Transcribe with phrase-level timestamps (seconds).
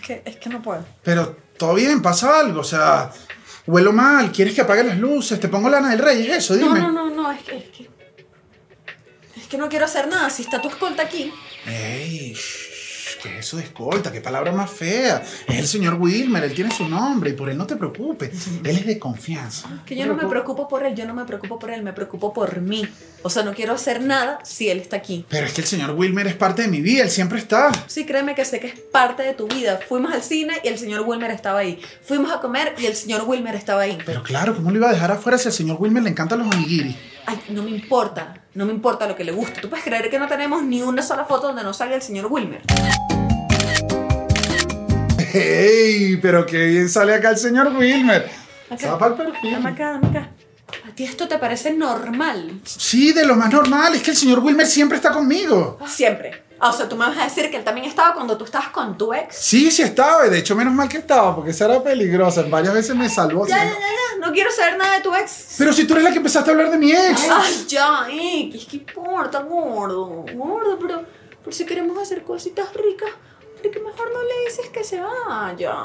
[0.00, 0.84] es que, es que no puedo.
[1.02, 3.10] Pero todo bien, pasa algo, o sea,
[3.66, 6.66] huelo mal, quieres que apague las luces, te pongo lana del rey, es eso, No,
[6.68, 6.80] dime.
[6.80, 7.90] no, no, no, es que, es que.
[9.36, 10.30] Es que no quiero hacer nada.
[10.30, 11.32] Si está tu escolta aquí.
[11.66, 12.59] Ey, shh,
[13.22, 14.12] ¿qué es eso de escolta?
[14.12, 15.22] ¿Qué palabra más fea?
[15.46, 18.30] Es el señor Wilmer, él tiene su nombre y por él no te preocupes.
[18.64, 19.82] Él es de confianza.
[19.86, 22.32] Que yo no me preocupo por él, yo no me preocupo por él, me preocupo
[22.32, 22.88] por mí.
[23.22, 25.26] O sea, no quiero hacer nada si él está aquí.
[25.28, 27.70] Pero es que el señor Wilmer es parte de mi vida, él siempre está.
[27.86, 29.78] Sí, créeme que sé que es parte de tu vida.
[29.88, 31.80] Fuimos al cine y el señor Wilmer estaba ahí.
[32.02, 33.98] Fuimos a comer y el señor Wilmer estaba ahí.
[34.06, 36.54] Pero claro, ¿cómo lo iba a dejar afuera si al señor Wilmer le encantan los
[36.54, 36.96] onigiri?
[37.26, 39.60] Ay, no me importa, no me importa lo que le guste.
[39.60, 42.26] ¿Tú puedes creer que no tenemos ni una sola foto donde no salga el señor
[42.30, 42.62] Wilmer?
[45.32, 46.16] ¡Ey!
[46.16, 48.28] Pero qué bien sale acá el señor Wilmer.
[48.68, 48.88] Acá.
[48.88, 49.52] Zapa el perfil.
[49.52, 50.30] Dame acá, dame acá.
[50.88, 52.60] ¿A ti esto te parece normal?
[52.64, 55.78] Sí, de lo más normal, es que el señor Wilmer siempre está conmigo.
[55.86, 56.49] Siempre.
[56.62, 58.98] O sea, tú me vas a decir que él también estaba cuando tú estabas con
[58.98, 59.34] tu ex.
[59.34, 62.94] Sí, sí estaba, de hecho menos mal que estaba, porque esa era peligrosa, varias veces
[62.94, 63.46] me salvó.
[63.46, 64.26] Ya, ya, ya, ya.
[64.26, 65.54] No quiero saber nada de tu ex.
[65.56, 67.28] Pero si tú eres la que empezaste a hablar de mi ex.
[67.30, 70.26] Ay, ya, eh, ¿qué importa, gordo?
[70.34, 71.02] Gordo, pero
[71.42, 73.10] por si queremos hacer cositas ricas,
[73.62, 75.84] ¿por qué mejor no le dices que se vaya?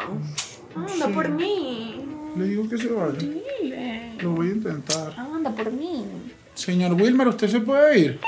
[0.75, 2.05] Anda por mí.
[2.35, 3.13] Le digo que se vaya.
[3.13, 4.15] Dile.
[4.19, 5.13] Lo voy a intentar.
[5.17, 6.05] Anda por mí.
[6.53, 8.19] Señor Wilmer, ¿usted se puede ir?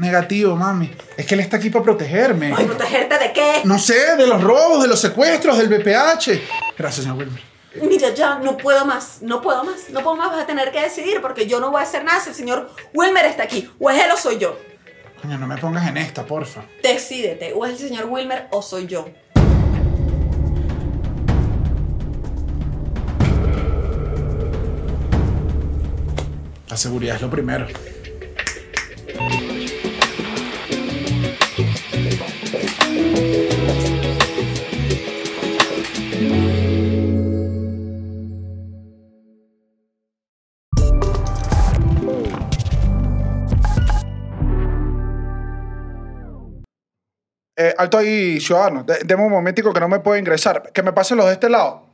[0.00, 0.90] Negativo, mami.
[1.14, 2.54] Es que él está aquí para protegerme.
[2.56, 3.60] Ay, ¿protegerte de qué?
[3.64, 6.40] No sé, de los robos, de los secuestros, del BPH.
[6.78, 7.42] Gracias, señor Wilmer.
[7.82, 10.80] Mira, ya no puedo más, no puedo más, no puedo más, vas a tener que
[10.80, 13.70] decidir porque yo no voy a hacer nada si el señor Wilmer está aquí.
[13.78, 14.58] O es él o soy yo.
[15.20, 16.62] Coño, no me pongas en esta, porfa.
[16.82, 19.06] Decídete, o es el señor Wilmer o soy yo.
[26.70, 27.66] La seguridad es lo primero.
[47.62, 48.84] Eh, alto ahí, ciudadano.
[48.84, 50.70] De- un momentico que no me puedo ingresar.
[50.72, 51.86] Que me pasen los de este lado.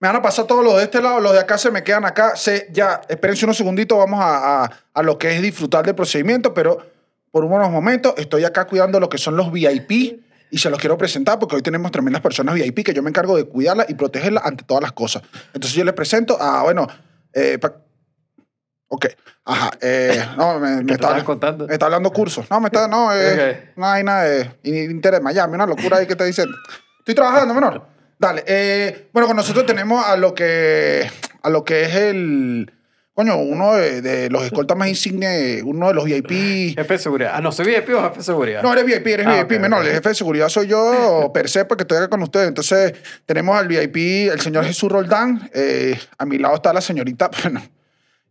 [0.00, 2.06] Me van a pasar todos los de este lado, los de acá se me quedan
[2.06, 2.34] acá.
[2.34, 4.64] Se, ya, espérense unos segunditos, vamos a,
[4.94, 6.78] a- lo que es disfrutar del procedimiento, pero
[7.30, 9.90] por unos momentos estoy acá cuidando lo que son los VIP
[10.50, 13.36] y se los quiero presentar porque hoy tenemos tremendas personas VIP que yo me encargo
[13.36, 15.22] de cuidarlas y protegerlas ante todas las cosas.
[15.52, 16.86] Entonces yo les presento a, bueno,
[17.34, 17.58] eh,
[18.88, 19.06] ok,
[19.44, 21.66] ajá, eh, no, me, me ¿Qué está, contando?
[21.66, 22.46] me está hablando cursos.
[22.50, 23.76] No, me está, no, eh, Ok.
[23.76, 26.46] una vaina de interés Miami, una locura ahí que te dicen.
[27.00, 27.86] Estoy trabajando, menor.
[28.18, 28.42] Dale.
[28.46, 31.08] eh, bueno, con nosotros tenemos a lo que,
[31.42, 32.72] a lo que es el,
[33.14, 36.74] coño, uno de, de los escoltas más insignes, uno de los VIP.
[36.74, 37.32] Jefe de seguridad.
[37.34, 38.62] Ah, no, soy VIP o jefe de seguridad.
[38.62, 39.86] No, eres VIP, eres Ah, VIP, ok, menor.
[39.86, 42.48] El jefe de seguridad soy yo, per se, porque estoy acá con ustedes.
[42.48, 42.94] Entonces,
[43.24, 45.48] tenemos al VIP, el señor Jesús Roldán.
[45.54, 47.62] eh, a mi lado está la señorita, bueno,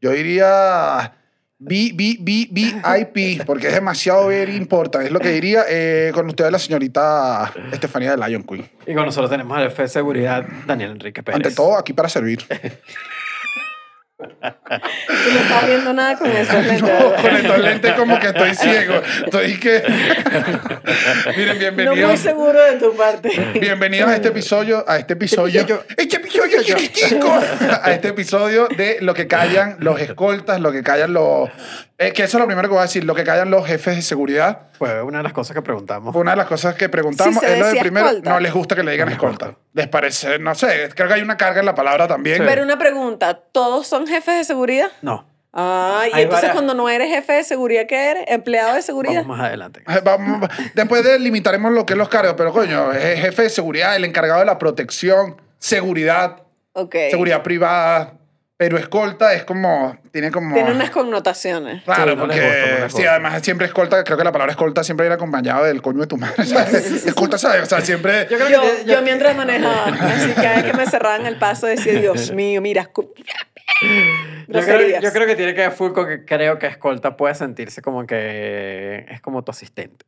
[0.02, 1.14] yo diría
[1.60, 5.06] B, B, B, VIP, porque es demasiado very important.
[5.06, 8.70] Es lo que diría eh, con ustedes la señorita Estefanía de Lion Queen.
[8.86, 11.38] Y con nosotros tenemos al jefe de seguridad, Daniel Enrique Pérez.
[11.38, 12.40] Ante todo, aquí para servir.
[14.18, 16.82] Tú no estás viendo nada con esos lentes.
[16.82, 18.96] No, con estos lentes como que estoy ciego.
[19.26, 19.84] Estoy que...
[21.38, 22.10] Miren, No bienvenidos.
[22.10, 23.30] muy seguro de tu parte.
[23.62, 27.32] Bienvenidos a este episodio, a este episodio, este episodio chiquitico,
[27.84, 31.50] a este episodio de lo que callan los escoltas, lo que callan los,
[32.00, 33.96] eh, que eso es lo primero que voy a decir, lo que callan los jefes
[33.96, 34.68] de seguridad.
[34.78, 36.14] Fue una de las cosas que preguntamos.
[36.14, 38.30] Fue una de las cosas que preguntamos, Sí, es lo de primero, escolta.
[38.30, 39.56] no les gusta que le digan escolta.
[39.74, 42.44] Les parece, no sé, creo que hay una carga en la palabra también.
[42.46, 44.92] Pero una pregunta, ¿todos son jefes de seguridad?
[45.02, 45.26] No,
[45.60, 48.26] Ah, y Hay entonces varias- cuando no eres jefe de seguridad, ¿qué eres?
[48.28, 49.22] ¿Empleado de seguridad?
[49.22, 49.82] vamos más adelante.
[50.04, 54.06] Vamos, después delimitaremos lo que es los cargos, pero coño, es jefe de seguridad, el
[54.06, 56.44] encargado de la protección, seguridad,
[56.74, 56.96] Ok.
[57.10, 58.14] seguridad privada,
[58.58, 60.56] pero escolta es como, tiene como...
[60.56, 61.84] Tiene unas connotaciones.
[61.84, 64.52] Claro, Sí, no porque gusta, no les sí, además siempre escolta, creo que la palabra
[64.52, 66.44] escolta siempre viene acompañado del coño de tu madre.
[66.44, 67.06] ¿sabes?
[67.06, 67.62] escolta, ¿sabes?
[67.62, 68.28] O sea, siempre...
[68.32, 71.68] Yo creo Yo, que- yo mientras manejaba, así cada vez que me cerraban el paso
[71.68, 72.90] decía, Dios mío, mira,
[74.48, 77.36] Yo creo, yo creo que tiene que ver full con que creo que escolta puede
[77.36, 80.04] sentirse como que es como tu asistente.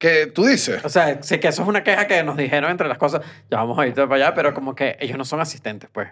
[0.00, 0.84] que tú dices.
[0.84, 3.20] O sea, sé que eso es una queja que nos dijeron entre las cosas.
[3.48, 6.08] Ya vamos a ir para allá, pero como que ellos no son asistentes, pues.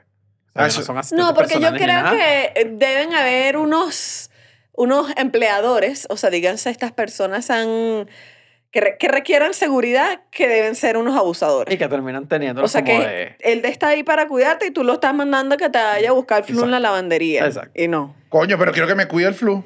[0.55, 4.31] Ah, no son No, porque yo creo que deben haber unos,
[4.73, 8.09] unos empleadores, o sea, díganse, estas personas han,
[8.71, 11.73] que, re- que requieran seguridad, que deben ser unos abusadores.
[11.73, 13.37] Y que terminan teniendo O sea como que de...
[13.41, 16.13] él está ahí para cuidarte y tú lo estás mandando a que te vaya a
[16.13, 17.47] buscar flu en la lavandería.
[17.47, 17.71] Exacto.
[17.81, 18.15] Y no.
[18.31, 19.63] Coño, pero quiero que me cuide el flu.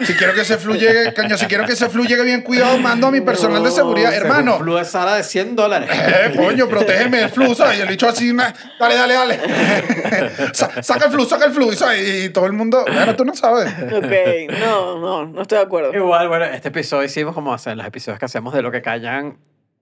[0.00, 2.76] Si quiero que ese flu llegue, coño, si quiero que ese flu llegue bien cuidado,
[2.76, 4.12] mando a mi personal de seguridad.
[4.14, 5.88] Hermano, Flu de Sara de 100 dólares.
[5.90, 7.78] eh, coño, protégeme del flu, ¿sabes?
[7.78, 9.40] Y el bicho así, dale, dale, dale.
[10.52, 12.24] Sa- saca el flu, saca el flu, ¿sabes?
[12.26, 13.72] Y todo el mundo, bueno, tú no sabes.
[13.90, 15.94] Ok, no, no, no estoy de acuerdo.
[15.94, 19.38] Igual, bueno, este episodio hicimos como hacen los episodios que hacemos de lo que callan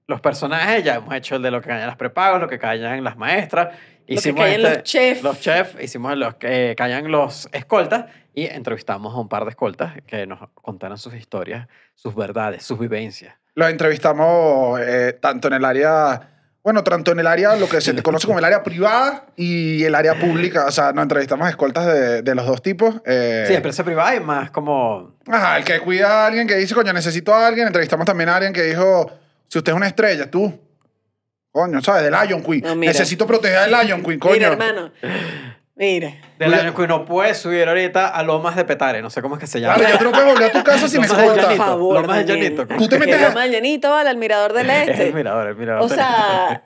[0.06, 0.84] los personajes.
[0.84, 3.68] Ya hemos hecho el de lo que callan las prepagos, lo que callan las maestras.
[4.06, 5.22] que Hicimos callan este- los chefs.
[5.22, 9.94] Los chefs, hicimos los que callan los escoltas y entrevistamos a un par de escoltas
[10.06, 13.34] que nos contaron sus historias, sus verdades, sus vivencias.
[13.54, 16.28] Los entrevistamos eh, tanto en el área,
[16.62, 19.82] bueno, tanto en el área, lo que se te conoce como el área privada y
[19.84, 20.66] el área pública.
[20.66, 22.96] O sea, nos entrevistamos a escoltas de, de los dos tipos.
[23.06, 25.16] eh, Sí, empresa privada y más como...
[25.26, 27.66] Ajá, el que cuida a alguien que dice, coño, necesito a alguien.
[27.66, 29.10] Entrevistamos también a alguien que dijo,
[29.48, 30.58] si usted es una estrella, tú.
[31.52, 32.04] Coño, ¿sabes?
[32.04, 32.60] Del Lion Queen.
[32.62, 32.76] No.
[32.76, 34.34] Necesito proteger al Lion Queen, coño.
[34.34, 34.92] Mira, hermano.
[35.80, 36.20] Mire.
[36.38, 36.60] Del Mira.
[36.62, 39.46] año que no puede subir ahorita a Lomas de Petare, no sé cómo es que
[39.46, 39.76] se llama.
[39.76, 41.42] Claro, yo te lo puedo volver a tu casa sin Lomas de escolta.
[41.42, 42.24] Llanito, Por favor, Lomas de.
[42.34, 42.66] Llanito.
[42.66, 45.08] Tú te metes lo a- mañanito, vale, al mirador del Es este.
[45.08, 45.82] el mirador, el mirador.
[45.82, 46.62] O sea,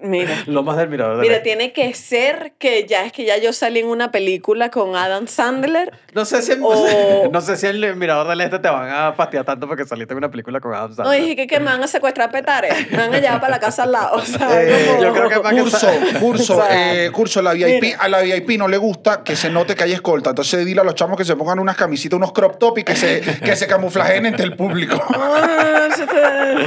[0.00, 0.30] mira.
[0.46, 1.16] Lomas del mirador.
[1.18, 4.70] del Mira, tiene que ser que ya es que ya yo salí en una película
[4.70, 5.92] con Adam Sandler.
[6.14, 9.12] No sé si, O- no sé si en el Mirador del Este te van a
[9.12, 11.20] fastidiar tanto porque saliste en una película con Adam No, Sandler.
[11.20, 12.68] dije que, que me van a secuestrar petare.
[12.90, 14.16] Me van a llevar para la casa al lado.
[14.16, 15.88] O sea, Eh, como- yo creo que más que Curso,
[16.20, 17.98] curso, eh, curso, la VIP, mira.
[18.00, 20.30] a la VIP no le gusta que se note que hay escolta.
[20.30, 22.96] Entonces dile a los chamos que se pongan unas camisitas, unos crop top y que
[22.96, 25.02] se, que se camuflajen entre el público.
[25.14, 26.66] Ah, está-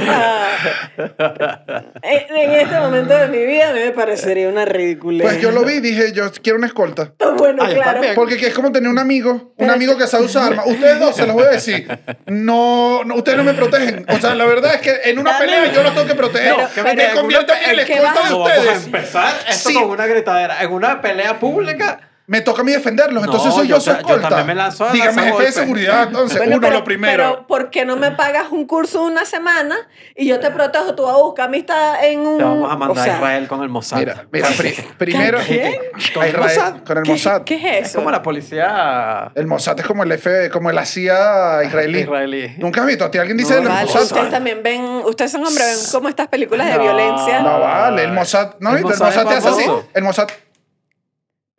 [2.02, 5.22] En en este momento de mi vida a mí me parecería una ridícula.
[5.24, 7.12] Pues yo lo vi y dije, yo quiero una escolta.
[7.38, 7.92] Bueno, Ah, yo claro.
[7.92, 8.14] también.
[8.14, 10.66] Porque es como tener un amigo, un amigo que sabe usar armas.
[10.66, 11.86] Ustedes dos, se los voy a decir,
[12.26, 14.04] no, no, ustedes no me protegen.
[14.08, 15.44] O sea, la verdad es que en una Dame.
[15.46, 16.54] pelea yo los tengo que proteger.
[16.54, 18.84] Pero- ¿Qué me me convierto en la ¿qué escolta vas de No vamos a ustedes.
[18.86, 19.74] empezar esto Sí.
[19.74, 20.62] con una gritadera.
[20.62, 22.00] En una pelea pública,
[22.30, 24.28] Me toca a mí defenderlos, entonces No, soy yo, yo su yo escolta.
[24.28, 25.54] también me lanzo a Dígame, jefe de golpes.
[25.54, 27.12] seguridad, entonces, Bueno, uno, pero, lo primero.
[27.32, 29.76] Pero, ¿por qué no me pagas un curso una semana
[30.14, 30.94] y yo te protejo?
[30.94, 32.38] Tú vas a buscar amistad en un.
[32.38, 33.98] te vamos a mandar o sea, a Israel con el Mossad.
[33.98, 35.38] Mira, mira, pri- primero.
[35.44, 35.90] ¿Qué?
[36.14, 36.74] ¿Con el Israel, Mossad?
[36.84, 37.42] con el ¿Qué, Mossad.
[37.42, 37.98] ¿Qué es Es eso?
[37.98, 41.98] como la policía El Mossad es como el F, como la CIA israelí.
[42.02, 42.54] israelí.
[42.58, 43.06] ¿Nunca has visto?
[43.06, 44.02] ¿A ti alguien dice No, del Vale, Mossad?
[44.02, 46.82] ustedes también ven, ustedes son hombres, ven como estas películas de No.
[46.82, 48.54] violencia, No, vale, el Mossad.
[48.60, 48.92] No, El ¿viste?
[48.92, 49.64] el Mossad te hace así.
[49.94, 50.28] El Mossad.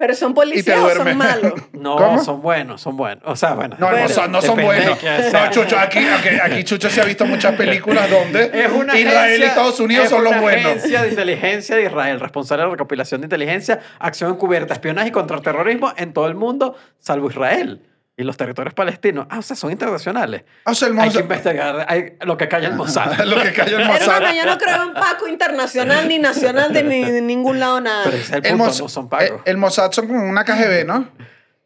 [0.02, 1.54] Pero son Y policías o son malos.
[1.74, 2.24] No, ¿Cómo?
[2.24, 3.24] son buenos, son buenos.
[3.28, 3.76] O sea, bueno.
[3.78, 5.34] No, Bueno, no son depende de buenos.
[5.34, 9.12] No, Chucho, aquí, aquí, aquí Chucho se ha visto muchas películas donde Es una Israel
[9.14, 10.66] y agencia- Estados Unidos es son los una buenos.
[10.66, 15.12] agencia de inteligencia de Israel, responsable de la recopilación de inteligencia, acción encubierta, espionaje y
[15.12, 17.82] contraterrorismo en todo el mundo, salvo Israel
[18.18, 19.26] y los territorios palestinos.
[19.30, 20.44] Ah, o sea, son internacionales.
[20.66, 21.22] O sea, el Hay que Mossad.
[21.22, 23.18] investigar hay- lo que calla el Mossad.
[23.26, 24.18] Lo que cayó el Mossad.
[24.18, 28.04] Hermano, yo no creo en Paco internacional ni nacional de, ni, de ningún lado nada.
[28.06, 29.42] Pero ese es el El, punto, Mossad, no son eh, pagos.
[29.46, 31.10] el Mossad son como una KGB, ¿no?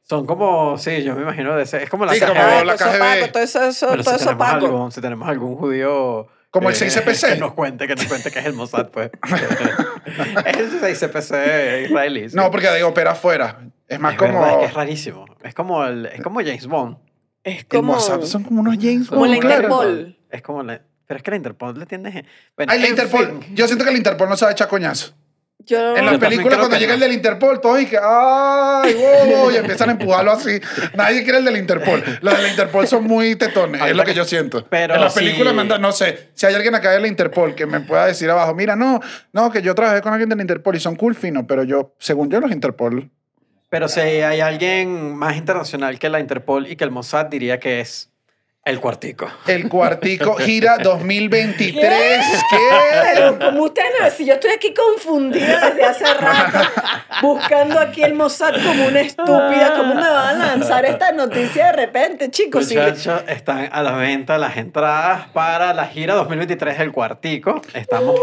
[0.08, 1.82] Son como, sí, yo me imagino de ese.
[1.84, 2.28] Es como la Sí, CGB.
[2.30, 3.00] como Ah, la KGB.
[3.00, 4.66] Paco, todo eso, eso, Pero todo si eso tenemos, Paco.
[4.68, 6.28] algún, si tenemos algún judío...
[6.52, 7.34] Como el eh, 6CPC.
[7.34, 9.10] Que nos cuente, que nos cuente que es el Mossad, pues.
[10.46, 12.30] es el 6CPC israelí.
[12.30, 12.36] sí.
[12.36, 13.58] No, porque de opera afuera.
[13.88, 14.34] Es más Es como.
[14.40, 15.26] verdad, es que es rarísimo.
[15.44, 16.98] Es como, el, es como James Bond.
[17.44, 19.56] Es El como, Mossad son como unos James como Bond, la claro.
[19.64, 20.18] Interpol.
[20.32, 20.82] Es como la...
[21.08, 22.26] Pero es que la Interpol le tiene...
[22.58, 23.44] Bueno, Ay, la Interpol.
[23.44, 23.56] fin.
[23.56, 25.14] Yo siento que la Interpol no sabe echar coñazo.
[25.60, 27.06] Yo, En Yo las películas, cuando llega el no.
[27.06, 30.60] del Interpol, todos y que, ¡ay, wow, wow", Y empiezan a empujarlo así.
[30.96, 32.04] Nadie quiere el del Interpol.
[32.22, 34.65] Los de la Interpol son muy tetones, es lo que yo siento.
[34.68, 35.20] pero en las sí.
[35.22, 38.06] películas me andan- no sé, si hay alguien acá de la Interpol que me pueda
[38.06, 39.00] decir abajo, mira, no,
[39.34, 41.96] no, que yo trabajé con alguien de la Interpol y son cool fino, pero yo,
[42.00, 43.10] según yo, los Interpol.
[43.75, 47.82] Pero si hay alguien más internacional que la Interpol y que el Mossad, diría que
[47.82, 48.10] es
[48.65, 49.27] el cuartico.
[49.45, 52.25] El cuartico gira 2023.
[52.50, 52.57] ¿Qué?
[53.13, 56.67] Pero como ustedes no, si yo estoy aquí confundida desde hace rato,
[57.22, 61.72] buscando aquí el Mossad como una estúpida, ¿cómo me van a lanzar esta noticia de
[61.74, 62.67] repente, chicos?
[62.67, 67.62] Muchachos, están a la venta las entradas para la gira 2023 del Cuartico.
[67.75, 68.19] Estamos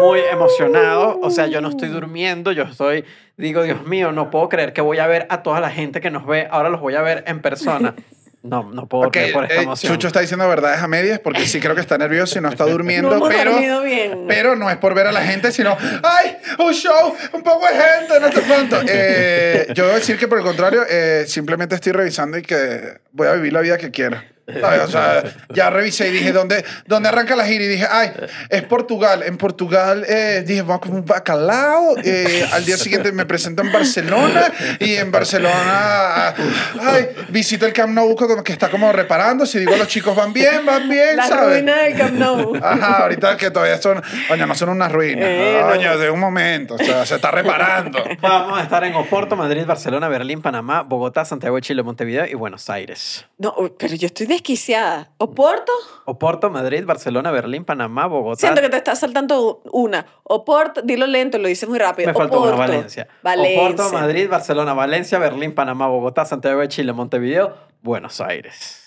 [0.00, 1.16] muy emocionados.
[1.22, 3.04] O sea, yo no estoy durmiendo, yo estoy,
[3.36, 6.10] digo, Dios mío, no puedo creer que voy a ver a toda la gente que
[6.10, 6.48] nos ve.
[6.50, 7.94] Ahora los voy a ver en persona.
[8.46, 9.92] No, no puedo Ok, creer por esta eh, emoción.
[9.92, 12.64] Chucho está diciendo verdades a medias porque sí creo que está nervioso y no está
[12.66, 14.24] durmiendo, no pero, bien.
[14.26, 16.36] pero no es por ver a la gente, sino, ¡ay!
[16.58, 18.76] Un show, un poco de gente, no sé cuánto.
[18.88, 23.26] Eh, yo a decir que por el contrario, eh, simplemente estoy revisando y que voy
[23.28, 24.20] a vivir la vida que quiero.
[24.60, 24.80] ¿Sabes?
[24.82, 27.64] O sea, ya revisé y dije, ¿dónde, ¿dónde arranca la gira?
[27.64, 28.12] Y dije, ay,
[28.48, 29.22] es Portugal.
[29.22, 31.96] En Portugal eh, dije, vamos a comer un bacalao.
[32.02, 36.34] Eh, al día siguiente me presento en Barcelona y en Barcelona,
[36.80, 39.46] ay, visito el Camp Nou que está como reparando.
[39.46, 41.58] Si digo, los chicos van bien, van bien, La ¿sabes?
[41.58, 42.56] ruina del Camp Nou.
[42.56, 45.24] Ajá, ahorita que todavía son, coño, no son unas ruinas.
[45.28, 45.68] Eh, no.
[45.68, 48.02] Coño, de un momento, o sea, se está reparando.
[48.20, 52.34] Vamos a estar en Oporto, Madrid, Barcelona, Berlín, Panamá, Bogotá, Santiago de Chile, Montevideo y
[52.34, 53.26] Buenos Aires.
[53.38, 55.10] No, pero yo estoy desquiciada.
[55.18, 55.72] ¿Oporto?
[56.04, 58.40] Oporto, Madrid, Barcelona, Berlín, Panamá, Bogotá.
[58.40, 60.06] Siento que te está saltando una.
[60.22, 62.08] Oporto, dilo lento, lo dices muy rápido.
[62.08, 62.52] Me faltó una.
[62.52, 63.08] Valencia.
[63.22, 63.62] Valencia.
[63.62, 68.85] Oporto, Madrid, Barcelona, Valencia, Berlín, Panamá, Bogotá, Santiago de Chile, Montevideo, Buenos Aires.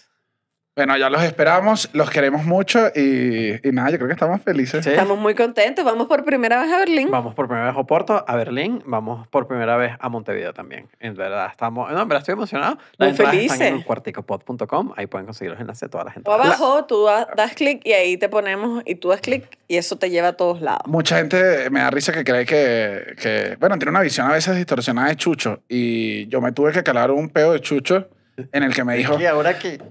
[0.76, 4.86] Bueno, ya los esperamos, los queremos mucho y, y nada, yo creo que estamos felices.
[4.86, 4.92] Sí.
[4.92, 5.84] Estamos muy contentos.
[5.84, 7.10] Vamos por primera vez a Berlín.
[7.12, 10.88] Vamos por primera vez a Oporto, a Berlín, vamos por primera vez a Montevideo también.
[11.02, 12.78] En verdad, estamos, no, en verdad estoy emocionado.
[12.98, 13.60] Muy entradas felices.
[13.60, 16.30] Están en cuarticopod.com, ahí pueden conseguir los enlaces de toda la gente.
[16.30, 19.76] O abajo, tú da- das clic y ahí te ponemos, y tú das clic y
[19.76, 20.84] eso te lleva a todos lados.
[20.88, 24.56] Mucha gente me da risa que cree que, que, bueno, tiene una visión a veces
[24.56, 28.08] distorsionada de Chucho y yo me tuve que calar un peo de Chucho
[28.54, 29.82] en el que me dijo, Y ahora que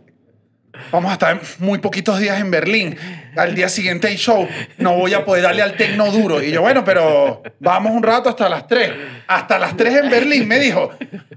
[0.92, 2.96] vamos a estar muy poquitos días en Berlín,
[3.36, 6.42] al día siguiente hay show, no voy a poder darle al tecno duro.
[6.42, 8.90] Y yo, bueno, pero vamos un rato hasta las 3.
[9.28, 10.90] Hasta las 3 en Berlín, me dijo.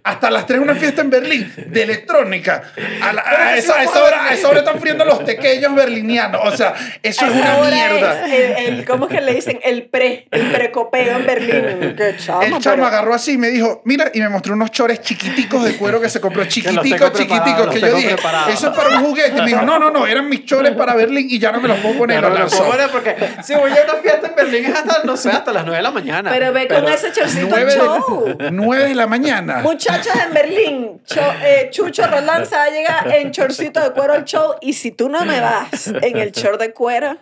[0.03, 2.63] Hasta las 3 una fiesta en Berlín de electrónica.
[3.03, 6.41] A, la- a esa, a esa hora, a esa hora están friendo los pequeños berlinianos.
[6.45, 8.25] O sea, eso es una mierda.
[8.25, 9.59] es el, el- ¿Cómo es que le dicen?
[9.63, 11.95] El pre, el precopeo en Berlín.
[11.95, 14.71] Qué chamo, El chamo pero- agarró así y me dijo, mira, y me mostró unos
[14.71, 18.53] chores chiquiticos de cuero que se compró, chiquiticos, chiquiticos, que yo dije, preparados.
[18.55, 19.30] eso es para un juguete.
[19.31, 21.67] Y me dijo, no, no, no, eran mis chores para Berlín y ya no me
[21.67, 22.21] los puedo poner.
[22.21, 24.75] No lo me lo puedo poner porque si voy a una fiesta en Berlín es
[24.75, 26.29] hasta, no sé, hasta las 9 de la mañana.
[26.31, 28.35] Pero ve con ese chorcito Nueve show.
[28.37, 29.57] de, nueve de la mañana.
[29.61, 34.13] Muchachos en Berlín, Cho- eh, Chucho Roland se va a llegar en chorcito de cuero
[34.13, 37.17] al show y si tú no me vas en el short de cuero,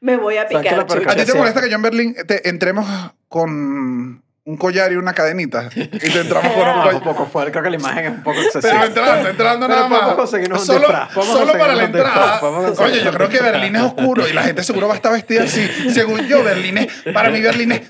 [0.00, 1.10] me voy a ¿Sabes qué es picar.
[1.10, 2.86] ¿A ti te molesta que yo en Berlín te entremos
[3.28, 5.70] con un collar y una cadenita?
[5.74, 7.02] Y te entramos con un un collar.
[7.02, 8.72] poco fuerte, creo que la imagen es un poco excesiva.
[8.74, 10.14] Pero entrando, entrando Pero nada más.
[10.14, 12.40] conseguirnos un solo podemos solo para la un entrada.
[12.78, 15.44] Oye, yo creo que Berlín es oscuro y la gente seguro va a estar vestida
[15.44, 15.66] así.
[15.92, 17.82] Según yo, Berlín es, para mí Berlín es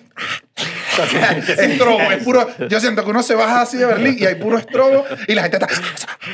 [1.49, 2.49] estrobo, es puro.
[2.69, 5.43] Yo siento que uno se baja así de Berlín y hay puro estrobo y la
[5.43, 5.69] gente está.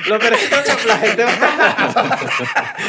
[0.08, 2.18] Lo peor es que la gente va...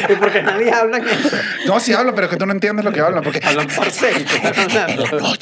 [0.08, 1.36] y porque nadie habla en eso.
[1.66, 3.22] No, sí hablo, pero es que tú no entiendes lo que hablan.
[3.22, 4.24] Porque Hablan por seis.
[4.28, 5.32] ¿qué están hablando?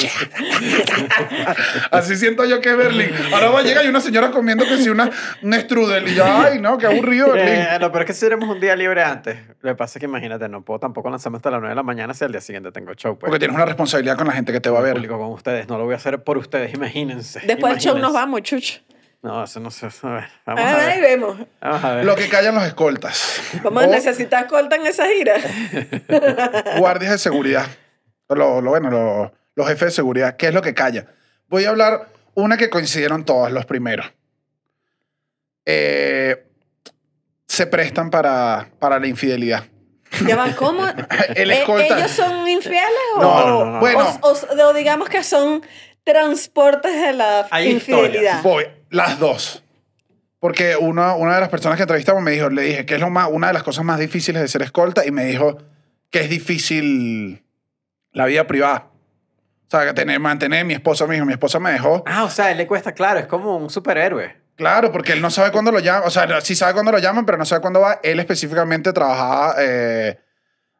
[1.90, 3.10] así siento yo que es Berlín.
[3.32, 5.10] Ahora va a llegar y una señora comiendo que si una,
[5.42, 7.54] un strudel y yo, ay, no, qué aburrido Berlín.
[7.54, 9.38] Eh, no, pero es que si tenemos un día libre antes.
[9.62, 11.82] Lo que pasa es que imagínate, no puedo tampoco lanzarme hasta las 9 de la
[11.82, 13.18] mañana si al día siguiente tengo show.
[13.18, 13.28] Pues.
[13.28, 14.94] Porque tienes una responsabilidad con la gente que te va a ver.
[14.94, 15.68] público con ustedes.
[15.68, 17.40] No lo voy a hacer por ustedes, imagínense.
[17.46, 18.80] Después del show nos vamos, Chucho.
[19.22, 19.86] No, eso no sé.
[20.02, 21.10] A ver, vamos a Ahí ver.
[21.10, 21.36] vemos.
[21.60, 22.04] Vamos a ver.
[22.06, 23.40] Lo que callan los escoltas.
[23.62, 25.34] Vamos a O necesitar corta en esa gira.
[26.78, 27.66] guardias de seguridad.
[28.30, 30.36] Lo, lo- bueno, lo- los jefes de seguridad.
[30.36, 31.06] ¿Qué es lo que calla?
[31.48, 34.06] Voy a hablar una que coincidieron todos, los primeros.
[35.66, 36.46] Eh,
[37.46, 39.64] se prestan para, para la infidelidad.
[40.26, 40.82] Ya va, ¿cómo?
[41.34, 41.98] El escolta.
[41.98, 42.84] ¿Ellos son infieles
[43.16, 43.80] o, No, no, no, no.
[43.80, 44.18] Bueno.
[44.22, 45.62] o, o- o digamos que son
[46.04, 48.42] transportes de la Hay infidelidad?
[48.42, 49.62] Voy, las dos.
[50.38, 53.10] Porque una, una de las personas que entrevistamos me dijo, le dije, ¿qué es lo
[53.10, 55.06] más, una de las cosas más difíciles de ser escolta?
[55.06, 55.58] Y me dijo
[56.10, 57.44] que es difícil
[58.12, 58.86] la vida privada.
[59.66, 62.02] O sea, que tener, mantener, mi esposa me dijo, mi esposa me dejó.
[62.06, 64.34] Ah, o sea, a él le cuesta, claro, es como un superhéroe.
[64.56, 66.02] Claro, porque él no sabe cuándo lo llaman.
[66.06, 68.00] O sea, sí sabe cuándo lo llaman, pero no sabe cuándo va.
[68.02, 70.18] Él específicamente trabajaba, eh,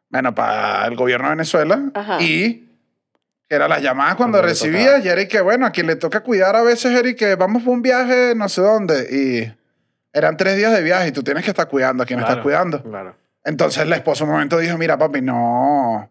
[0.09, 1.81] bueno, para el gobierno de Venezuela.
[1.93, 2.21] Ajá.
[2.21, 2.70] Y
[3.51, 4.99] que era las llamadas cuando, recibía.
[4.99, 7.63] Y era y que, bueno, a quien le toca cuidar a veces, Eric, que vamos
[7.63, 9.09] por un viaje no sé dónde.
[9.11, 9.53] Y
[10.17, 12.81] eran tres días de viaje y tú tienes que estar cuidando a quien estás cuidando.
[12.81, 13.13] Claro.
[13.43, 16.09] Entonces la esposa un momento dijo, mira, papi, no...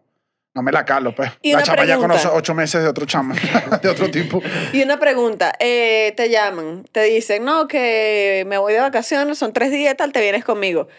[0.53, 1.31] No me la calo, pues.
[1.41, 3.33] Y La chama ya conoce ocho meses de otro chamo,
[3.81, 4.39] de otro tipo.
[4.71, 9.51] Y una pregunta, eh, te llaman, te dicen, no, que me voy de vacaciones, son
[9.53, 10.89] tres días, tal, te vienes conmigo.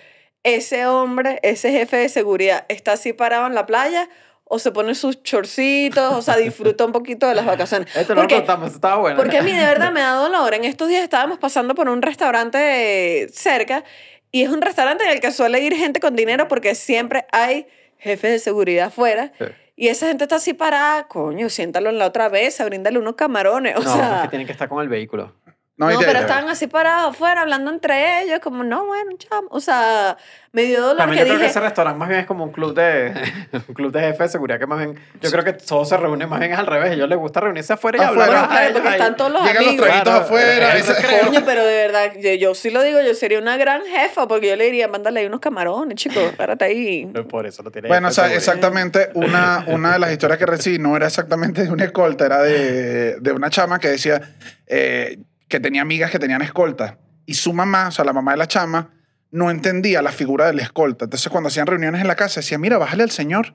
[0.43, 4.09] Ese hombre, ese jefe de seguridad, ¿está así parado en la playa
[4.55, 7.89] o se pone sus chorcitos, o sea, disfruta un poquito de las vacaciones?
[7.97, 9.17] Esto no lo Porque- contamos, estaba bueno.
[9.17, 10.53] Porque a mí de verdad me da dolor.
[10.53, 13.83] En estos días estábamos pasando por un restaurante cerca
[14.31, 17.67] y es un restaurante en el que suele ir gente con dinero porque siempre hay
[17.97, 19.33] jefes de seguridad afuera.
[19.39, 19.47] Sí.
[19.75, 23.75] Y esa gente está así parada, coño, siéntalo en la otra mesa, bríndale unos camarones.
[23.77, 25.35] O no, sea, es que tienen que estar con el vehículo.
[25.79, 29.49] No, No, pero estaban así parados afuera hablando entre ellos, como, no, bueno, chamo.
[29.51, 30.19] O sea,
[30.53, 31.51] me dio dolor También que yo creo que dije.
[31.51, 33.13] ese restaurante más bien es como un club de
[33.69, 36.27] un club de jefe de seguridad que más bien yo creo que todo se reúne
[36.27, 36.91] más bien es al revés.
[36.91, 38.25] A ellos les gusta reunirse afuera y Afuera.
[38.25, 38.49] hablar.
[38.49, 40.69] Bueno, claro, porque están todos los Llegan los traguitos Claro, afuera.
[40.69, 41.27] es y el se- recreo.
[41.27, 44.49] Coño, pero de verdad, yo, yo sí lo digo, yo sería una gran jefa, porque
[44.51, 47.07] yo le diría, mándale ahí unos camarones, chicos, párate ahí.
[47.31, 47.89] Por eso lo tiene.
[47.89, 48.39] Bueno, o sea, seguridad.
[48.39, 52.43] exactamente, una, una de las historias que recibí no era exactamente de una escolta, era
[52.43, 54.21] de, de una chama que decía
[54.67, 55.19] eh,
[55.53, 56.97] que tenía amigas que tenían escolta.
[57.27, 58.89] Y su mamá, o sea, la mamá de la chama,
[59.31, 61.05] no entendía la figura del escolta.
[61.05, 63.53] Entonces, cuando hacían reuniones en la casa, decía, mira, bájale al señor.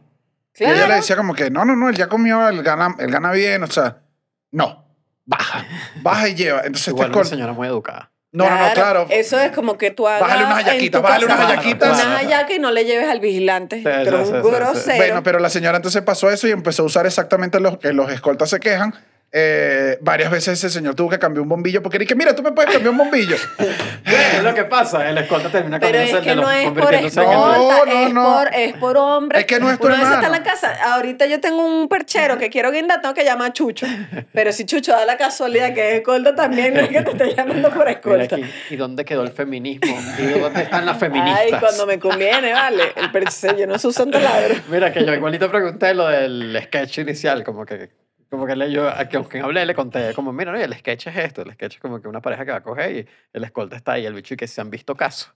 [0.60, 0.96] Y ella le Claro.
[0.96, 3.68] decía como que, no, no, no, él ya comió, él gana, él gana bien, o
[3.68, 4.04] sea,
[4.52, 5.66] no, baja,
[6.04, 6.60] baja y lleva.
[6.60, 8.12] Entonces, Igual este una señora muy educada.
[8.32, 9.08] No, no, no, claro.
[9.10, 10.22] Eso es como que tú hagas.
[10.22, 11.90] Bájale unas hallaquitas, bájale unas hallaquitas.
[12.06, 13.78] Unas hallacas y no le lleves al vigilante.
[13.78, 14.56] Sí, pero sí, un sí, sí, sí.
[14.56, 14.98] grosero.
[14.98, 18.12] Bueno, pero la señora entonces pasó eso y empezó a usar exactamente los que los
[18.12, 18.94] escoltas se quejan.
[19.30, 22.54] Eh, varias veces ese señor tuvo que cambiar un bombillo porque dije, mira, tú me
[22.54, 23.36] puedes cambiar un bombillo.
[24.06, 27.08] es lo que pasa, el escolta termina Pero es que no es por el- No,
[27.08, 28.24] escolta, no, es, no.
[28.24, 29.40] Por, es por hombre.
[29.40, 30.44] Es que no es tu Una vez está en hermano.
[30.46, 33.86] la casa, ahorita yo tengo un perchero que quiero guindar, tengo que llamar a Chucho.
[34.34, 37.36] Pero si Chucho da la casualidad que es escolta también, no es que te esté
[37.36, 38.36] llamando por escolta.
[38.38, 39.94] aquí, ¿Y dónde quedó el feminismo?
[40.20, 41.42] ¿Y dónde están las feministas?
[41.42, 42.84] Ay, cuando me conviene, vale.
[42.96, 44.58] El perchero, yo no se usan taladros.
[44.70, 47.90] Mira, que yo igualito pregunté lo del sketch inicial, como que,
[48.30, 51.08] como que le, yo, a quien hablé le conté, como, mira, no, y el sketch
[51.08, 53.44] es esto, el sketch es como que una pareja que va a coger y el
[53.44, 55.34] escolta está ahí, el bicho y que se han visto casos.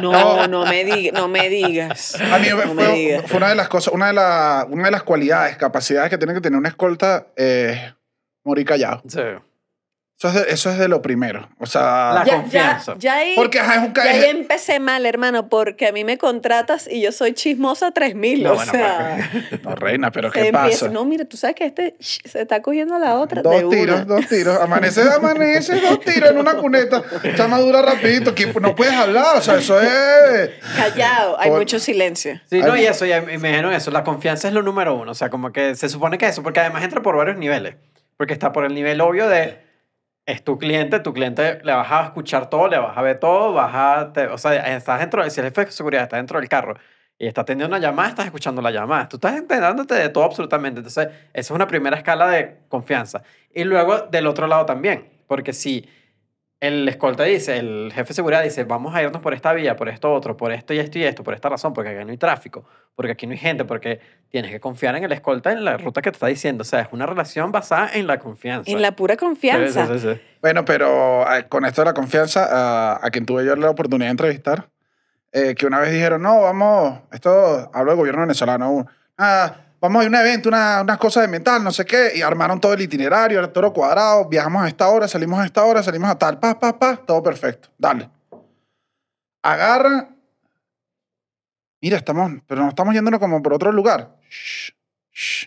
[0.00, 2.20] No, no me, digas, no me digas.
[2.20, 3.22] A mí no me fue, digas.
[3.26, 6.34] fue una de las cosas, una de, la- una de las cualidades, capacidades que tiene
[6.34, 7.92] que tener una escolta, eh,
[8.44, 9.02] morir callado.
[9.08, 9.20] Sí.
[10.16, 11.48] Eso es, de, eso es de lo primero.
[11.58, 12.94] O sea, La- Ya, confianza.
[12.94, 16.04] Ya, ya ahí, porque ajá, es un ya ahí empecé mal, hermano, porque a mí
[16.04, 18.42] me contratas y yo soy chismosa 3000.
[18.44, 19.30] No, o bueno, sea,
[19.64, 20.86] No, reina, pero ¿qué empieza.
[20.86, 20.88] pasa?
[20.88, 23.42] No, mira, tú sabes que este shh, se está cogiendo a la otra.
[23.42, 23.70] de Dos una.
[23.76, 24.60] tiros, dos tiros.
[24.60, 27.02] Amanece, amanece, dos tiros en una cuneta.
[27.36, 28.32] Chama dura rapidito.
[28.60, 29.36] No puedes hablar.
[29.36, 30.50] O sea, eso es...
[30.76, 32.40] Callado, hay Por- mucho silencio.
[32.48, 35.14] Sí, no, y eso, y me dijeron eso, la confianza es lo número uno, o
[35.14, 37.74] sea, como que se supone que eso, porque además entra por varios niveles,
[38.16, 39.58] porque está por el nivel obvio de,
[40.26, 43.52] es tu cliente, tu cliente le vas a escuchar todo, le vas a ver todo,
[43.52, 46.48] vas a, te- o sea, estás dentro, si el jefe de seguridad está dentro del
[46.48, 46.74] carro
[47.18, 50.80] y está atendiendo una llamada, estás escuchando la llamada, tú estás enterándote de todo absolutamente,
[50.80, 53.22] entonces esa es una primera escala de confianza.
[53.54, 55.88] Y luego del otro lado también, porque si
[56.64, 59.88] el escolta dice, el jefe de seguridad dice, vamos a irnos por esta vía, por
[59.88, 62.16] esto otro, por esto y esto y esto, por esta razón, porque aquí no hay
[62.16, 65.76] tráfico, porque aquí no hay gente, porque tienes que confiar en el escolta en la
[65.76, 66.62] ruta que te está diciendo.
[66.62, 68.70] O sea, es una relación basada en la confianza.
[68.70, 69.86] En la pura confianza.
[69.86, 70.20] Sí, sí, sí, sí.
[70.42, 74.08] Bueno, pero eh, con esto de la confianza, a, a quien tuve yo la oportunidad
[74.08, 74.68] de entrevistar,
[75.32, 78.86] eh, que una vez dijeron, no, vamos, esto hablo del gobierno venezolano,
[79.18, 82.12] ah, vamos a ir a un evento, una- unas cosas de mental, no sé qué,
[82.14, 85.62] y armaron todo el itinerario, el toro cuadrado, viajamos a esta hora, salimos a esta
[85.62, 88.08] hora, salimos a tal, pa, pa, pa, todo perfecto, dale.
[89.42, 90.16] Agarran,
[91.82, 94.16] mira, estamos, pero no estamos yéndonos como por otro lugar.
[94.30, 94.70] Shh,
[95.12, 95.46] shh.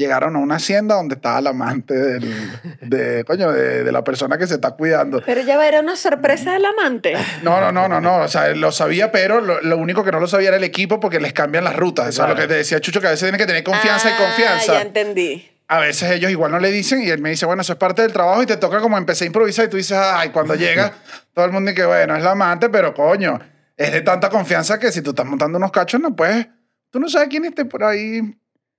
[0.00, 2.34] Llegaron a una hacienda donde estaba la amante del,
[2.80, 5.22] de, coño, de, de la persona que se está cuidando.
[5.26, 7.12] Pero ya va, era una sorpresa del amante.
[7.42, 8.20] No, no, no, no, no.
[8.22, 11.00] O sea, lo sabía, pero lo, lo único que no lo sabía era el equipo
[11.00, 12.08] porque les cambian las rutas.
[12.08, 12.48] Eso es lo Claro.
[12.48, 14.72] que te decía Chucho, que a veces tiene que tener confianza y Ah, confianza.
[14.72, 15.46] Ya entendí.
[15.68, 18.00] A veces ellos igual no le dicen y él me dice, bueno, eso es parte
[18.00, 20.94] del trabajo y te toca como empecé a improvisar y tú dices, ay, cuando llega
[21.34, 23.38] todo el mundo dice, bueno, es la amante, pero coño,
[23.76, 26.48] es de tanta confianza que si tú estás montando unos cachos, no puedes,
[26.90, 28.22] tú no sabes quién esté por ahí.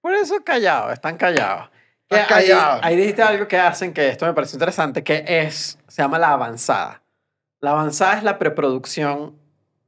[0.01, 1.69] Por eso callados, están callados.
[2.09, 2.79] Están callados.
[2.83, 6.31] Ahí, dijiste algo que hacen que esto me pareció interesante, que es, se llama la
[6.31, 7.03] avanzada.
[7.61, 9.37] La avanzada es la preproducción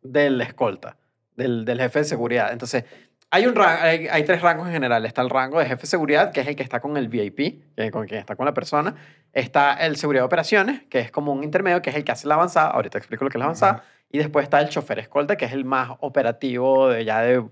[0.02, 0.98] del escolta,
[1.36, 2.52] del, del jefe de seguridad.
[2.54, 2.86] Entonces,
[3.34, 5.04] hay, un hay, hay tres rangos en general.
[5.08, 7.76] Está el rango de jefe de seguridad, que es el que está con el VIP,
[7.76, 8.94] que es con quien está con la persona.
[9.34, 12.28] Está el seguridad de operaciones, que es como un intermedio, que es el que hace
[12.28, 12.70] la avanzada.
[12.70, 13.84] Ahorita explico lo que es la avanzada.
[14.12, 17.44] Y después está el chofer escolta, que es el más operativo de ya de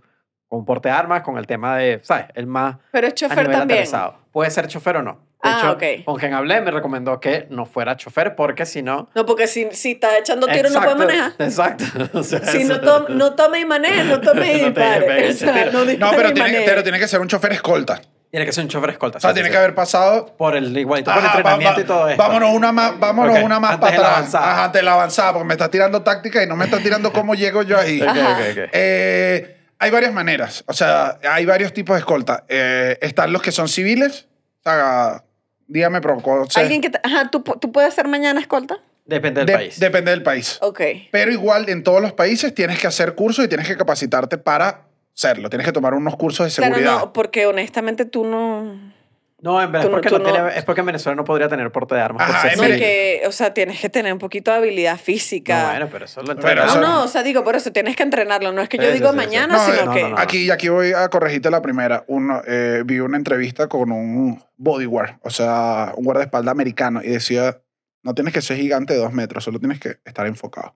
[0.52, 2.26] con porte de armas, con el tema de, ¿sabes?
[2.36, 3.78] El más Pero es chofer nivel también.
[3.80, 4.18] aterrizado.
[4.34, 5.14] Puede ser chofer o no.
[5.42, 6.04] De Ah, hecho, ok.
[6.04, 9.08] con quien hablé me recomendó que no fuera chofer porque si no...
[9.16, 11.32] No, porque si, si está echando tiros no puede manejar.
[11.40, 11.86] Exacto.
[12.14, 15.02] O sea, Si no, eso- to- no tome y maneje, no tome y dispare.
[15.08, 15.36] pegues.
[15.42, 16.64] O sea, no pero y tiene, que- maneje.
[16.66, 18.02] pero tiene que ser un chofer escolta.
[18.30, 19.20] Tiene que ser un chofer escolta.
[19.20, 19.64] O sea, sí, tiene sí, que sí.
[19.64, 22.22] haber pasado Por el igualito, por el entrenamiento va- y todo esto.
[22.22, 24.18] Vámonos una más, vámonos una más antes para de la atrás.
[24.20, 24.52] avanzada.
[24.52, 27.12] Ajá, antes de la avanzada, porque me está tirando táctica y no me está tirando
[27.14, 28.02] cómo llego yo ahí.
[28.02, 28.32] Ok, Ajá.
[28.34, 28.70] ok, ok.
[28.74, 32.46] Eh, hay varias maneras, o sea, hay varios tipos de escolta.
[32.48, 34.28] Eh, están los que son civiles,
[34.60, 35.24] o sea,
[35.68, 38.78] dígame, pero o sea, Alguien que te- Ajá, ¿tú, pu- ¿tú puedes ser mañana escolta?
[39.06, 39.80] Depende del de- país.
[39.80, 40.60] depende del país.
[40.62, 40.82] Ok.
[41.12, 44.84] Pero igual en todos los países tienes que hacer cursos y tienes que capacitarte para
[45.14, 45.50] serlo.
[45.50, 46.80] Tienes que tomar unos cursos de seguridad.
[46.82, 48.94] Claro, no, porque honestamente tú no...
[49.42, 51.48] No, en verdad Tú es porque, no tiene- no- es porque en Venezuela no podría
[51.50, 52.28] tener porte de armas.
[52.28, 52.78] por Ajá, ser en No, civil.
[52.78, 55.64] y que, o sea, tienes que tener un poquito de habilidad física.
[55.64, 56.76] No, bueno, pero eso lo entrenamos.
[56.76, 58.52] No, no, o sea, digo, por eso tienes que entrenarlo.
[58.52, 59.26] No es que yo Sí, sí, digo sí, sí.
[59.26, 60.02] mañana, No, sino no, que.
[60.04, 60.18] no, no.
[60.20, 62.04] Aquí, aquí voy a corregirte la primera.
[62.08, 67.62] Uno, eh, vi una entrevista con un bodyguard, o sea, un guardaespaldas americano, y decía,
[68.04, 70.76] no tienes que ser gigante de dos metros, solo tienes que estar enfocado.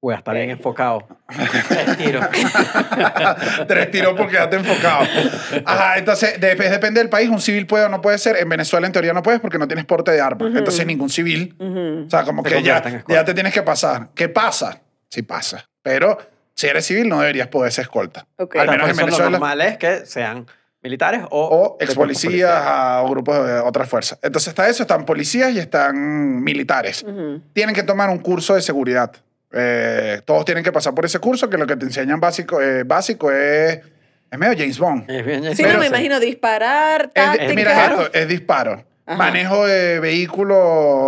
[0.00, 1.08] Voy a estar bien enfocado.
[1.68, 2.24] Tres tiros.
[3.66, 5.04] Te respiró porque quedaste enfocado.
[5.64, 8.36] Ajá, entonces, de- depende del país, un civil puede o no puede ser.
[8.36, 10.46] En Venezuela, en teoría, no puedes porque no tienes porte de arma.
[10.46, 10.56] Ujú.
[10.58, 12.06] Entonces, ningún civil, Ujú.
[12.06, 14.10] o sea, como Se que ya, ya te tienes que pasar.
[14.14, 14.82] ¿Qué pasa?
[15.10, 15.64] Sí pasa.
[15.82, 16.16] Pero
[16.54, 18.24] si eres civil, no deberías poder ser escolta.
[18.36, 18.54] Ok.
[18.56, 19.30] Al menos por en eso Lo Venezuela.
[19.30, 20.46] normal es que sean
[20.80, 22.66] militares o, o ex policías policiales.
[22.68, 24.18] a- o grupos de otras fuerzas.
[24.22, 27.02] Entonces está eso, están policías y están militares.
[27.02, 27.42] Ujú.
[27.52, 29.10] Tienen que tomar un curso de seguridad.
[29.52, 32.82] Eh, todos tienen que pasar por ese curso, que lo que te enseñan básico, eh,
[32.84, 33.80] básico es,
[34.30, 35.10] es medio James Bond.
[35.10, 37.44] Es bien, Sí, Pero- no me imagino disparar, Es, táctica.
[37.46, 38.84] es- mira esto, es disparo.
[39.06, 39.16] Ajá.
[39.16, 40.58] Manejo de vehículo...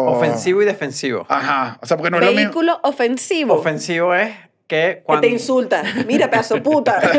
[0.07, 1.27] Ofensivo y defensivo.
[1.29, 1.79] Ajá.
[1.83, 2.45] O sea, porque no es lo mismo.
[2.45, 3.55] Vehículo ofensivo.
[3.57, 4.31] Ofensivo es
[4.71, 5.23] que que cuando...
[5.23, 5.83] te insulta.
[6.07, 7.01] Mira, pedazo puta.
[7.01, 7.11] ¿Por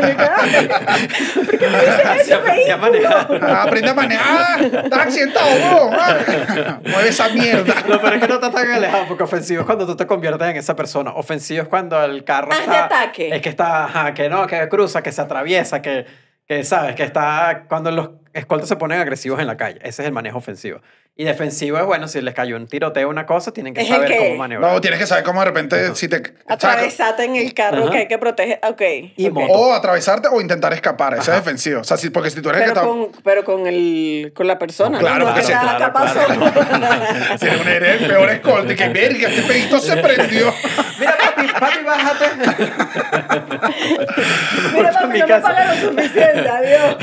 [1.58, 3.40] qué me dices eso, aprendí a manejar.
[3.42, 4.62] Ah, aprende a manejar.
[4.62, 5.90] Estás accidentado.
[5.92, 6.80] Ah.
[6.84, 7.74] Mueve esa mierda.
[7.86, 10.48] No, pero es que no está tan alejado, porque ofensivo es cuando tú te conviertes
[10.48, 11.12] en esa persona.
[11.12, 12.84] Ofensivo es cuando el carro Ah, es de está...
[12.86, 13.28] ataque.
[13.34, 16.06] Es que está, ajá, que no, que cruza, que se atraviesa, que,
[16.46, 17.64] que sabes, que está...
[17.68, 19.78] Cuando los escoltas se ponen agresivos en la calle.
[19.82, 20.80] Ese es el manejo ofensivo.
[21.14, 23.88] Y defensivo es, bueno, si les cayó un tiroteo o una cosa, tienen que Es
[23.88, 24.72] saber que- cómo maniobrar.
[24.72, 26.22] No, tienes que saber cómo de repente si te...
[26.48, 27.90] Atravesate en el carro Ajá.
[27.92, 28.58] que hay que proteger.
[28.66, 28.80] Ok.
[29.16, 29.34] Y ok.
[29.34, 29.52] moto.
[29.52, 31.12] O atravesarte o intentar escapar.
[31.12, 31.82] Ese es defensivo.
[31.82, 33.10] O sea, si, porque si tú eres el que Pero está...
[33.12, 34.98] con, pero con, el, con la persona.
[34.98, 35.30] Claro, ¿no?
[35.30, 37.38] No que que sí, sea claro, claro.
[37.38, 40.46] Si eres el peor escolta y que verga, este pedito se prendió.
[40.98, 42.24] Mira, papi, papi, bájate.
[44.74, 46.96] Mira, papi, no me pagaron suficiente, adiós.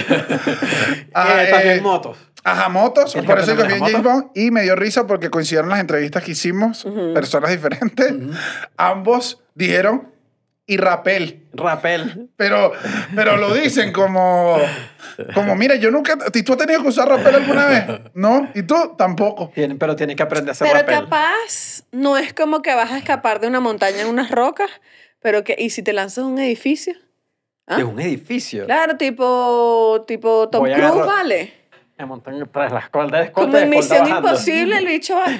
[1.13, 2.17] Ajá, Eh, también eh, motos.
[2.43, 3.11] Ajá, motos.
[3.11, 5.79] Tienes Por eso que vi en James Bond y me dio risa porque coincidieron las
[5.79, 8.13] entrevistas que hicimos, personas diferentes.
[8.77, 10.13] Ambos dijeron
[10.65, 11.47] y rapel.
[11.53, 12.29] Rapel.
[12.37, 12.71] Pero,
[13.15, 14.57] pero lo dicen como,
[15.33, 17.85] como, mira, yo nunca, ¿y tú has tenido que usar rapel alguna vez?
[18.13, 18.49] ¿No?
[18.53, 18.75] ¿Y tú?
[18.97, 19.51] Tampoco.
[19.53, 20.99] Tienen- pero tienes que aprender a hacer Pero rapel.
[21.05, 24.69] capaz no es como que vas a escapar de una montaña en unas rocas,
[25.19, 26.93] pero que, ¿y si te lanzas a un edificio?
[27.67, 27.77] ¿Ah?
[27.77, 28.65] De un edificio.
[28.65, 31.53] Claro, tipo, tipo Tom Cruise, vale.
[31.99, 34.07] Me montan tras las escolta de Como en Misión.
[34.07, 35.25] Imposible, el bicho va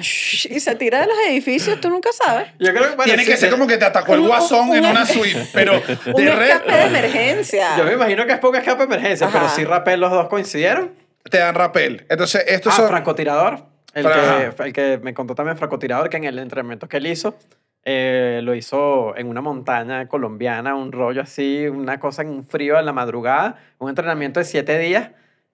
[0.60, 2.48] se tira de los edificios, tú nunca sabes.
[2.58, 4.68] Yo creo que bueno, Tiene sí, que ser como que te atacó el Un- guasón
[4.68, 5.72] un- en un- una suite, pero
[6.14, 7.78] Un de escape de emergencia.
[7.78, 9.38] Yo me imagino que es poco escape de emergencia, Ajá.
[9.38, 10.92] pero sí rapel los dos coincidieron.
[11.30, 12.04] te dan rapel.
[12.10, 12.88] Entonces, estos Ah, son...
[12.88, 13.64] francotirador.
[13.94, 17.36] El que, el que me contó también francotirador, que en el entrenamiento que él hizo,
[17.84, 22.78] eh, lo hizo en una montaña colombiana, un rollo así, una cosa en un frío
[22.78, 25.10] en la madrugada, un entrenamiento de siete días,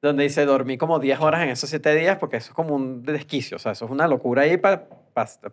[0.07, 3.03] donde dice, dormí como 10 horas en esos siete días, porque eso es como un
[3.03, 4.87] desquicio, o sea, eso es una locura ahí para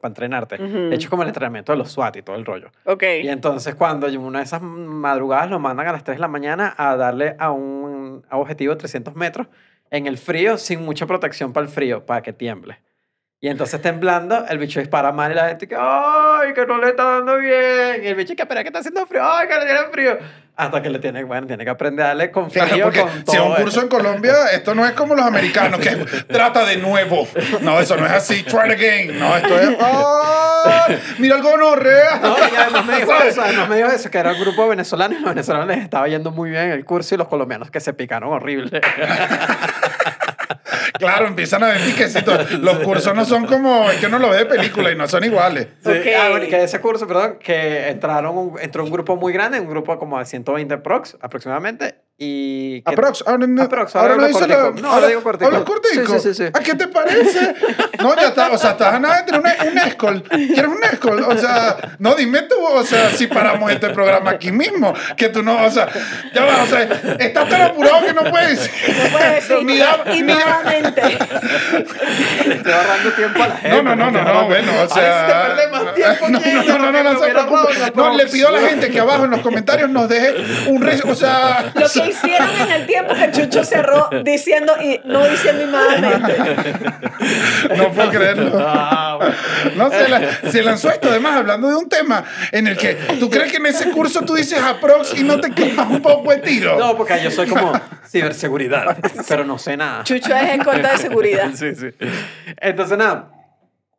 [0.03, 0.55] entrenarte.
[0.55, 0.89] Ujú.
[0.89, 2.69] De hecho, es como el entrenamiento de los SWAT y todo el rollo.
[2.85, 3.03] Ok.
[3.23, 6.73] Y entonces cuando una de esas madrugadas lo mandan a las 3 de la mañana
[6.77, 9.47] a darle a un a objetivo de 300 metros
[9.89, 12.79] en el frío sin mucha protección para el frío, para que tiemble.
[13.39, 16.89] Y entonces temblando, el bicho dispara mal y la gente que, ¡ay, que no le
[16.89, 18.01] está dando bien!
[18.01, 20.17] Y el bicho que, espera, que está haciendo frío, ¡ay, que le tiene frío!
[20.55, 23.09] Hasta que le tiene, bueno, tiene que aprender a darle con frío, Claro, porque con
[23.11, 23.45] si es todo.
[23.47, 25.89] un curso en Colombia, esto no es como los americanos, que
[26.27, 27.27] trata de nuevo.
[27.61, 28.43] No, eso no es así.
[28.43, 29.17] Try it again.
[29.19, 29.69] No, esto es.
[29.81, 30.87] ¡Ah!
[31.17, 32.19] Mira el gonorrea.
[32.21, 34.69] No, y además me dijo eso, además me dijo eso, que era un grupo de
[34.69, 37.71] venezolanos y los venezolanos les estaba yendo muy bien en el curso y los colombianos
[37.71, 38.79] que se picaron horrible.
[40.99, 43.89] Claro, empiezan a decir que sí, to- los cursos no son como.
[43.89, 45.67] Es que uno lo ve de película y no son iguales.
[45.83, 46.05] Sí, Ok.
[46.19, 49.69] ah, bueno, que ese curso, perdón, que entraron un, entró un grupo muy grande, un
[49.69, 51.95] grupo como de 120 prox aproximadamente.
[52.25, 54.81] Y que- Aprox, ahora no, Aprox, ahora ahora no dice la- cortico.
[54.87, 55.45] No, ahora- digo cortico.
[55.47, 56.13] hablas cortico.
[56.13, 56.49] Sí, sí, sí, sí.
[56.53, 57.53] ¿A qué te parece?
[57.99, 60.23] No, ya está, o sea, estás a nada de tener un, un escol.
[60.23, 61.23] ¿Quieres un escol?
[61.27, 65.43] O sea, no, dime tú, o sea, si paramos este programa aquí mismo, que tú
[65.43, 65.87] no, o sea,
[66.33, 66.83] ya va, o sea,
[67.19, 68.69] estás tan apurado que no puedes.
[68.87, 69.57] No puede decir.
[70.13, 71.01] Y nuevamente.
[71.01, 73.81] Estoy ahorrando tiempo a la gente.
[73.83, 75.25] No, no, no, no, no, bueno, o sea.
[75.25, 77.13] Ay, si te perdés más tiempo, no, no, no,
[77.95, 80.33] no, no, le pido a la gente que abajo en los comentarios nos deje
[80.67, 81.71] un o sea.
[81.73, 86.35] Lo que hicieron en el tiempo que Chucho cerró diciendo y no diciendo nuevamente.
[87.77, 88.51] No puedo creerlo.
[88.59, 89.19] Ah.
[89.75, 93.29] No, se, la- se lanzó esto además hablando de un tema en el que tú
[93.29, 96.37] crees que en ese curso tú dices aprox y no te quemas un poco de
[96.39, 96.77] tiro.
[96.77, 97.71] No, porque yo soy como
[98.07, 98.97] ciberseguridad,
[99.27, 100.03] pero no sé nada.
[100.03, 101.49] Chucho es escolta de seguridad.
[101.55, 101.87] Sí, sí.
[102.57, 103.31] Entonces, nada,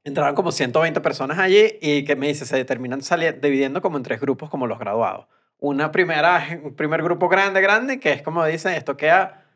[0.04, 3.00] entraron como 120 personas allí y que me dice, se terminan
[3.40, 5.26] dividiendo como en tres grupos como los graduados.
[5.64, 9.46] Una primera, un primer grupo grande, grande, que es como dicen, esto queda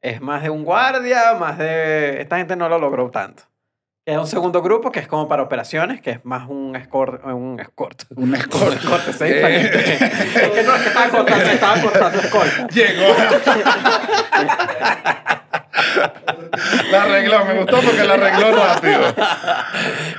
[0.00, 2.20] es más de un guardia, más de...
[2.20, 3.44] Esta gente no lo logró tanto.
[4.04, 7.24] Queda un segundo grupo que es como para operaciones, que es más un escort.
[7.24, 8.02] Un escort.
[8.16, 8.66] Un escort.
[8.66, 9.78] Un escort, es diferente.
[9.94, 12.66] es que no, es que estaba cortando, estaba cortando escolta.
[12.66, 13.14] Llegó.
[16.90, 19.00] la arregló, me gustó porque la arregló rápido.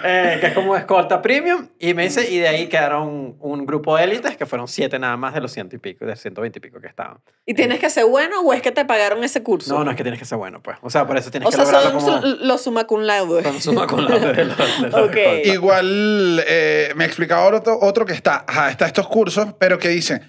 [0.03, 1.67] Eh, que es como escolta premium.
[1.79, 5.17] Y me dice, y de ahí quedaron un grupo de élites que fueron siete nada
[5.17, 7.17] más de los ciento y pico, de ciento veinte y pico que estaban.
[7.45, 9.73] ¿Y tienes que ser bueno o es que te pagaron ese curso?
[9.77, 10.77] No, no es que tienes que ser bueno, pues.
[10.81, 12.21] O sea, por eso tienes O que sea, lograrlo son como.
[12.21, 13.43] su- los summa cum laude.
[13.43, 15.15] Con suma con la de los, de los Ok.
[15.15, 15.53] escoltas.
[15.53, 20.21] Igual eh, me explicaba otro, otro que está, ajá, está estos cursos, pero que dice,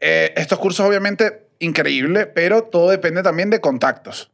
[0.00, 4.30] eh, estos cursos obviamente increíble, pero todo depende también de contactos.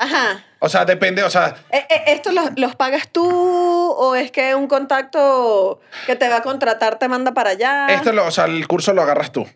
[0.00, 0.42] Ajá.
[0.60, 4.54] O sea, depende, o sea, Eh, eh, ¿Esto los, los pagas tú o es que
[4.54, 7.86] un contacto que te va a contratar te manda para allá?
[7.88, 9.46] Este lo, o sea, el curso lo agarras tú.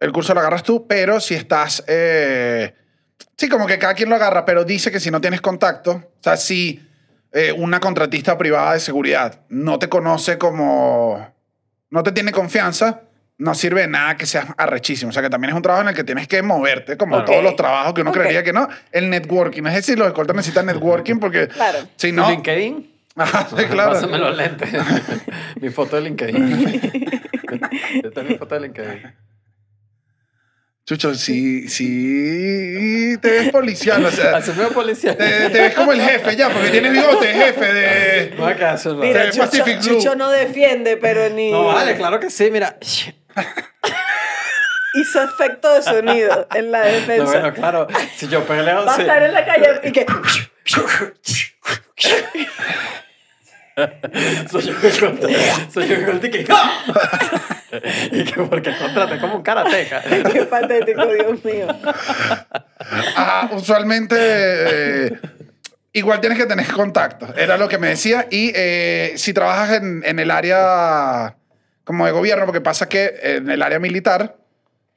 [0.00, 1.84] El curso lo agarras tú, pero si estás...
[1.86, 2.74] eh,
[3.36, 6.22] sí, como que cada quien lo agarra, pero dice que si no tienes contacto, o
[6.22, 6.80] sea, si
[7.32, 11.34] eh, una contratista privada de seguridad no te conoce como...
[11.90, 13.02] no te tiene confianza,
[13.42, 15.10] no sirve de nada que seas arrechísimo.
[15.10, 17.42] O sea, que también es un trabajo en el que tienes que moverte, como todos
[17.42, 18.68] los trabajos que uno creería que no.
[18.92, 21.48] El networking, es decir, los escoltas necesitan networking porque...
[21.48, 21.80] Claro.
[21.96, 22.30] Si ¿Tu no...
[22.30, 22.90] LinkedIn?
[23.16, 23.92] Ajá, sí, claro.
[23.92, 24.70] Pásame los lentes.
[25.60, 26.80] mi foto de LinkedIn.
[28.04, 29.14] Esta es mi foto de LinkedIn.
[30.84, 34.40] Chucho, sí, sí te ves policial, o sea...
[34.74, 35.16] Policía.
[35.16, 38.34] Te, te ves como el jefe ya, porque tienes bigote, jefe de...
[38.36, 39.78] No, que hace- Mira, Pacific.
[39.80, 42.78] Chucho no defiende, pero ni No, vale, claro que sí, mira.
[44.94, 47.24] hizo efecto de sonido en la No, defensa.
[47.24, 49.02] bueno, claro, si yo peleo, Va a sí.
[49.02, 50.06] estar en la calle y que...
[54.50, 55.28] Soy yo que contra-
[55.72, 56.84] soy yo contra- que ¡ah!
[58.10, 60.02] Y que porque contraté como un karateca.
[60.30, 61.66] Qué patético, Dios mío.
[63.16, 65.18] Ajá, usualmente eh,
[65.94, 67.30] igual tienes que tener contactos.
[67.36, 68.26] Era lo que me decía.
[68.30, 71.36] Y eh, si trabajas en, en el área
[71.84, 74.36] como de gobierno, porque pasa que en el área militar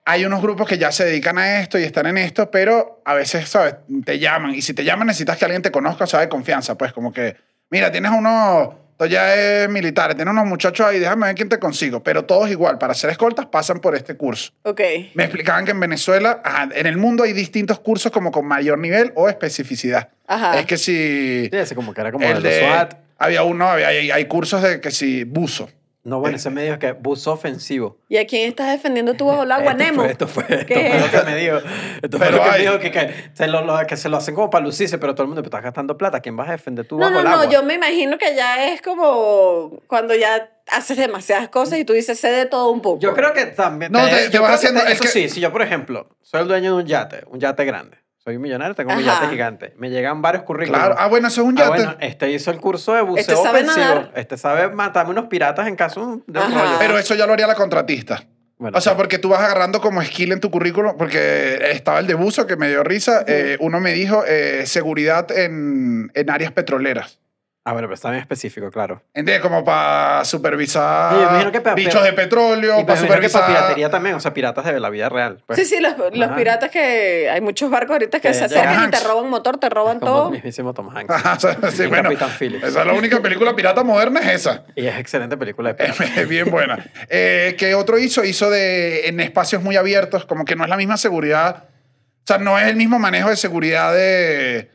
[0.06, 3.16] hay unos grupos que ya se dedican a esto y están en esto, pero a
[3.16, 3.76] veces, ¿sabes?
[4.06, 4.54] Te llaman.
[4.54, 6.78] Y si te llaman necesitas que alguien te conozca, o sea, de confianza.
[6.78, 7.36] Pues como que,
[7.70, 8.70] mira, tienes unos...
[8.92, 12.02] Esto ya es militares, tienes unos muchachos ahí, déjame ver quién te consigo.
[12.02, 14.54] Pero todos igual, para ser escoltas pasan por este curso.
[14.62, 14.80] Ok.
[15.16, 18.80] Me explicaban que en Venezuela, ajá, en el mundo hay distintos cursos como con mayor
[18.80, 20.12] nivel o especificidad.
[20.28, 20.58] Ajá.
[20.60, 21.50] Es que si...
[21.52, 22.94] Sí, ese como que era como el de, de- SWAT.
[23.18, 25.70] había uno, había, hay, hay cursos de que si buzo.
[26.06, 27.98] No, bueno, ese me dijo que buzo ofensivo.
[28.10, 30.02] ¿Y a quién estás defendiendo tú bajo el agua, Esto Nemo?
[30.04, 31.30] fue, esto fue, esto ¿Qué fue es lo que esto?
[31.32, 31.58] me dijo.
[32.02, 34.08] Esto fue Pero lo que hay- me dijo que, que, se lo, lo- que se
[34.10, 36.20] lo hacen como para lucirse, pero todo el mundo pero estás gastando plata.
[36.22, 37.50] ¿Quién vas a defender tú No, bajo no, el no, agua?
[37.50, 42.20] yo me imagino que ya es como cuando ya haces demasiadas cosas y tú dices,
[42.20, 43.00] sé de todo un poco.
[43.00, 43.92] Yo creo que también.
[43.92, 46.16] No, te- yo te vas haciendo- te- es Eso que- sí, si yo, por ejemplo,
[46.22, 47.98] soy el dueño de un yate, un yate grande.
[48.26, 49.22] Soy un millonario, tengo un Ajá.
[49.22, 49.74] yate gigante.
[49.78, 50.80] Me llegan varios currículos.
[50.82, 50.96] Claro.
[50.98, 51.70] Ah, bueno, eso es un Ah, yate.
[51.84, 53.86] bueno, este hizo el curso de buceo Este sabe ofensivo.
[53.86, 54.12] nadar.
[54.16, 56.60] Este sabe matarme unos piratas en caso de un Ajá.
[56.64, 56.76] rollo.
[56.80, 58.24] Pero eso ya lo haría la contratista.
[58.58, 58.98] Bueno, o sea, sí.
[58.98, 62.56] porque tú vas agarrando como skill en tu currículum, porque estaba el de buzo que
[62.56, 63.24] me dio risa.
[63.28, 67.20] eh, uno me dijo eh, seguridad en, en áreas petroleras.
[67.68, 69.02] Ah, bueno, pero está bien específico, claro.
[69.12, 69.42] ¿Entiendes?
[69.42, 73.48] Como para supervisar Sí, que bichos de petróleo, Y para supervisar...
[73.48, 75.42] piratería también, o sea, piratas de la vida real.
[75.48, 75.58] pues.
[75.58, 78.92] Sí, sí, los, los piratas que hay muchos barcos ahorita que Que se acercan y
[78.92, 80.26] te roban motor, te roban Como todo.
[80.28, 81.10] el mismísimo Tom Hanks.
[81.12, 81.38] Ajá,
[81.72, 82.66] sí, Y bueno, Capitán Phillips.
[82.66, 84.64] esa es la única película pirata moderna, es esa.
[84.76, 86.18] Y es excelente película de piratas.
[86.18, 86.78] Es bien buena.
[87.10, 88.24] Eh, ¿Qué otro hizo?
[88.24, 91.64] Hizo de, en espacios muy abiertos, como que no es la misma seguridad.
[91.68, 94.70] O sea, no es el mismo manejo de seguridad de,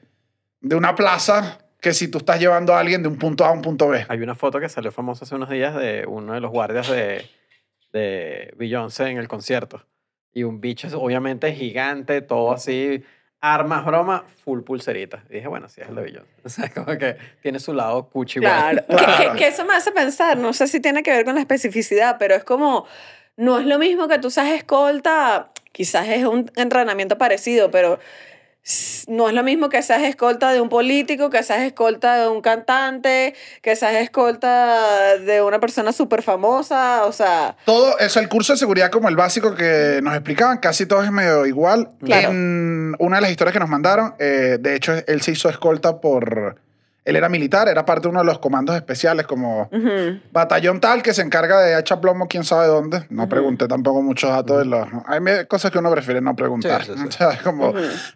[0.60, 3.52] de una plaza que si tú estás llevando a alguien de un punto A a
[3.52, 4.04] un punto B.
[4.08, 7.26] Hay una foto que salió famosa hace unos días de uno de los guardias de,
[7.92, 9.84] de Beyoncé en el concierto.
[10.32, 13.02] Y un bicho, obviamente, gigante, todo así,
[13.40, 15.24] armas, bromas, full pulserita.
[15.28, 16.30] Y dije, bueno, sí es el de Beyoncé.
[16.44, 18.40] O sea, como que tiene su lado cuchi.
[18.40, 18.84] Claro.
[18.88, 19.32] Que, Claro.
[19.32, 22.16] que- que eso me hace pensar, no sé si tiene que ver con la especificidad,
[22.18, 22.86] pero es como,
[23.36, 27.98] no es lo mismo que tú seas escolta, quizás es un entrenamiento parecido, pero
[29.08, 32.40] no es lo mismo que seas escolta de un político, que seas escolta de un
[32.40, 38.52] cantante, que seas escolta de una persona súper famosa, o sea, Todo eso, el curso
[38.52, 41.88] de seguridad como el básico que nos explicaban, casi todo es medio igual.
[42.04, 42.30] Claro.
[42.30, 46.00] En una de las historias que nos mandaron, eh, de hecho, él se hizo escolta
[46.00, 46.60] por...
[47.10, 51.02] Él era militar, era parte de uno de los comandos especiales como ujú, batallón tal
[51.02, 53.04] que se encarga de echar plomo quién sabe dónde.
[53.10, 54.86] No pregunté tampoco muchos datos de los...
[55.06, 56.84] Hay cosas que uno prefiere no preguntar.
[56.84, 57.06] Sí, sí, sí.
[57.08, 57.74] O sea, es como-.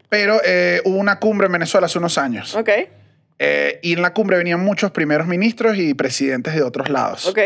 [0.08, 2.54] Pero eh, hubo una cumbre en Venezuela hace unos años.
[2.54, 2.68] ok,
[3.40, 7.26] Eh, y en la cumbre venían muchos primeros ministros y presidentes de otros lados.
[7.26, 7.38] ok.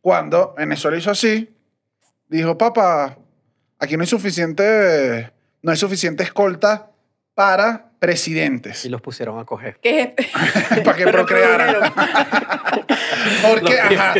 [0.00, 1.54] Cuando Venezuela hizo así,
[2.28, 3.18] dijo, papá,
[3.78, 5.30] aquí no hay suficiente,
[5.60, 6.90] no hay suficiente escolta
[7.34, 8.84] para presidentes.
[8.84, 9.78] Y los pusieron a coger.
[9.80, 10.08] Es-
[10.84, 11.76] para que procrearan.
[13.48, 14.14] Porque, ajá,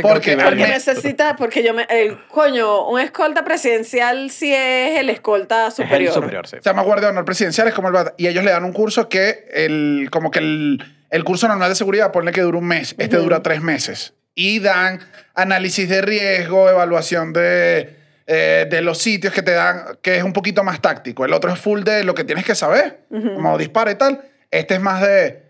[0.00, 0.36] Porque.
[0.38, 1.82] Porque me- necesita, porque yo me.
[1.90, 6.14] El, coño, un escolta presidencial sí es el escolta Es el superior.
[6.14, 6.56] superior, sí.
[6.62, 8.72] se llama Guardia de Honor Presidencial, es como el bat- y ellos le dan un
[8.72, 12.66] curso que el, como que el, el curso normal de seguridad, ponle que dura un
[12.66, 14.14] mes, este dura tres meses.
[14.34, 15.00] Y dan
[15.34, 20.32] análisis de riesgo, evaluación de, eh, de los sitios que te dan, que es un
[20.32, 21.24] poquito más táctico.
[21.24, 24.20] El otro es full de lo que tienes que saber, como dispara y tal.
[24.50, 25.42] Este es más de,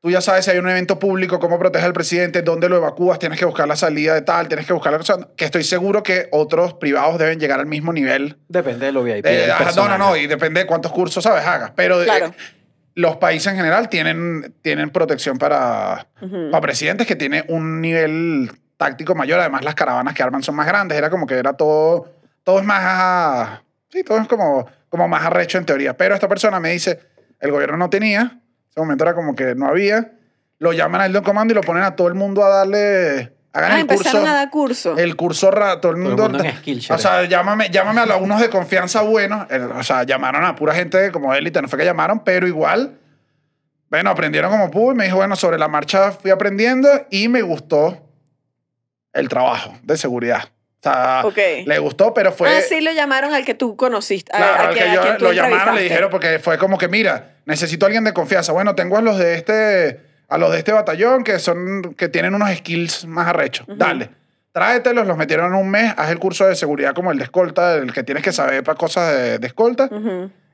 [0.00, 3.18] tú ya sabes si hay un evento público, cómo proteger al presidente, dónde lo evacúas,
[3.18, 6.02] tienes que buscar la salida de tal, tienes que buscar la cosa, que estoy seguro
[6.02, 9.26] que otros privados deben llegar al mismo nivel Depende de lo VIP.
[9.26, 11.44] eh, no, no, no, y depende de cuántos cursos, ¿sabes?
[11.44, 11.72] Hagas.
[11.76, 12.30] Pero eh,
[12.94, 16.50] los países en general tienen, tienen protección para, Ujú.
[16.50, 19.38] para presidentes que tiene un nivel táctico mayor.
[19.40, 20.96] Además, las caravanas que arman son más grandes.
[20.96, 22.10] Era como que era todo,
[22.46, 25.96] todo es más, sí, todo es como, como más arrecho en teoría.
[25.96, 27.00] Pero esta persona me dice,
[27.40, 30.12] el gobierno no tenía, en ese momento era como que no había.
[30.60, 32.48] Lo llaman a él de un comando y lo ponen a todo el mundo a
[32.48, 34.02] darle, hagan Ah, el curso.
[34.04, 34.96] empezaron a dar curso.
[34.96, 36.38] El curso, ra- todo el Todo el mundo.
[36.38, 39.44] mundo o sea, llámame, llámame a los- unos de confianza buenos.
[39.74, 42.96] O sea, llamaron a pura gente como élite, no fue que llamaron, pero igual.
[43.90, 47.42] Bueno, aprendieron como pudo y me dijo, bueno, sobre la marcha fui aprendiendo y me
[47.42, 48.08] gustó
[49.12, 50.44] el trabajo de seguridad.
[50.86, 51.38] O sea, Ok.
[51.66, 52.48] le gustó, pero fue.
[52.48, 54.30] ah, sí lo llamaron al que tú conociste.
[54.34, 56.78] a- Claro, a al quien- que yo- tú lo llamaron, le dijeron, porque fue como
[56.78, 58.52] que, mira, necesito a alguien de confianza.
[58.52, 62.34] Bueno, tengo a los de este, a los de este batallón que son, que tienen
[62.34, 63.66] unos skills más arrechos.
[63.68, 64.10] Dale.
[64.52, 67.74] Tráetelos, los metieron en un mes, haz el curso de seguridad como el de escolta,
[67.74, 69.90] el que tienes que saber para cosas de, de escolta,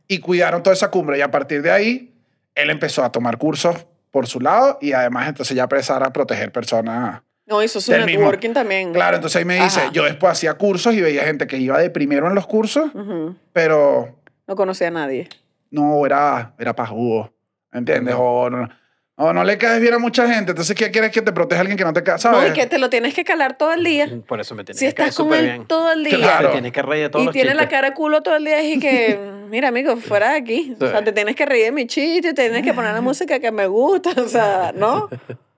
[0.08, 1.18] y cuidaron toda esa cumbre.
[1.18, 2.12] Y a partir de ahí,
[2.54, 6.50] él empezó a tomar cursos por su lado y además entonces ya empezar a proteger
[6.52, 7.22] personas.
[7.52, 8.20] No, hizo su Del mismo.
[8.22, 8.92] networking también.
[8.92, 9.92] Claro, entonces ahí me dice, Ajá.
[9.92, 13.36] yo después hacía cursos y veía gente que iba de primero en los cursos, Ujú.
[13.52, 15.28] pero No conocía a nadie.
[15.70, 17.32] no, era, era pajudo,
[17.72, 18.14] ¿entiendes?
[18.18, 18.68] O no,
[19.16, 21.76] o no le caes bien a mucha gente, entonces ¿qué quieres que te proteja alguien
[21.76, 22.14] que no te cae?
[22.14, 22.50] No, ¿Sabes?
[22.50, 24.08] y que te lo tienes que calar todo el día.
[24.26, 25.66] Por eso me tiene Si que caer estás con él bien.
[25.66, 26.16] todo el día.
[26.16, 26.48] Claro.
[26.48, 28.62] Te tienes que reír de todos Y los tiene la cara culo todo el día
[28.62, 29.18] y que,
[29.50, 30.74] mira, amigo, fuera de aquí.
[30.80, 31.04] O sea, Sí.
[31.04, 34.10] te tienes que reír de mi chiste, tienes que poner la música que me gusta,
[34.20, 35.08] o sea, ¿no?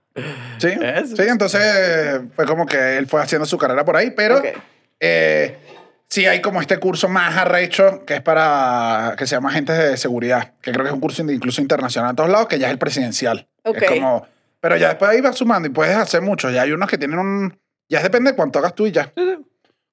[0.59, 1.17] Sí, Eso.
[1.17, 4.47] sí, entonces fue como que él fue haciendo su carrera por ahí, pero Ok.
[5.01, 5.57] eh,
[6.09, 9.97] sí hay como este curso más arrecho que es para, que se llama agentes de
[9.97, 12.73] seguridad, que creo que es un curso incluso internacional a todos lados, que ya es
[12.73, 13.49] el presidencial.
[13.65, 13.79] Ok.
[13.83, 14.27] Es como,
[14.61, 16.53] pero ya después ahí vas sumando y puedes hacer muchos.
[16.53, 19.13] Ya hay unos que tienen un, ya depende de cuánto hagas tú y ya.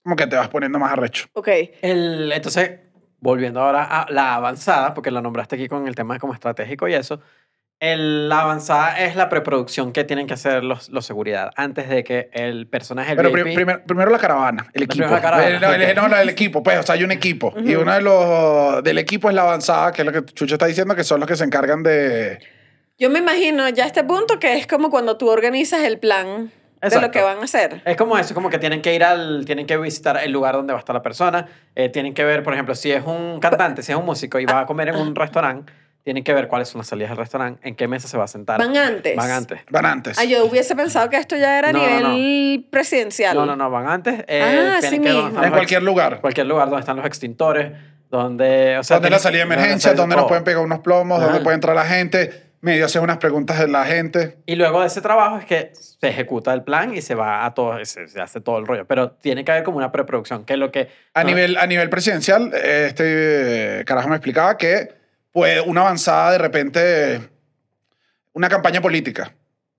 [0.03, 1.25] Como que te vas poniendo más arrecho.
[1.33, 1.49] Ok.
[1.81, 2.71] El, entonces,
[3.19, 6.93] volviendo ahora a la avanzada, porque la nombraste aquí con el tema como estratégico y
[6.93, 7.21] eso,
[7.81, 12.03] el, la avanzada es la preproducción que tienen que hacer los, los seguridad antes de
[12.03, 15.07] que el personaje, el Pero VIP, pri- primer- primero la caravana, el equipo.
[15.07, 16.09] La caravana, no, el- ok.
[16.09, 17.53] no, el equipo, pues, o sea, hay un equipo.
[17.57, 20.67] Y uno de los del equipo es la avanzada, que es lo que Chucho está
[20.67, 22.37] diciendo, que son los que se encargan de...
[22.99, 26.51] Yo me imagino ya a este punto que es como cuando tú organizas el plan
[26.81, 27.07] de Exacto.
[27.07, 27.81] lo que van a hacer.
[27.83, 30.71] Es como eso, como que tienen que ir al, tienen que visitar el lugar donde
[30.73, 33.81] va a estar la persona, eh, tienen que ver, por ejemplo, si es un cantante,
[33.81, 36.67] si es un músico y va a comer en un restaurante, tienen que ver cuáles
[36.69, 38.57] son las salidas del restaurante, en qué mesa se va a sentar.
[38.57, 39.15] Van antes.
[39.15, 39.59] Van antes.
[39.69, 40.17] Van antes.
[40.17, 43.35] Ah, yo hubiese pensado que esto ya era a No, no, nivel presidencial.
[43.35, 44.23] No, no, no, van antes.
[44.27, 44.41] eh,
[44.77, 45.27] Ah, sí que- mismo.
[45.27, 46.21] están en los cualquier lugar.
[46.21, 47.71] cualquier lugar donde están los extintores,
[48.09, 51.27] donde, o sea, donde la salida de emergencia, donde nos pueden pegar unos plomos, Ajá.
[51.27, 54.37] donde puede entrar la gente, medio hacer unas preguntas de la gente.
[54.45, 57.53] Y luego de ese trabajo es que se ejecuta el plan y se va a
[57.53, 58.85] todo, se, se hace todo el rollo.
[58.85, 60.89] Pero tiene que haber como una preproducción, que es lo que...
[61.13, 65.00] A, no, nivel, a nivel presidencial, este eh, carajo me explicaba que
[65.31, 67.29] puede una avanzada de repente,
[68.33, 69.33] una campaña política,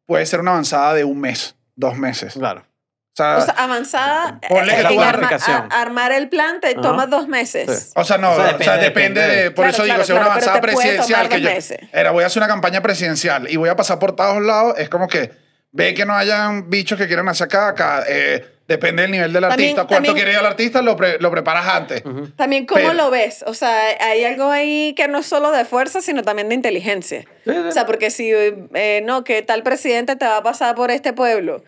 [0.07, 2.35] puede ser una avanzada de un mes, dos meses.
[2.35, 2.61] Claro.
[2.61, 6.61] O sea, O sea, avanzada Ponle eh, que en tú- arma- a- armar el plan
[6.63, 6.81] te Ajá.
[6.81, 7.89] toma dos meses.
[7.89, 7.93] Sí.
[7.95, 9.43] O sea, no, O sea, o sea, depende- depende, depende.
[9.43, 9.51] de...
[9.51, 11.51] Por Claro, eso digo, claro, si es una avanzada presidencial, que dos yo...
[11.51, 11.79] meses.
[11.93, 14.89] Era, voy a hacer una campaña presidencial y voy a pasar por todos lados, es
[14.89, 15.31] como que
[15.73, 18.05] ve que no hayan bichos que quieran hacer acá.
[18.09, 19.87] eh, depende del nivel del También- artista.
[19.87, 22.03] Cuánto quiere ir al artista, lo, pre- lo preparas antes.
[22.07, 22.29] Ujú.
[22.31, 23.45] También, ¿cómo Pero- lo ves?
[23.47, 27.25] O sea, hay algo ahí que no es solo de fuerza, sino también de inteligencia.
[27.69, 31.13] O sea, porque si, eh, no, que tal presidente te va a pasar por este
[31.13, 31.63] pueblo,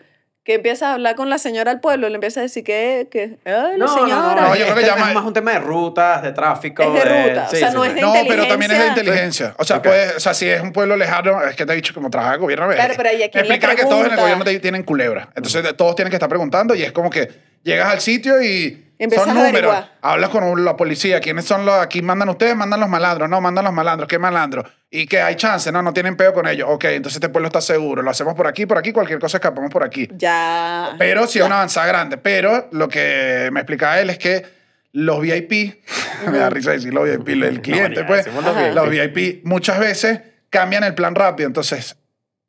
[0.45, 3.39] que empiezas a hablar con la señora del pueblo, le empiezas a decir que, que
[3.45, 4.41] ay, la No, no, no, señora.
[4.41, 6.83] No, yo creo que es, llama- es más un tema de rutas, de tráfico.
[6.83, 9.47] Es de ruta, o sea, no es de No, pero también es de inteligencia.
[9.47, 9.55] inteligencia.
[9.57, 9.83] O sea, Ok.
[9.85, 12.35] puede, o sea, si es un pueblo lejano, es que te he dicho como trabaja
[12.35, 12.69] el gobierno.
[12.69, 15.29] Claro, pero ¿y a quién le explica que todos en el gobierno tienen culebra.
[15.35, 17.27] Entonces de- todos tienen que estar preguntando y es como que
[17.63, 19.49] llegas al sitio y Son a números.
[19.49, 19.91] averiguar.
[20.01, 21.19] Hablas con la policía.
[21.19, 21.75] ¿Quiénes son los?
[21.75, 23.29] Aquí mandan ustedes, mandan los malandros.
[23.29, 24.07] No, mandan los malandros.
[24.07, 24.65] ¿Qué malandros?
[24.89, 25.71] Y que hay chance.
[25.71, 26.67] No, no tienen peo con ellos.
[26.71, 28.01] Ok, entonces este pueblo está seguro.
[28.01, 28.91] Lo hacemos por aquí, por aquí.
[28.91, 30.07] Cualquier cosa escapamos por aquí.
[30.13, 30.95] Ya.
[30.97, 32.17] Pero sí es una avanzada grande.
[32.17, 34.45] Pero lo que me explicaba él es que
[34.93, 35.83] los VIP,
[36.31, 38.55] me da risa decir los VIP, el cliente, ni pues, los.
[38.55, 38.73] VIP.
[38.73, 41.47] los VIP muchas veces cambian el plan rápido.
[41.47, 41.97] Entonces,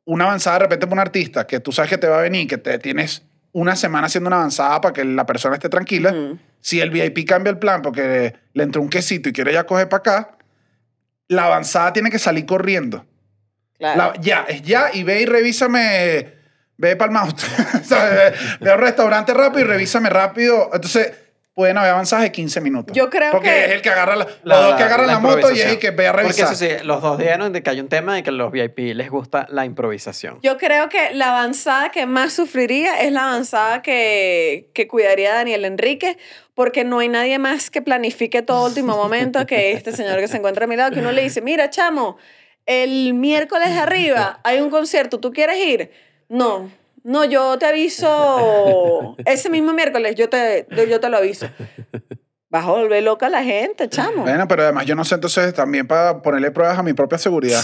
[0.05, 2.47] una avanzada de repente para un artista que tú sabes que te va a venir,
[2.47, 3.23] que te tienes
[3.57, 6.13] una semana haciendo una avanzada para que la persona esté tranquila.
[6.61, 9.89] Si el VIP cambia el plan porque le entró un quesito y quiere ya coger
[9.89, 10.37] para acá,
[11.27, 13.03] la avanzada tiene que salir corriendo.
[13.79, 14.13] Claro.
[14.13, 16.33] La- ya, es ya y ve y revísame,
[16.77, 17.33] ve para el mouse.
[17.89, 20.69] ve, ve a un restaurante rápido y revísame rápido.
[20.71, 21.13] Entonces,
[21.57, 22.95] pueden haber avanzadas de 15 minutos.
[22.95, 25.51] Yo creo Porque que- es el que agarra la, los dos que agarran la, moto
[25.51, 26.53] y es el que ve a Porque revisar.
[26.53, 28.93] eso sí, los dos dijeron de que hay un tema de que a los VIP
[28.93, 30.37] les gusta la improvisación.
[30.43, 35.65] Yo creo que la avanzada que más sufriría es la avanzada que, que cuidaría Daniel
[35.65, 36.19] Enrique,
[36.53, 40.37] porque no hay nadie más que planifique todo último momento que este señor que se
[40.37, 42.17] encuentra a mi lado, que uno le dice, mira, chamo,
[42.67, 45.89] el miércoles de arriba hay un concierto, ¿tú quieres ir?
[46.29, 46.69] No,
[47.07, 51.49] no, yo te aviso ese mismo miércoles, yo te, yo te lo aviso.
[52.49, 54.23] Vas a volver loca a la gente, chamo.
[54.23, 57.61] Bueno, pero además yo no sé entonces también para ponerle pruebas a mi propia seguridad.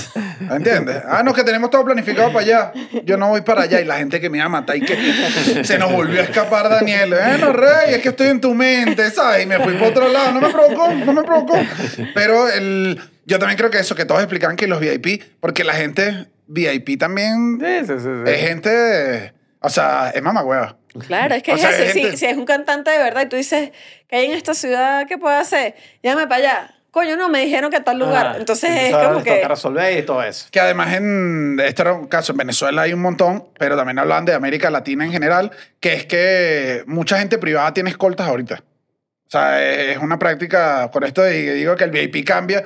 [0.50, 1.02] ¿Entiendes?
[1.08, 2.74] Ah, no, que tenemos todo planificado para allá.
[3.04, 5.64] Yo no voy para allá y la gente que me iba a matar y que
[5.64, 7.10] se nos volvió a escapar Daniel.
[7.10, 9.44] Bueno, Rey, es que estoy en tu mente, ¿sabes?
[9.44, 10.32] Y me fui para otro lado.
[10.34, 11.58] No me provocó, no me provocó.
[12.14, 15.74] Pero el, yo también creo que eso, que todos explican que los VIP, porque la
[15.74, 18.10] gente VIP también Sí, sí, sí.
[18.26, 18.32] sí.
[18.32, 20.78] es gente, o sea, es mamagüeva.
[21.08, 21.82] Claro, es que O es sea, eso.
[21.84, 23.72] hay Si, gente- si es un cantante de verdad y tú dices
[24.08, 25.76] que hay en esta ciudad, ¿qué puedo hacer?
[26.04, 26.76] Llámame para allá.
[26.91, 28.34] Coño, no, me dijeron que tal lugar.
[28.34, 29.44] Ah, Entonces es como que...
[29.48, 30.48] Resolver y todo eso.
[30.52, 34.26] Que además en este era un caso en Venezuela hay un montón, pero también hablan
[34.26, 38.64] de América Latina en general, que es que mucha gente privada tiene escoltas ahorita.
[39.26, 42.64] O sea, es una práctica, con esto digo que el VIP cambia,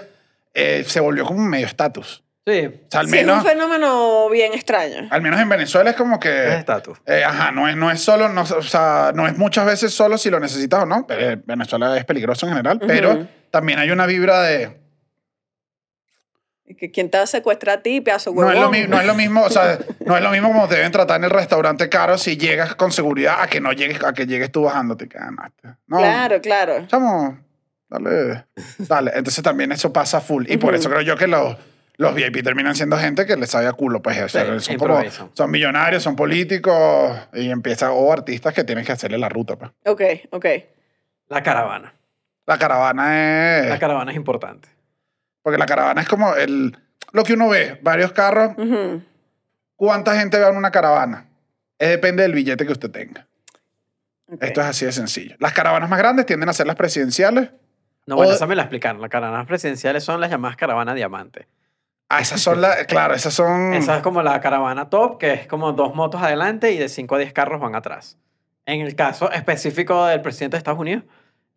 [0.53, 2.21] eh, se volvió como un medio estatus.
[2.47, 5.09] Sí, O sea, al Sí, es menos, un fenómeno bien extraño.
[5.11, 6.53] al menos en Venezuela es como es que...
[6.55, 6.97] estatus.
[7.05, 10.17] eh, ajá, no es, no es solo, no, o sea, no es muchas veces solo
[10.17, 11.05] si lo necesitas o no.
[11.09, 13.27] Eh, Venezuela es peligroso en general, pero Ujú.
[13.51, 14.77] también hay una vibra de...
[16.77, 18.89] Que ¿Quién te va a secuestrar a ti, pedazo No es, lo, huevón?
[18.89, 21.23] no es lo mismo, o sea, no es lo mismo como te deben tratar en
[21.25, 24.63] el restaurante caro si llegas con seguridad a que no llegues, a que llegues tú
[24.63, 25.07] bajándote.
[25.09, 26.87] que, ah, no, este- No, Claro, claro.
[26.87, 27.39] chamo,
[27.89, 28.45] dale,
[28.79, 29.11] dale.
[29.15, 30.45] Entonces también eso pasa full.
[30.49, 30.79] Y por Ujú.
[30.81, 31.55] eso creo yo que los,
[31.97, 34.77] los VIP terminan siendo gente que les sabe a culo, pues, o sea, Sí, son
[34.77, 35.01] como,
[35.33, 39.71] son millonarios, son políticos y empieza, o artistas que tienen que hacerle la ruta, pues.
[39.85, 40.45] Ok, ok.
[41.29, 41.93] La caravana.
[42.45, 44.69] La caravana es, La caravana es importante.
[45.41, 46.77] porque la caravana es como el,
[47.13, 48.51] lo que uno ve, varios carros.
[49.75, 51.25] ¿cuánta gente va en una caravana?
[51.79, 53.27] Es depende del billete que usted tenga.
[54.41, 55.35] Esto es así de sencillo.
[55.39, 57.49] Las caravanas más grandes tienden a ser las presidenciales.
[58.05, 59.01] No, bueno, O- esa me la explicaron.
[59.01, 61.47] Las caravanas presidenciales son las llamadas caravanas diamante.
[62.09, 63.73] Ah, esas son las, claro, esas son...
[63.73, 67.15] Esa es como la caravana top, que es como dos motos adelante y de 5
[67.15, 68.17] a 10 carros van atrás.
[68.65, 71.03] En el caso específico del presidente de Estados Unidos,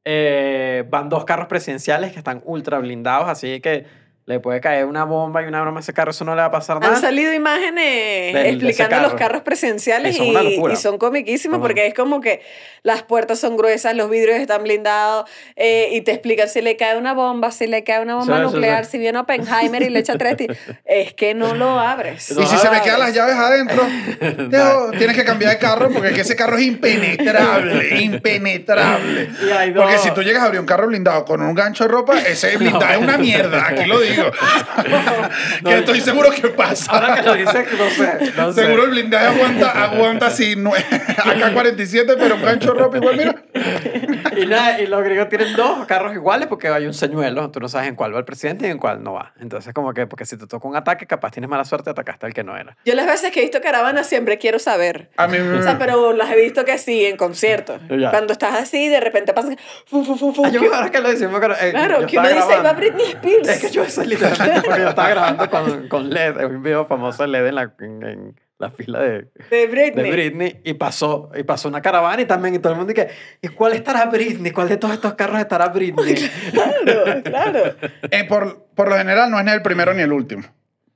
[0.05, 3.87] eh, van dos carros presidenciales que están ultra blindados, así que
[4.31, 6.47] le puede caer una bomba y una broma a ese carro, eso no le va
[6.47, 6.97] a pasar Han nada.
[6.97, 9.09] salido imágenes Del- explicando carro.
[9.09, 10.72] los carros presidenciales Y son y, una locura.
[10.72, 12.41] y son comiquísimos porque es como que
[12.85, 16.97] las puertas son gruesas, los vidrios están blindados eh, y te explican si le cae
[16.97, 18.93] una bomba, si le cae una bomba Sí, nuclear, sí.
[18.93, 20.57] si viene Oppenheimer y le echa tres tiros.
[20.85, 22.31] Es que no lo abres.
[22.31, 23.85] Y si se me quedan las llaves adentro,
[24.99, 29.28] tienes que cambiar de carro porque es que ese carro es impenetrable, impenetrable.
[29.74, 32.57] Porque si tú llegas a abrir un carro blindado con un gancho de ropa, ese
[32.57, 34.20] blindado es una mierda, aquí lo digo.
[35.64, 36.93] que estoy seguro que pasa.
[36.93, 38.33] Ahora que lo dices, no sé.
[38.37, 38.62] No sé.
[38.64, 43.35] Seguro el blindaje aguanta, aguanta así, no- AK-47, pero un gancho ropa igual, mira.
[44.37, 47.51] Y, nada, y los griegos tienen dos carros iguales porque hay un señuelo.
[47.51, 49.33] Tú no sabes en cuál va el presidente y en cuál no va.
[49.41, 52.35] Entonces, como que, porque si te toca un ataque, capaz tienes mala suerte, atacaste al
[52.35, 52.77] que no era.
[52.85, 55.11] Yo las veces que he visto caravanas siempre quiero saber.
[55.16, 57.81] A mí O sea, pero las he visto que sí, en conciertos.
[57.91, 58.11] Ya.
[58.11, 59.59] Cuando estás así, de repente pasan...
[59.87, 62.07] Fu, fu, fu, fu, Ah, yo, que- ahora que lo decimos, claro, eh, claro, yo
[62.07, 62.73] que uno dice, va.
[62.73, 63.49] Britney Spears.
[63.49, 66.85] Es que yo eso es literalmente porque yo estaba grabando con, con LED, un video
[66.87, 70.05] famoso de LED en la, en, en la fila de, de Britney.
[70.05, 73.09] de Britney y pasó, y pasó una caravana y también y todo el mundo dice,
[73.41, 74.53] ¿y cuál estará Britney?
[74.53, 76.15] ¿Cuál de todos estos carros estará Britney?
[76.53, 77.75] Claro, claro.
[78.11, 80.45] Eh, por, por lo general no es ni el primero ni el último.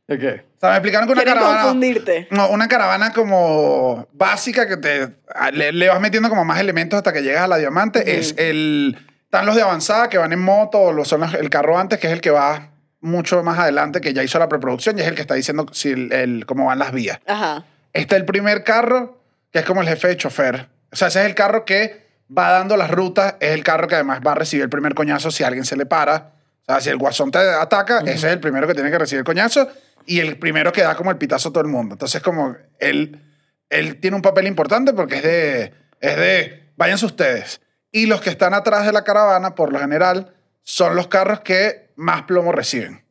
[0.07, 0.45] ¿De qué?
[0.57, 1.63] O sea, me explicaron que una caravana...
[1.63, 2.29] confundirte.
[2.31, 6.99] No, una caravana como básica que te a- le, le vas metiendo como más elementos
[6.99, 8.19] hasta que llegas a la diamante.
[8.19, 8.99] Es el.
[9.25, 11.99] Están los de avanzada que van en moto, o los, son los- el carro antes,
[11.99, 12.73] que es el que va
[13.05, 15.91] mucho más adelante, que ya hizo la preproducción y es el que está diciendo si
[15.91, 17.21] el, el- cómo van las vías.
[17.27, 17.65] Ajá.
[17.93, 19.21] Está el primer carro,
[19.53, 20.69] que es como el jefe de chofer.
[20.91, 22.05] O sea, ese es el carro que
[22.37, 25.31] va dando las rutas, es el carro que además va a recibir el primer coñazo
[25.31, 26.33] si alguien se le para.
[26.63, 29.19] O sea, si el guasón te ataca, ese es el primero que tiene que recibir
[29.21, 29.69] el coñazo
[30.07, 31.95] y el primero que da como el pitazo a todo el mundo.
[31.95, 33.21] Entonces, como él,
[33.69, 37.61] él tiene un papel importante porque es de, es de, váyanse ustedes.
[37.93, 41.84] Y los que están atrás de la caravana, por lo general, son los carros que
[41.97, 43.05] más plomo reciben.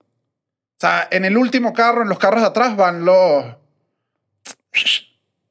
[0.78, 3.46] O sea, en el último carro, en los carros de atrás, van los...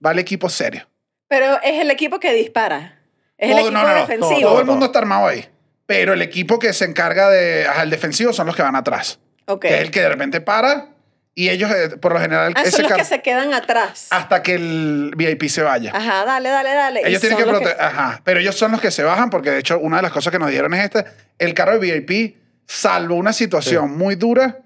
[0.04, 0.86] Va el equipo serio.
[1.28, 2.98] Pero es el equipo que dispara.
[3.38, 4.40] Es el Todo- equipo no, no, no, defensivo.
[4.50, 5.48] Todo el mundo está armado ahí.
[5.86, 7.64] Pero el equipo que se encarga de...
[7.82, 9.18] el defensivo son los que van atrás.
[9.46, 9.62] Ok.
[9.62, 10.88] Que es el que de repente para
[11.34, 14.08] y ellos, eh, por lo general, Ah, son los que se quedan atrás.
[14.10, 15.90] hasta que el VIP se vaya.
[15.94, 17.00] Ajá, dale, dale, dale.
[17.08, 17.80] Ellos tienen que proteger.
[17.80, 18.20] Ajá.
[18.22, 20.38] Pero ellos son los que se bajan porque, de hecho, una de las cosas que
[20.38, 21.06] nos dieron es esta.
[21.38, 22.36] El carro de VIP,
[22.74, 24.60] salvo una situación muy dura,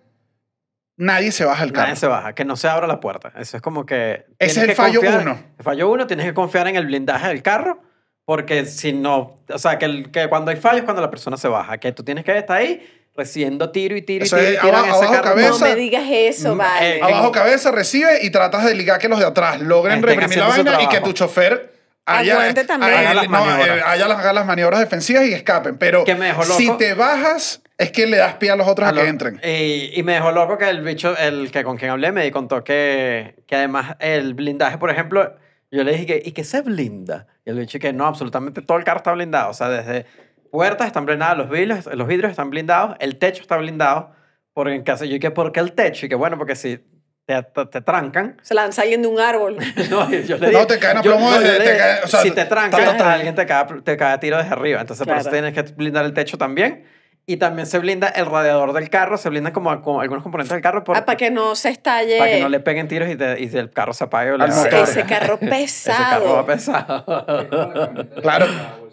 [0.96, 1.86] nadie se baja el carro.
[1.88, 3.32] Nadie se baja, que no se abra la puerta.
[3.38, 4.26] Eso es como que...
[4.38, 5.38] Ese es tienes el que fallo confiar- uno.
[5.58, 7.80] El fallo uno, tienes que confiar en el blindaje del carro,
[8.24, 9.40] porque si no...
[9.52, 12.02] O sea, que, el- que cuando hay fallos, cuando la persona se baja, que tú
[12.04, 14.94] tienes que estar ahí recibiendo tiro y tiro y Eso tiro es y abajo- ese
[14.96, 15.24] abajo carro.
[15.24, 15.50] cabeza.
[15.50, 16.96] No me digas eso, Mm, vale.
[16.98, 20.48] eh, Abajo cabeza, recibe y tratas de ligar que los de atrás logren reprimir la
[20.48, 21.75] vaina y que tu chofer
[22.06, 22.92] haya, Aguante también.
[22.94, 25.76] haya- Haga las no, eh, haya las, haga las maniobras defensivas y escapen.
[25.78, 26.78] Pero Que me dejó si loco.
[26.78, 29.40] te bajas, es que le das pie a los otros a, A lo- que entren.
[29.44, 32.64] Y, y me dejó loco que el bicho, el que con quien hablé, me contó
[32.64, 35.34] que, que además el blindaje, por ejemplo,
[35.70, 37.26] yo le dije, que, ¿y qué se blinda?
[37.44, 39.50] Y el bicho que no, absolutamente todo el carro está blindado.
[39.50, 40.06] O sea, desde
[40.50, 44.14] puertas están blindadas, los vidrios, los vidrios están blindados, el techo está blindado.
[44.54, 46.06] Porque en caso, yo que, ¿por qué el techo?
[46.06, 46.80] Y que bueno, porque si
[47.26, 49.56] te, te, te trancan, Se lanzan de un árbol.
[49.90, 52.08] no, yo le No, dije- te caen a plomo no, yo desde- te caen- o
[52.08, 53.12] sea, si te trancan, ta, ta, ta.
[53.14, 54.80] alguien te cae, te cae a tiro desde arriba.
[54.80, 55.50] Entonces, por eso Claro.
[55.50, 56.84] tienes que blindar el techo también.
[57.28, 60.62] Y también se blinda el radiador del carro, se blindan como, como algunos componentes del
[60.62, 62.18] carro por- Ah, para que no se estalle.
[62.18, 64.30] para que no le peguen tiros y, te- y el carro se apague.
[64.30, 64.74] o le motor.
[64.74, 67.04] Ese carro Ese carro va pesado.
[67.04, 68.20] pesado.
[68.22, 68.46] Claro,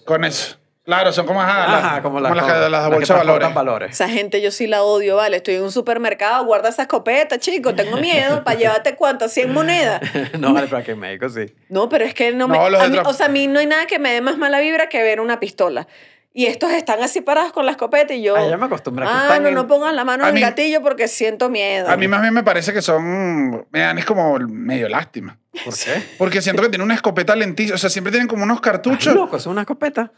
[0.06, 0.58] con eso.
[0.86, 3.92] Claro, son como, ajá, las- Ajá, como, como las, las, que- las las de valores.
[3.92, 5.38] Esa gente yo sí la odio, vale.
[5.38, 7.74] Estoy en un supermercado, guarda esa escopeta, chico.
[7.74, 10.02] Tengo miedo para llevarte cuántas, 100 monedas.
[10.40, 11.54] no, vale, pero aquí en México sí.
[11.70, 12.58] No, pero es que no me.
[12.58, 14.38] No, los a mí- o sea, a mí no hay nada que me dé más
[14.38, 15.88] mala vibra que ver una pistola.
[16.36, 18.36] Y estos están así parados con la escopeta y yo.
[18.36, 20.82] Ah, ya me acostumbré Ah, no, en- no pongan la mano A en el gatillo
[20.82, 21.88] porque siento miedo.
[21.90, 25.38] A mí más bien me parece que son, me dan es como medio lástima.
[25.64, 26.04] ¿Por qué?
[26.18, 29.10] Porque siento que tienen una escopeta lentísima, o sea, siempre tienen como unos cartuchos.
[29.10, 30.12] Ay, loco, es una escopeta.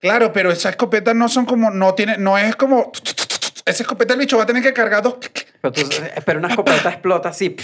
[0.00, 2.92] Claro, pero esas escopetas no son como, no tiene, no es como,
[3.64, 5.16] esa escopeta el bicho va a tener que cargar dos.
[5.60, 5.88] Pero, tú-
[6.24, 7.56] pero una escopeta explota así.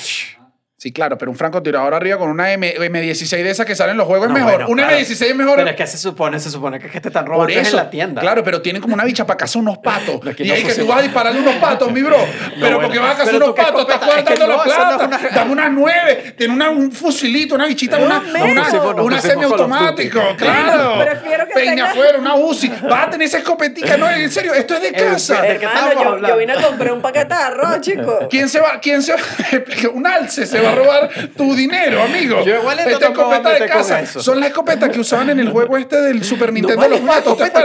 [0.85, 3.97] Sí, claro, pero un francotirador arriba con una M, M16 de esas que salen en
[3.97, 4.53] los juegos No, es mejor.
[4.67, 5.01] bueno, una claro.
[5.03, 5.57] M16 es mejor.
[5.57, 7.75] Pero es que se supone, se supone que, es que te están Por robando en
[7.75, 8.21] la tienda.
[8.21, 10.21] claro, pero tienen como una bicha para cazar unos patos.
[10.23, 12.19] No, es que y no ahí que tú vas a dispararle unos patos, mi bro.
[12.61, 12.81] Pero bueno.
[12.83, 15.07] porque vas a cazar unos patos, estás guardando la plata.
[15.07, 20.99] una- Dame unas nueve, tiene una, un fusilito, una bichita, una, una, una, semiautomático, claro.
[21.03, 22.69] Prefiero que Peña afuera, una UCI.
[22.91, 25.41] Vas a tener esa escopetica, no, en serio, esto es de casa.
[25.41, 28.19] ¿de qué Hermano, estamos yo, vine a comprar un paquete de arroz, chico.
[28.29, 28.79] ¿Quién se va?
[28.83, 29.21] ¿Quién se va?
[29.95, 32.45] Un alce se va a robar tu dinero, amigo.
[32.45, 34.07] Yo igualito Esta no escopeta de casa.
[34.07, 37.65] Son las escopetas que usaban en el juego este del Super Nintendo vale, los estás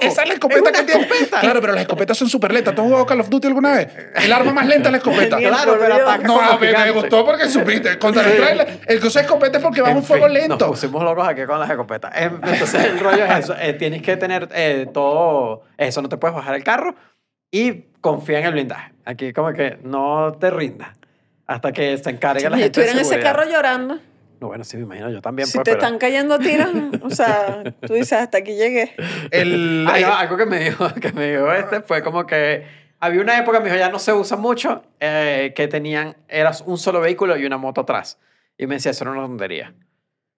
[0.00, 1.02] Esa, es la escopeta Es que tiene.
[1.02, 1.40] escopeta.
[1.40, 2.74] Claro, pero las escopetas son súper lentas.
[2.74, 3.88] ¿Tú has jugado Call of Duty alguna vez?
[4.16, 5.36] El arma más lenta es la escopeta.
[5.38, 7.98] Claro, pero ataca No, a ver, me gustó porque supiste.
[7.98, 10.34] Contra el trailer, el que usa escopeta es porque va a En un fuego fin,
[10.34, 10.66] Nos lento.
[10.68, 12.12] pusimos locos aquí con las escopetas.
[12.14, 13.54] Em, Entonces, el rollo es eso.
[13.58, 16.02] eh, tienes que tener eh, todo eso.
[16.02, 16.94] No te puedes bajar el carro
[17.50, 18.92] y confía en el blindaje.
[19.04, 20.90] Aquí como que no te rindas
[21.46, 23.98] hasta que se encargue la Si gente de estuviera en ese carro llorando,
[24.40, 25.10] No, bueno, sí me imagino.
[25.10, 25.46] Yo también.
[25.46, 26.68] si pues, te pero- están cayendo tiros,
[27.02, 28.94] o sea, tú dices, hasta aquí llegué.
[29.30, 32.64] El, no, algo que me dijo, que me dijo este fue como que
[33.00, 36.78] había una época, me dijo, ya no se usa mucho, eh, que tenían, eras un
[36.78, 38.18] solo vehículo y una moto atrás.
[38.58, 39.74] Y me decía, eso era una tontería.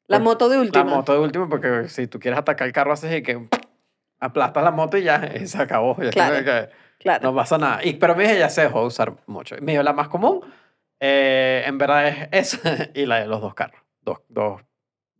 [0.06, 0.84] La moto de La última.
[0.84, 3.48] moto de último, porque si tú quieres atacar el carro, haces y que
[4.20, 5.96] aplastas la moto y ya, y se acabó.
[6.02, 6.44] Ya Claro.
[6.44, 7.22] que Claro.
[7.30, 7.80] no pasa nada.
[7.84, 9.56] Y, pero me dije, ya se dejó de usar mucho.
[9.56, 10.40] Y me dijo, la más común,
[11.06, 12.28] eh, en verdad es
[12.62, 13.80] esa y la de los dos carros.
[14.00, 14.62] Dos, dos,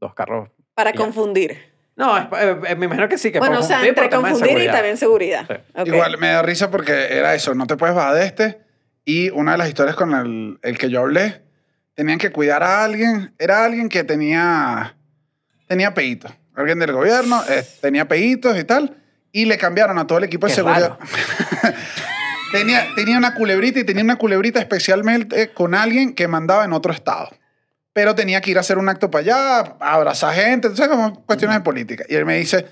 [0.01, 0.49] dos carros.
[0.74, 0.97] para ya.
[0.97, 1.74] confundir.
[1.97, 4.66] No, es- eh, eh, me imagino que sí, que Bueno, o sea, entre confundir y
[4.66, 5.47] también seguridad.
[5.47, 5.82] Sí.
[5.85, 8.61] Igual me da risa porque era eso, no te puedes bajar de este.
[9.05, 11.43] Y una de las historias con el, el que yo hablé,
[11.95, 14.97] tenían que cuidar a alguien, era alguien que tenía,
[15.68, 16.32] tenía peitos.
[16.57, 18.97] Alguien del gobierno eh, tenía peitos y tal.
[19.32, 20.97] Y le cambiaron a todo el equipo de seguridad.
[22.59, 26.93] tenía, tenía una culebrita y tenía una culebrita especialmente con alguien que mandaba en otro
[26.93, 27.31] estado.
[27.93, 31.59] Pero tenía que ir a hacer un acto para allá, abrazar gente, entonces como cuestiones
[31.59, 32.05] de política.
[32.09, 32.67] Y él me dice,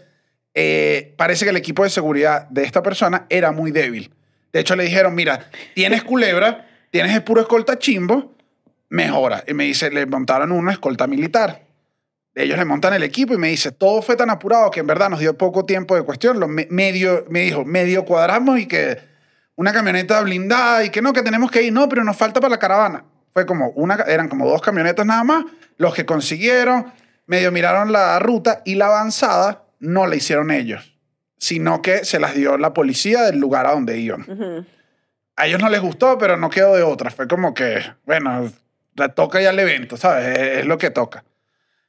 [0.55, 4.13] eh, parece que el equipo de seguridad de esta persona era muy débil.
[4.53, 8.35] De hecho, le dijeron, mira, tienes culebra, tienes el puro escolta chimbo,
[8.89, 9.45] mejora.
[9.47, 11.63] Y me dice, le montaron una escolta militar.
[12.35, 15.09] Ellos le montan el equipo y me dice, todo fue tan apurado que en verdad
[15.11, 16.41] nos dio poco tiempo de cuestión.
[16.41, 19.12] Lo me- medio, me dijo, medio cuadramos y que
[19.57, 21.73] una camioneta blindada y que no, que tenemos que ir.
[21.73, 23.05] No, pero nos falta para la caravana.
[23.33, 25.45] Fue como una, eran como dos camionetas nada más,
[25.79, 26.93] los que consiguieron,
[27.27, 30.97] medio miraron la ruta y la avanzada no la hicieron ellos,
[31.39, 34.23] sino que se las dio la policía del lugar a donde iban.
[34.29, 34.67] Ujú.
[35.37, 37.11] A ellos no les gustó, pero no quedó de otra.
[37.11, 38.53] Fue como que, bueno,
[38.95, 40.39] le toca ya el evento, ¿sabes?
[40.39, 41.25] Es, es lo que toca.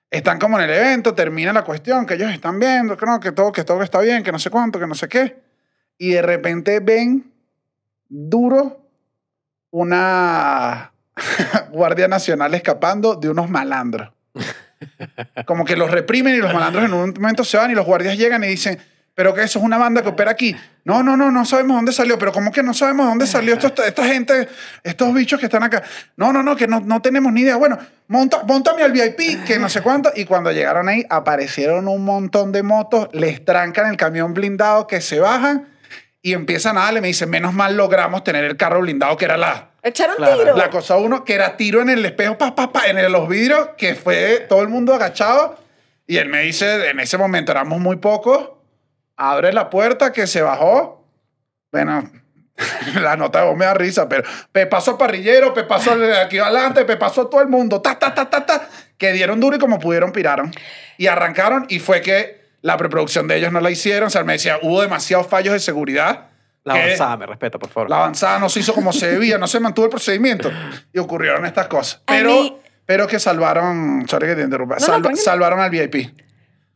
[0.09, 3.31] Están como en el evento, termina la cuestión, que ellos están viendo, que no, que
[3.31, 5.41] todo, que todo está bien, que no sé cuánto, que no sé qué.
[5.97, 7.32] Y de repente ven
[8.15, 8.79] duro
[9.71, 10.91] una
[11.71, 14.09] Guardia Nacional escapando de unos malandros.
[15.45, 18.17] Como que los reprimen y los malandros en un momento se van y los guardias
[18.17, 18.77] llegan y dicen,
[19.15, 20.55] pero que eso es una banda que opera aquí.
[20.85, 23.83] No, no, no, no sabemos dónde salió, pero ¿cómo que no sabemos dónde salió esto-
[23.83, 24.47] esta, gente,
[24.83, 25.81] estos bichos que están acá?
[26.17, 27.55] No, no, no, que no, no tenemos ni idea.
[27.55, 30.11] Bueno, monta, montame al VIP, que no sé cuánto.
[30.15, 34.99] Y cuando llegaron ahí, aparecieron un montón de motos, les trancan el camión blindado, que
[35.01, 35.67] se bajan
[36.23, 37.01] y empiezan a darle.
[37.01, 40.39] Me dicen, menos mal logramos tener el carro blindado, que era la, Echaron Claro.
[40.39, 40.57] tiro.
[40.57, 43.71] la cosa uno, que era tiro en el espejo, pa, pa, pa, en los vidrios,
[43.77, 45.59] que fue todo el mundo agachado.
[46.07, 48.49] Y él me dice, en ese momento éramos muy pocos,
[49.17, 51.05] abre la puerta, que se bajó.
[51.73, 52.09] Bueno,
[53.01, 55.99] la nota de voz me da risa, pero pe pasó al parrillero, pe pasó al
[55.99, 59.11] de aquí adelante, pe pasó a todo el mundo, ta, ta, ta, ta, ta, que
[59.11, 60.53] dieron duro y como pudieron piraron.
[60.97, 64.07] Y arrancaron y fue que la preproducción de ellos no la hicieron.
[64.07, 66.29] O sea, me decía, hubo demasiados fallos de seguridad.
[66.63, 67.89] La avanzada, me respeta, por favor.
[67.89, 70.49] la avanzada no se hizo como se debía, no se mantuvo el procedimiento
[70.93, 72.01] y ocurrieron estas cosas.
[72.07, 75.95] Pero, mí- pero que salvaron, sorry que te interrumpa, No, no, salva- salvaron al VIP.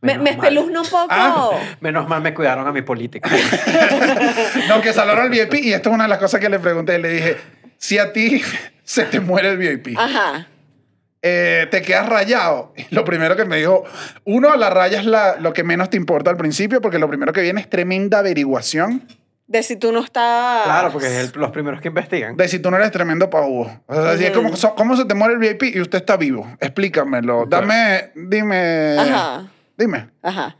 [0.00, 0.46] me Menos me mal.
[0.46, 1.06] espeluzna un poco.
[1.08, 1.50] Ah.
[1.80, 3.30] Menos mal me cuidaron a mi política.
[4.68, 6.98] No, que salvaron al VIP y esto es una de las cosas que le pregunté.
[6.98, 7.36] Le dije,
[7.78, 8.42] si a ti
[8.84, 10.46] se te muere el VIP, Ajá.
[11.22, 12.72] Eh, te quedas rayado.
[12.76, 13.84] Y lo primero que me dijo,
[14.24, 17.32] uno, la raya es la- lo que menos te importa al principio porque lo primero
[17.32, 19.06] que viene es tremenda averiguación
[19.46, 20.64] De si tú no estás.
[20.64, 22.36] claro, porque es el- los primeros que investigan.
[22.36, 23.82] de si tú no eres tremendo pajugo.
[23.86, 26.16] O sea, así es como, so- ¿cómo se te muere el VIP y usted está
[26.16, 26.46] vivo?
[26.60, 27.46] Explícamelo.
[27.48, 28.96] Dame, dime.
[28.98, 29.46] Ajá.
[29.76, 30.10] Dime.
[30.22, 30.56] Ajá.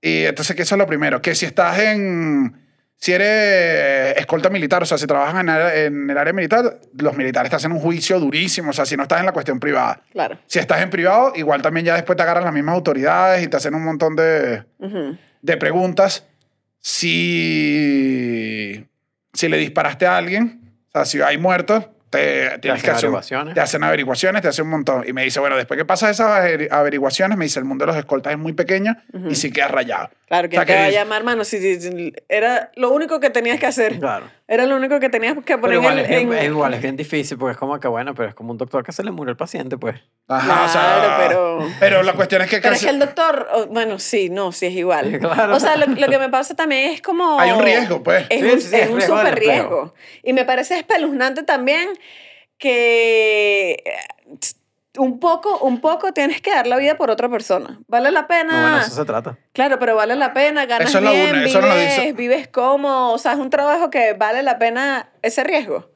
[0.00, 1.20] Y entonces, que eso es lo primero.
[1.20, 2.67] Que si estás en.
[3.00, 5.40] Si eres escolta militar, o sea, si trabajas
[5.76, 8.70] en, el área militar, los militares te hacen un juicio durísimo.
[8.70, 10.02] O sea, si no estás en la cuestión privada.
[10.10, 10.36] Claro.
[10.46, 13.56] Si estás en privado, igual también ya después te agarran las mismas autoridades y te
[13.56, 14.64] hacen un montón de,
[15.42, 16.26] de preguntas.
[16.80, 17.24] Si,
[19.32, 22.90] si le disparaste a alguien, o sea, si hay muertos, te, tienes hacen que hacer,
[23.06, 23.54] averiguaciones.
[23.54, 25.04] te hacen averiguaciones, te hacen un montón.
[25.06, 27.92] Y me dice, bueno, después que pasas esas averi- averiguaciones, me dice, el mundo de
[27.92, 28.96] los escoltas es muy pequeño
[29.28, 30.10] y sí quedas rayado.
[30.26, 31.42] Claro, ¿quién O sea, te que va a llamar, mano?
[31.44, 33.98] Si, si- si- era lo único que tenías que hacer.
[33.98, 34.26] Claro.
[34.46, 36.80] Era lo único que tenías que poner igual, en, es bien, en- es igual, es
[36.82, 39.10] bien difícil porque es como que, bueno, pero es como un doctor que se le
[39.10, 39.96] murió el paciente, pues.
[40.26, 40.80] Ajá, o sea,
[41.16, 43.98] Claro, pero- Pero la cuestión es que, Pero es casi- que el doctor, oh, bueno,
[43.98, 45.18] sí, no, sí es igual.
[45.18, 45.54] Claro.
[45.56, 47.38] O sea, lo, lo que me pasa también es como...
[47.40, 48.26] hay un riesgo, pues.
[48.28, 49.34] Es Sí, un, sí, es es un riesgo empleo.
[49.52, 49.94] riesgo.
[50.22, 51.88] Y me parece espeluznante también
[52.58, 54.38] que eh,
[54.98, 57.78] un poco, un poco tienes que dar la vida por otra persona.
[57.86, 58.52] Vale la pena.
[58.52, 59.38] No, bueno, eso se trata.
[59.52, 62.12] Claro, pero vale la pena, ganas Eso bien, uno, eso no lo vives, dice.
[62.14, 65.92] vives cómodo, o sea, es un trabajo que vale la pena ese riesgo.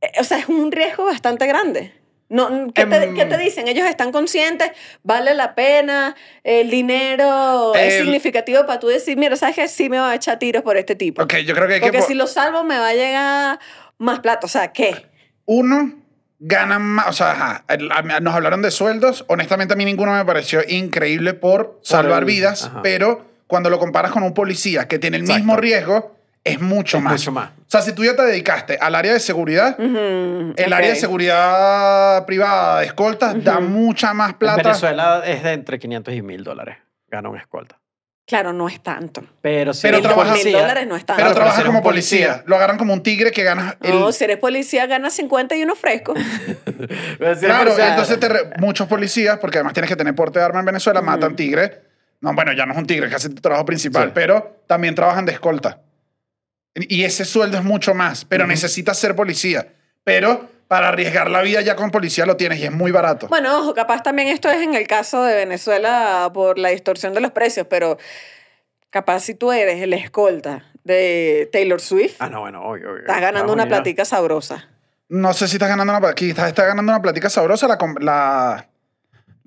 [0.00, 1.94] Eh, O sea, es un riesgo bastante grande.
[2.30, 3.68] No, ¿qué, te, Em, qué te dicen?
[3.68, 4.72] Ellos están conscientes,
[5.02, 6.14] vale la pena,
[6.44, 9.66] el dinero es significativo para tú decir, mira, ¿sabes qué?
[9.66, 11.22] Sí me va a echar tiros por este tipo.
[11.22, 11.86] Ok, yo creo que hay que...
[11.86, 13.58] Porque po- si lo salvo me va a llegar
[13.98, 14.46] más plata.
[14.46, 15.06] O sea, ¿qué?
[15.44, 15.94] Uno,
[16.40, 20.12] ganan más, o sea, ajá, el- a- nos hablaron de sueldos, honestamente a mí ninguno
[20.14, 22.80] me pareció increíble por salvar el- vidas, ajá.
[22.82, 25.38] pero cuando lo comparas con un policía que tiene el Exacto.
[25.40, 27.12] mismo riesgo, es mucho Es más.
[27.14, 27.50] mucho más.
[27.50, 32.24] O sea, si tú ya te dedicaste al área de seguridad, el área de seguridad
[32.24, 34.62] privada de escoltas da mucha más En plata.
[34.62, 36.76] Venezuela es de entre 500 y 1000 dólares.
[37.10, 37.78] Gana un escolta.
[38.28, 39.24] Claro, no es tanto.
[39.40, 41.22] Pero si Pero eres trabaja- Mil dólares no es tanto.
[41.22, 42.42] pero trabajas como policía.
[42.46, 43.98] Lo agarran como un tigre que gana el...
[43.98, 46.14] No, si eres policía, ganas 50 y uno fresco.
[46.68, 50.44] Si Claro, policía- entonces te re- muchos policías, porque además tienes que tener porte de
[50.44, 51.70] arma en Venezuela, matan tigres.
[52.20, 54.12] No, bueno, ya no es un tigre, es casi tu trabajo principal, Sí.
[54.14, 55.80] pero también trabajan de escolta.
[56.74, 59.68] Y ese sueldo es mucho más, pero necesitas ser policía.
[60.04, 63.26] Pero para arriesgar la vida ya con policía lo tienes y es muy barato.
[63.28, 67.20] Bueno, ojo, capaz también esto es en el caso de Venezuela por la distorsión de
[67.20, 67.96] los precios, pero
[68.90, 73.00] capaz si tú eres el escolta de Taylor Swift, Ah, no, bueno, obvio, obvio.
[73.00, 74.68] estás ganando Vamos, una platica sabrosa.
[75.08, 78.66] No sé si estás ganando una, aquí estás, estás ganando una platica sabrosa la, la,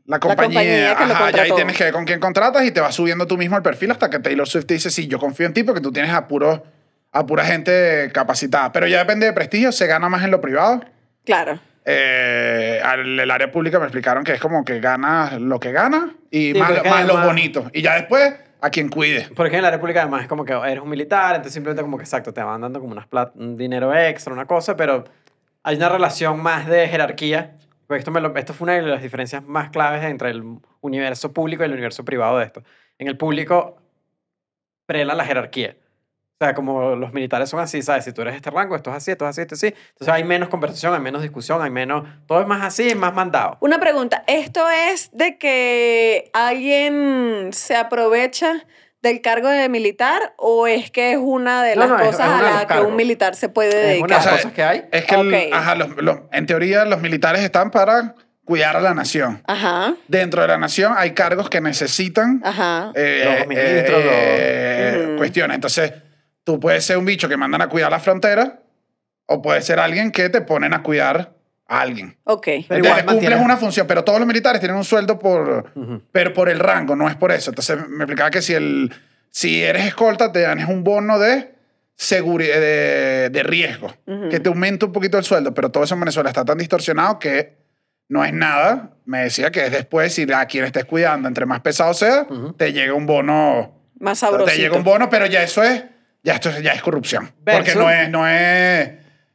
[0.06, 0.46] la compañía.
[0.64, 2.96] compañía que lo Ajá, ya ahí tienes que ver con quién contratas y te vas
[2.96, 5.54] subiendo tú mismo el perfil hasta que Taylor Swift te dice, sí, yo confío en
[5.54, 6.64] ti porque tú tienes a, puro-
[7.12, 8.72] a pura gente capacitada.
[8.72, 10.84] Pero ya depende de prestigio, se gana más en lo privado.
[11.26, 11.60] Claro.
[11.86, 16.14] Eh, al el área pública me explicaron que es como que gana lo que gana
[16.30, 17.66] y Sí, más, porque más los además- bonitos.
[17.74, 19.28] Y ya después, a quien cuide.
[19.36, 22.04] Porque en la República además es como que eres un militar, entonces simplemente como que
[22.04, 25.04] exacto, te van dando como unas plat- un dinero extra, una cosa, pero
[25.64, 27.58] hay una relación más de jerarquía.
[27.88, 30.44] Porque esto, me lo- esto fue una de las diferencias más claves entre el
[30.82, 32.64] universo público y el universo privado de esto.
[33.00, 33.82] en el público
[34.86, 35.76] prela la jerarquía.
[36.42, 38.04] O sea, como los militares son así, ¿sabes?
[38.04, 39.76] Si tú eres este rango, esto es así, esto es así, esto es así.
[39.92, 42.04] Entonces hay menos conversación, hay menos discusión, hay menos...
[42.26, 43.58] Todo es más así, es más mandado.
[43.60, 48.66] Una pregunta, ¿esto es de que alguien se aprovecha
[49.04, 52.52] del cargo de militar o es que es una de las no, cosas es a
[52.54, 54.26] las que un militar se puede Es una de dedicar?
[54.26, 54.86] las cosas que hay.
[54.92, 58.16] Es que, el- ajá, los- los- en teoría, los militares están para
[58.46, 59.44] cuidar a la nación.
[59.46, 62.92] Ajá, Dentro de la nación hay cargos que necesitan ajá.
[62.96, 65.18] eh, Los ministros, eh, los- Ujú.
[65.18, 65.54] cuestiones.
[65.54, 65.94] Entonces,
[66.44, 68.60] tú puedes ser un bicho que mandan a cuidar la frontera
[69.26, 71.34] o puedes ser alguien que te ponen a cuidar
[71.68, 72.18] a alguien.
[72.26, 72.44] Ok.
[72.46, 75.72] Pero Entonces, igual cumples mantienes- una función, pero todos los militares tienen un sueldo por,
[75.76, 76.02] Ujú.
[76.12, 77.52] pero por el rango, no es por eso.
[77.52, 78.94] Entonces, me explicaba que si, el,
[79.30, 81.54] si eres escolta, te dan es un bono de
[81.96, 84.30] seguridad, de, de riesgo, Ujú.
[84.30, 87.20] que te aumenta un poquito el sueldo, pero todo eso en Venezuela está tan distorsionado
[87.20, 87.56] que
[88.10, 88.90] no es nada.
[89.06, 92.54] Me decía que es después, si a quien estés cuidando, entre más pesado sea, Ujú.
[92.54, 94.58] te llega un bono Más te sabrosito.
[94.60, 95.84] llega un bono, pero ya eso es,
[96.24, 97.32] ya esto es, ya es corrupción.
[97.44, 98.90] Porque Versus- no es, no es,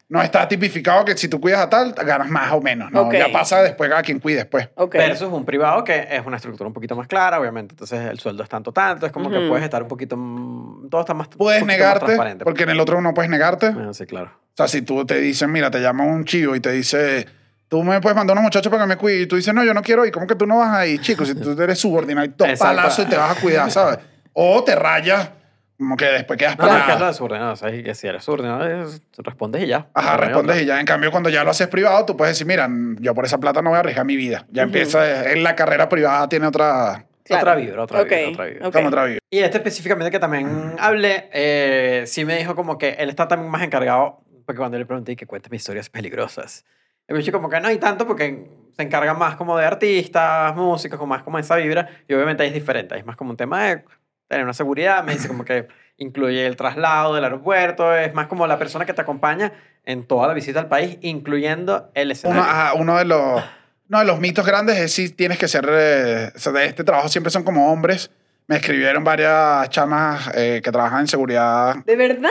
[0.08, 2.92] no está tipificado que si tú cuidas a tal, ganas más o menos.
[2.92, 3.02] ¿no?
[3.02, 3.14] Ok.
[3.14, 4.68] Ya pasa después a quien cuide después.
[4.76, 4.94] Ok.
[4.94, 7.72] Versus un privado que es una estructura un poquito más clara, obviamente.
[7.72, 9.06] Entonces el sueldo es tanto, tanto.
[9.06, 9.48] Es como que Ujú.
[9.48, 10.16] puedes estar un poquito.
[10.16, 11.26] mm, Todo está más.
[11.28, 12.44] Puedes más negarte, transparente.
[12.44, 13.70] porque en el otro no puedes negarte.
[13.70, 14.30] Bueno, sí, claro.
[14.52, 17.26] O sea, si tú te dicen, mira, te llama un chivo y te dice,
[17.68, 19.74] tú me puedes mandar unos muchachos para que me cuide, y tú dices, no, yo
[19.74, 21.26] no quiero ir, ¿cómo que tú no vas ahí, chicos?
[21.28, 23.98] Si tú eres subordinado y dos palazos y te vas a cuidar, ¿sabes?
[24.32, 25.30] O te rayas,
[25.78, 27.00] como que después quedas No, no, es que es parado.
[27.00, 27.52] lo de subordinado.
[27.52, 29.88] O sea, es que si eres subordinado, es- respondes y ya.
[29.94, 30.80] Ajá, respondes y ya.
[30.80, 32.68] En cambio, cuando ya lo haces privado, tú puedes decir, mira,
[33.00, 34.46] yo por esa plata no voy a arriesgar mi vida.
[34.50, 37.42] Ya empieza, en la carrera privada tiene otra, Claro.
[37.42, 38.68] Otra vibra, otra Ok, vibra, otra vibra.
[38.68, 38.72] ok.
[38.74, 39.18] como otra vida.
[39.30, 43.50] Y este específicamente que también hablé, eh, sí me dijo como que él está también
[43.50, 46.64] más encargado, porque cuando le pregunté que cuéntame historias peligrosas,
[47.08, 48.46] el bicho como que no hay tanto porque
[48.76, 52.48] se encarga más como de artistas, músicos, como más como esa vibra, y obviamente ahí
[52.50, 53.82] es diferente, ahí es más como un tema de
[54.28, 55.68] tener una seguridad, me dice como que
[55.98, 59.52] incluye el traslado del aeropuerto, es más como la persona que te acompaña
[59.84, 62.42] en toda la visita al país, incluyendo el Uno, escenario.
[62.42, 63.42] ajá, uno de los,
[63.88, 66.84] no, de los mitos grandes es si tienes que ser, eh, o sea, de este
[66.84, 68.10] trabajo siempre son como hombres.
[68.48, 71.76] Me escribieron varias chamas eh, que trabajan en seguridad.
[71.84, 72.30] ¿De verdad?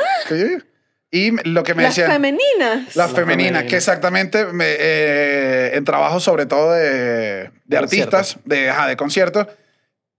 [1.12, 2.12] Y lo que me Las decían...
[2.12, 2.41] femeninas.
[2.60, 3.64] Las Las femeninas, femeninas.
[3.66, 9.48] que exactamente me, eh, en trabajo sobre todo de, de artistas, de, ajá, de conciertos,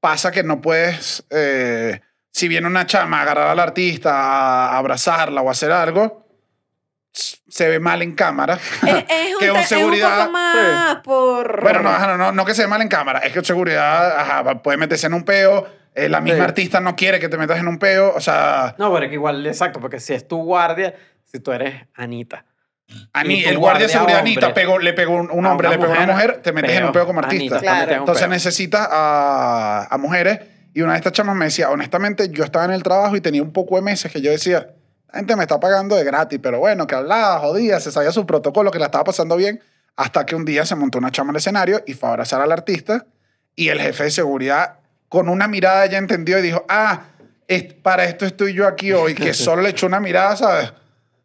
[0.06, 2.00] pasa que no puedes, eh,
[2.30, 6.24] si viene una chama a agarrar al artista, a abrazarla o hacer algo,
[7.12, 8.54] se ve mal en cámara.
[8.54, 11.60] Es, es un, que un es un seguridad- poco más por...
[11.60, 14.62] Bueno, no, no, no, no que se ve mal en cámara, es que seguridad ajá,
[14.62, 16.44] puede meterse en un peo, eh, la misma Sí.
[16.44, 19.14] artista no quiere que te metas en un peo, o sea, No, pero es que
[19.14, 20.94] igual, exacto, porque si es tu guardia,
[21.24, 22.44] si tú eres Anita.
[22.88, 25.78] Y tu el guardia de seguridad Anita pegó, le pegó un, un a hombre, le
[25.78, 27.54] pegó a una mujer, te metes en un peo como Anita artista.
[27.56, 28.00] también Claro.
[28.02, 30.40] Entonces necesitas a, a mujeres.
[30.74, 33.42] Y una de estas chamas me decía, honestamente, yo estaba en el trabajo y tenía
[33.42, 34.74] un poco de meses que yo decía,
[35.10, 38.26] la gente me está pagando de gratis, pero bueno, que hablaba, jodía, se sabía su
[38.26, 39.60] protocolo, que la estaba pasando bien,
[39.96, 42.42] hasta que un día se montó una chama en el escenario y fue a abrazar
[42.42, 43.06] al artista
[43.54, 44.74] y el jefe de seguridad
[45.08, 47.04] con una mirada ya entendió y dijo, ah,
[47.48, 50.74] es- para esto estoy yo aquí hoy, que solo le echó una mirada, ¿sabes?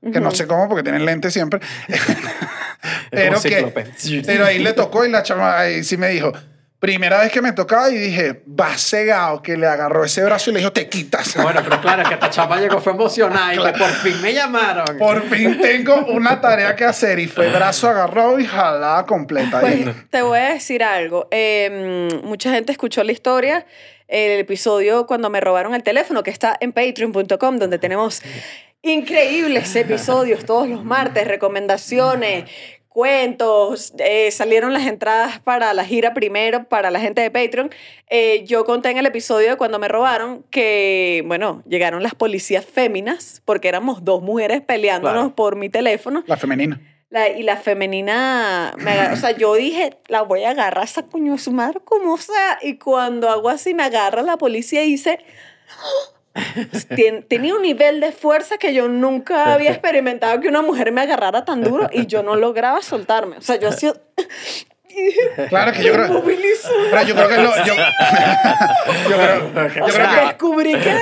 [0.02, 1.60] Que no sé cómo, porque tienen lentes siempre.
[3.12, 3.92] pero que,
[4.26, 6.34] pero ahí le tocó y la chama ahí sí me dijo,
[6.82, 10.54] primera vez que me tocaba y dije, va cegado, que le agarró ese brazo y
[10.54, 11.36] le dijo, te quitas.
[11.36, 14.34] Bueno, pero claro, es que esta chapa llegó, fue emocionada y que por fin me
[14.34, 14.98] llamaron.
[14.98, 19.60] Por fin tengo una tarea que hacer y fue brazo agarrado y jalada completa.
[19.60, 19.96] Pues ahí.
[20.10, 21.28] te voy a decir algo.
[21.30, 23.68] Eh, mucha gente escuchó la historia,
[24.08, 28.24] el episodio cuando me robaron el teléfono, que está en patreon.com, donde tenemos
[28.82, 32.50] increíbles episodios todos los martes, recomendaciones,
[32.88, 33.94] cuentos.
[34.00, 37.70] eh, salieron las entradas para la gira primero para la gente de Patreon.
[38.10, 42.66] Eh, yo conté en el episodio de cuando me robaron que, bueno, llegaron las policías
[42.66, 45.36] féminas, porque éramos dos mujeres peleándonos Claro.
[45.36, 46.24] por mi teléfono.
[46.28, 46.82] La femenina.
[47.10, 50.86] La- y la femenina, me agar- o sea, yo dije, la voy a agarrar a
[50.86, 52.58] esa coño su madre como sea.
[52.62, 55.20] Y cuando hago así, me agarra la policía y dice,
[56.96, 61.02] Tien- tenía un nivel de fuerza que yo nunca había experimentado que una mujer me
[61.02, 63.38] agarrara tan duro y yo no lograba soltarme.
[63.38, 63.94] O sea, yo hacía...
[65.48, 67.74] Claro que yo creo, pero yo creo que lo, yo,
[69.10, 70.94] yo creo, yo O creo sea, que descubrí que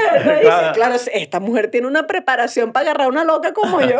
[0.41, 0.73] Claro.
[0.73, 3.97] claro, esta mujer tiene una preparación para agarrar a una loca como yo.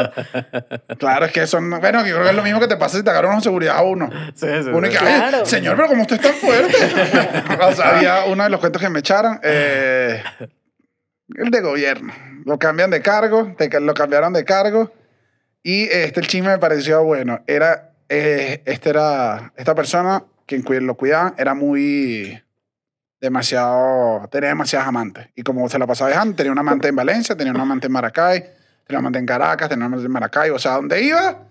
[1.00, 1.72] Claro, es que son.
[1.72, 3.78] Bueno, yo creo que es lo mismo que te pasa si te agarran una seguridad
[3.78, 4.12] a uno.
[4.36, 4.98] Sí, sí, Uno y sí.
[5.00, 5.46] que, ay, Claro.
[5.48, 6.78] señor, pero como usted es tan fuerte.
[7.60, 9.40] o sea, había uno de los cuentos que me echaron.
[9.42, 10.22] eh,
[11.36, 12.14] el de gobierno.
[12.46, 14.92] Lo cambian de cargo, te- lo cambiaron de cargo.
[15.64, 17.42] Y este el chisme me pareció bueno.
[17.48, 17.92] Era.
[18.10, 19.52] eh, este era.
[19.58, 22.42] Esta persona, quien lo cuidaba, era muy.
[23.22, 25.28] demasiado, tenía demasiadas amantes.
[25.36, 27.92] Y como se la pasaba dejando, tenía una amante en Valencia, tenía una amante en
[27.94, 28.40] Maracay,
[28.88, 30.50] tenía una amante en Caracas, tenía una amante en Maracay.
[30.52, 31.44] O sea, donde iba,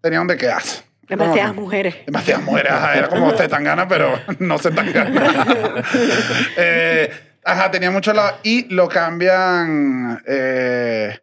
[0.00, 0.82] tenía donde quedarse.
[1.08, 1.94] Demasiadas Como- mujeres.
[2.06, 2.72] Demasiadas mujeres.
[2.72, 5.84] Ajá, era como Zetangana, pero no Zetangana.
[6.56, 7.10] eh,
[7.44, 8.38] ajá, tenía mucho lado.
[8.42, 10.22] Y lo cambian.
[10.26, 11.18] eh,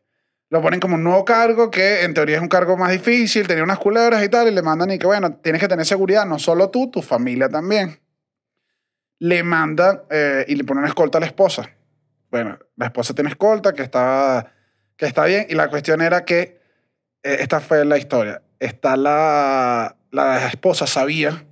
[0.49, 3.47] lo ponen como un nuevo cargo que en teoría es un cargo más difícil.
[3.47, 4.47] Tenía unas culebras y tal.
[4.47, 7.49] Y le mandan y que, bueno, tienes que tener seguridad, no solo tú, tu familia
[7.49, 7.99] también.
[9.19, 11.69] Le mandan eh, y le ponen escolta a la esposa.
[12.31, 14.53] Bueno, la esposa tiene escolta, que está,
[14.95, 15.45] que está bien.
[15.49, 16.59] Y la cuestión era que
[17.21, 18.41] eh, esta fue la historia.
[18.59, 21.45] Está la, la esposa sabía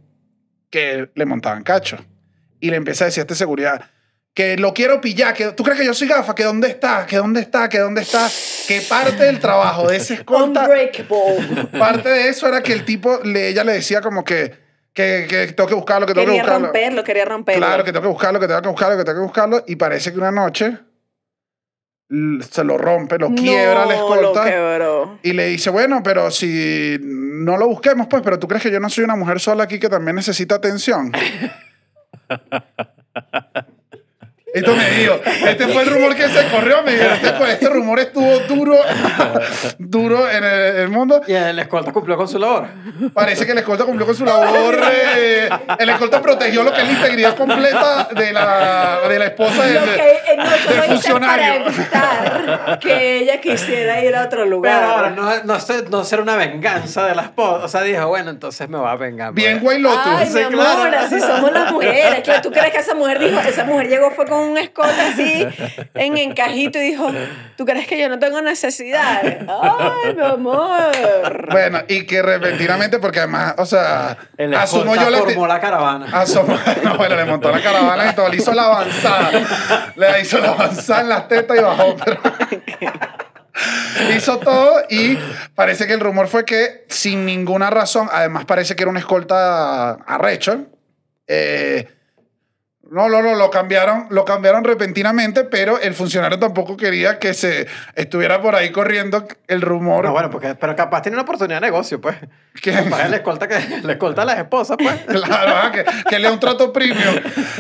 [0.72, 1.97] que le montaban cacho.
[2.59, 3.91] Y le empieza a decir a este seguridad
[4.38, 7.17] que lo quiero pillar, que tú crees que yo soy gafa, que dónde está, que
[7.17, 8.29] dónde está, que dónde está,
[8.67, 11.65] que parte del trabajo de ese escolta, Unbreakable.
[11.79, 14.53] parte de eso era que el tipo, le, ella le decía como que,
[14.93, 16.67] que, que tengo que buscarlo, que tengo que Quería buscarlo.
[16.67, 17.65] romperlo, quería romperlo.
[17.65, 19.63] Claro, que tengo que buscarlo, que tengo que buscarlo, que tengo que buscarlo.
[19.65, 20.77] Y parece que una noche
[22.51, 24.45] se lo rompe, lo quiebra la No, lo escolta.
[24.45, 25.19] quebró.
[25.23, 28.79] Y le dice, bueno, pero si no lo busquemos, pues, pero tú crees que yo
[28.79, 31.11] no soy una mujer sola aquí que también necesita atención.
[34.58, 37.99] Esto me dijo, este fue el rumor que se corrió, me dijeron, este, este rumor
[37.99, 38.76] estuvo duro,
[39.78, 41.22] duro en el, el mundo.
[41.28, 42.68] Y el escolta cumplió con su labor.
[43.14, 44.78] Parece que el escolta cumplió con su labor.
[44.91, 45.49] eh,
[45.80, 49.76] el escolta protegió lo que es la integridad completa de la, de la esposa del,
[49.76, 51.66] Lo que no del para funcionario.
[51.68, 54.80] evitar que ella quisiera ir a otro lugar.
[54.82, 57.66] Pero ahora, no, no, ser- no ser una venganza de la esposa.
[57.66, 59.34] O sea, dijo, bueno, entonces me va a vengar.
[59.34, 59.64] Bien pues.
[59.64, 59.99] Guay Lotus.
[60.05, 62.22] Ay, mi amor, así somos las mujeres.
[62.24, 65.47] Claro, ¿Tú crees que esa mujer dijo, esa mujer llegó fue con un escote así
[65.93, 67.11] en encajito y dijo,
[67.55, 69.21] ¿tú crees que yo no tengo necesidad?
[69.23, 71.47] Ay, mi amor.
[71.51, 75.17] Bueno, y que repentinamente, porque además, o sea, El asumo yo la...
[75.19, 76.07] formó la caravana.
[76.11, 79.31] Asumo, no, bueno, le montó la caravana y todo, le hizo la avanzada.
[79.95, 81.95] Le hizo la avanzada en las tetas y bajó.
[82.03, 82.21] pero-
[84.15, 85.17] hizo todo y
[85.55, 89.93] parece que el rumor fue que sin ninguna razón, además parece que era una escolta
[90.05, 90.65] arrecho,
[91.27, 91.87] eh,
[92.91, 97.67] no, no, no, lo cambiaron, lo cambiaron repentinamente, pero el funcionario tampoco quería que se
[97.95, 100.05] estuviera por ahí corriendo el rumor.
[100.05, 102.15] No, bueno, porque, pero capaz tiene una oportunidad de negocio, pues.
[102.61, 102.71] ¿Qué?
[102.71, 104.95] Capaz le escolta, que, le escolta a las esposas, pues.
[105.25, 107.15] Claro, ah, que, que le un trato premium.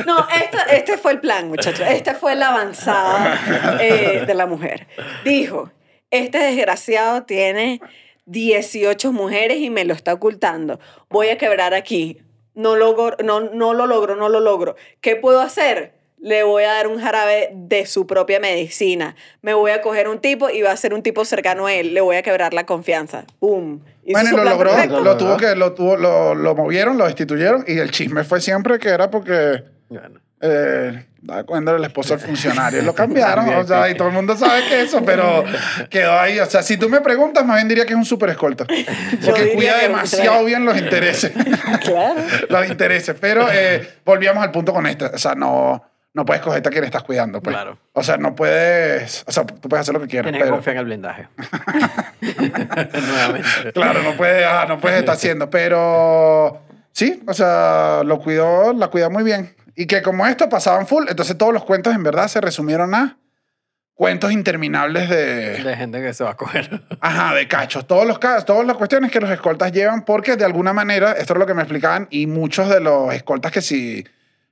[0.05, 1.85] No, esta- este fue el plan, muchachos.
[1.87, 4.87] Esta fue la avanzada eh, de la mujer.
[5.23, 5.71] Dijo,
[6.11, 7.81] este desgraciado tiene
[8.25, 10.79] 18 mujeres y me lo está ocultando.
[11.09, 12.21] Voy a quebrar aquí.
[12.57, 14.75] No, logro, no, no lo logro, no lo logro.
[14.99, 15.93] ¿Qué puedo hacer?
[16.19, 19.15] Le voy a dar un jarabe de su propia medicina.
[19.43, 21.93] Me voy a coger un tipo y va a ser un tipo cercano a él.
[21.93, 23.25] Le voy a quebrar la confianza.
[23.39, 23.81] ¡Pum!
[24.03, 25.01] Hizo Bueno, y lo logró, perfecto.
[25.01, 28.79] lo tuvo que, lo, tuvo, lo, lo movieron, lo destituyeron y el chisme fue siempre
[28.79, 30.19] que era porque Bueno.
[30.41, 32.81] eh, daba cuenta del esposo del funcionario.
[32.81, 35.43] Lo cambiaron, o sea, y todo el mundo sabe que eso, pero
[35.89, 36.39] quedó ahí.
[36.39, 38.65] O sea, si tú me preguntas, más bien diría que es un super escolta.
[38.65, 41.31] Porque cuida que demasiado bien los intereses.
[41.83, 42.15] Claro.
[42.49, 43.15] los intereses.
[43.19, 45.07] Pero eh, volvíamos al punto con esta.
[45.13, 47.41] O sea, no, no puedes coger a quien estás cuidando.
[47.41, 47.55] Pues.
[47.55, 47.77] Claro.
[47.93, 49.23] O sea, no puedes.
[49.27, 50.25] O sea, tú puedes hacer lo que quieras.
[50.31, 51.27] Tienes que pero- confiar en el blindaje.
[52.21, 53.71] Nuevamente.
[53.73, 56.61] Claro, no puede, ah, no puedes estar haciendo, pero
[56.91, 59.53] sí, o sea, lo cuidó, la cuidó muy bien.
[59.79, 63.19] Y que como esto pasaban full, entonces todos los cuentos en verdad se resumieron a
[63.93, 66.81] cuentos interminables de, De gente que se va a coger.
[66.99, 67.85] ajá, de cachos.
[67.85, 71.33] Todos los casos, todas las cuestiones que los escoltas llevan, porque de alguna manera, esto
[71.33, 74.03] es lo que me explicaban, y muchos de los escoltas que si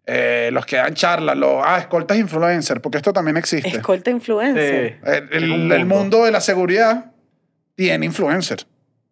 [0.05, 3.69] eh, los que dan charlas, los, ah, escoltas influencer, porque esto también existe.
[3.69, 4.99] Escolta influencer.
[5.03, 5.09] Sí.
[5.09, 5.95] El, el- el mundo.
[5.95, 7.11] mundo de la seguridad
[7.73, 8.67] tiene influencers.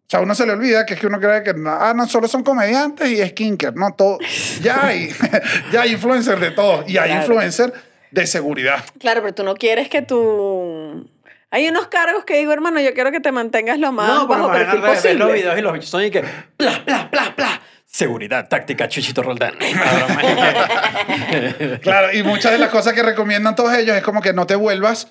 [0.06, 2.28] O sea, uno se le olvida que es que uno cree que ah, no solo
[2.28, 4.18] son comediantes y skinker, no todo.
[4.62, 5.10] Ya hay,
[5.72, 7.22] ya hay influencers de todo y hay Claro.
[7.22, 7.72] influencers
[8.10, 8.84] de seguridad.
[9.00, 11.08] Claro, pero tú no quieres que tú...
[11.50, 14.50] Hay unos cargos que digo, hermano, yo quiero que te mantengas lo más No, bajo
[14.52, 15.14] perfil a ver posible.
[15.14, 16.22] los videos y los bichos son y que
[16.56, 17.60] pla, pla, pla, pla.
[17.86, 19.54] Seguridad táctica, Chuchito Roldán.
[21.82, 24.56] Claro, y muchas de las cosas que recomiendan todos ellos es como que no te
[24.56, 25.08] vuelvas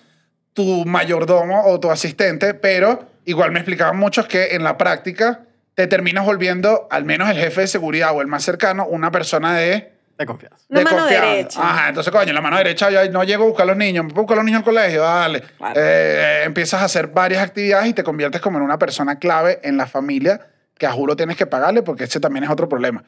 [0.54, 5.42] tu mayordomo o tu asistente, pero igual me explicaban muchos que en la práctica
[5.76, 9.56] te terminas volviendo, al menos el jefe de seguridad o el más cercano, una persona
[9.56, 10.64] de De confianza.
[10.70, 11.28] Una de mano confianza.
[11.30, 11.60] derecha.
[11.62, 14.12] Ajá, entonces, coño, la mano derecha ya no llego a buscar a los niños, me
[14.12, 15.42] puedo buscar a los niños al colegio, dale.
[15.58, 15.74] Claro.
[15.76, 19.78] Eh, empiezas a hacer varias actividades y te conviertes como en una persona clave en
[19.78, 20.48] la familia
[20.78, 23.04] que a juro tienes que pagarle porque ese también es otro problema.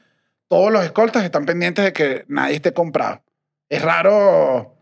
[0.48, 3.22] Todos los escoltas están pendientes de que nadie esté comprado.
[3.70, 4.76] Es raro.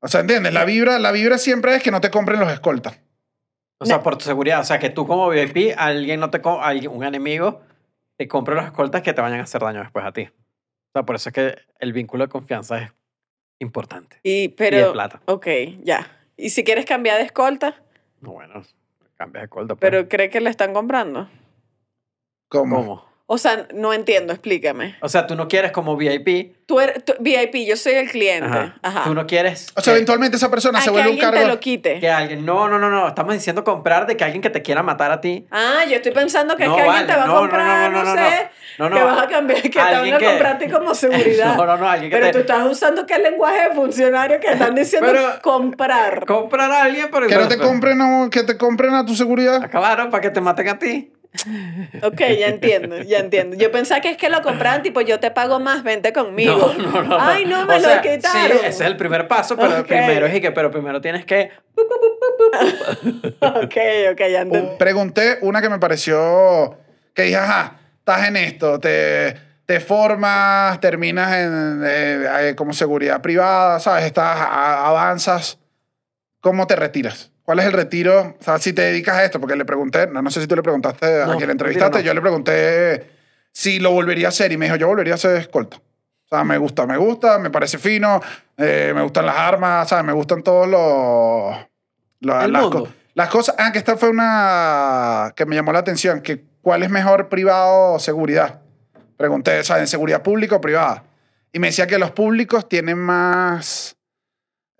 [0.00, 0.52] O sea, ¿entiendes?
[0.52, 2.98] La vibra, la vibra siempre es que no te compren los escoltas.
[3.82, 4.60] O sea, por tu seguridad.
[4.60, 7.60] O sea, que tú como VIP, alguien no te alguien- un enemigo
[8.16, 10.22] te compre los escoltas que te vayan a hacer daño después a ti.
[10.24, 12.92] O sea, por eso es que el vínculo de confianza es
[13.58, 14.18] importante.
[14.22, 15.20] Y, pero, Y de plata.
[15.26, 15.46] Ok,
[15.82, 16.06] ya.
[16.36, 17.82] ¿Y si quieres cambiar de escolta?
[18.20, 18.62] No, bueno,
[19.16, 19.74] cambia de corta.
[19.74, 19.80] pues.
[19.80, 21.28] ¿Pero cree que le están comprando?
[22.48, 22.76] ¿Cómo?
[22.76, 23.11] ¿Cómo?
[23.34, 24.94] O sea, no entiendo, explícame.
[25.00, 26.54] O sea, tú no quieres como VIP.
[26.66, 28.46] Tú eres tú- VIP, yo soy el cliente.
[28.46, 28.76] Ajá.
[28.82, 29.04] Ajá.
[29.04, 29.68] Tú no quieres.
[29.74, 31.48] O sea, que- eventualmente esa persona Ah, se que vuelve un alguien te cargo.
[31.54, 31.98] lo quite.
[31.98, 32.44] Que alguien.
[32.44, 33.08] No, no, no, no.
[33.08, 35.46] Estamos diciendo comprar de que alguien que te quiera matar a ti.
[35.50, 37.12] Ah, yo estoy pensando que No, es que alguien vale.
[37.12, 38.88] te va a No, no, comprar, no, no, no, no, sé, no.
[38.90, 41.56] No, que vas a cambiar, que te van Alguien a que- comprarte como seguridad.
[41.56, 41.88] No, no, no.
[41.88, 42.32] Alguien que Pero te.
[42.34, 46.26] tú estás usando qué lenguaje de funcionario que están diciendo Pero- comprar.
[46.26, 47.26] Comprar a alguien, pero.
[47.28, 49.62] Que no te compren, no, que te compren a tu seguridad.
[49.64, 51.10] Acabaron para que te maten a ti.
[52.02, 53.56] Ok, ya entiendo, ya entiendo.
[53.56, 56.74] Yo pensaba que es que lo compraban, tipo, yo te pago más, vente conmigo.
[56.78, 57.16] No, no, no.
[57.20, 58.42] Ay, no, me O lo sea, quitaron.
[58.48, 59.86] Sí, ese es el primer paso, pero el Ok.
[59.88, 61.50] primero es que, pero primero tienes que.
[63.40, 63.76] Ok,
[64.12, 64.76] ok, ya entendí.
[64.78, 66.78] Pregunté una que me pareció
[67.14, 69.34] que dije, ajá, estás en esto, te,
[69.66, 74.04] te formas, terminas en, eh, eh, como seguridad privada, ¿sabes?
[74.04, 75.58] Estás, a- avanzas.
[76.40, 77.31] ¿Cómo te retiras?
[77.44, 78.36] ¿Cuál es el retiro?
[78.40, 80.54] O sea, si te dedicas a esto, porque le pregunté, no, no sé si tú
[80.54, 82.04] le preguntaste a quien le entrevistaste, no.
[82.04, 83.10] yo le pregunté
[83.52, 85.76] si lo volvería a hacer y me dijo, yo volvería a ser escolta.
[85.76, 88.20] O sea, me gusta, me gusta, me parece fino,
[88.56, 90.04] eh, me gustan las armas, ¿sabes?
[90.04, 91.56] Me gustan todos los...
[92.20, 92.84] las, mundo.
[92.84, 93.56] co- las cosas...
[93.58, 97.94] Ah, que esta fue una que me llamó la atención, que ¿cuál es mejor privado
[97.94, 98.60] o seguridad?
[99.16, 101.04] Pregunté, o sea, ¿en seguridad pública o privada?
[101.52, 103.96] Y me decía que los públicos tienen más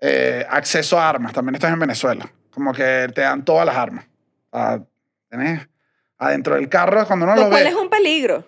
[0.01, 1.33] eh, acceso a armas.
[1.33, 2.31] También estás en Venezuela.
[2.53, 4.05] Como que te dan todas las armas.
[4.51, 4.81] O sea,
[5.29, 5.67] tenés
[6.17, 7.69] adentro del carro, cuando uno Lo lo cual ve...
[7.69, 8.45] es un peligro.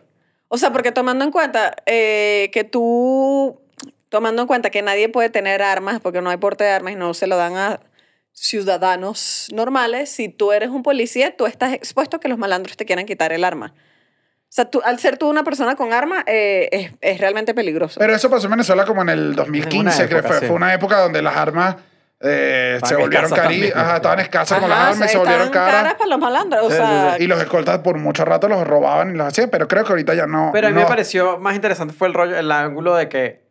[0.47, 3.59] O sea, porque tomando en cuenta eh, que tú,
[4.09, 6.95] tomando en cuenta que nadie puede tener armas, porque no hay porte de armas y
[6.95, 7.79] no se lo dan a
[8.31, 12.85] ciudadanos normales, si tú eres un policía, tú estás expuesto a que los malandros te
[12.85, 13.73] quieran quitar el arma.
[13.75, 17.99] O sea, tú, al ser tú una persona con arma, eh, es, es realmente peligroso.
[17.99, 20.39] Pero eso pasó en Venezuela como en el 2015, En una creo que fue.
[20.39, 20.45] sí.
[20.45, 21.77] Fue una época donde las armas
[22.25, 23.45] eh, se volvieron caras.
[23.45, 23.71] también.
[23.75, 25.93] Ajá, estaban escasas con las armas y se volvieron estaban caras.
[25.95, 26.61] para los malandros.
[26.63, 29.49] O Sí, sí, sea, Y los escoltas por mucho rato los robaban y los hacían,
[29.49, 30.49] pero creo que ahorita ya no.
[30.53, 30.81] Pero a mí no.
[30.81, 33.45] me pareció más interesante fue el rollo, el ángulo de que,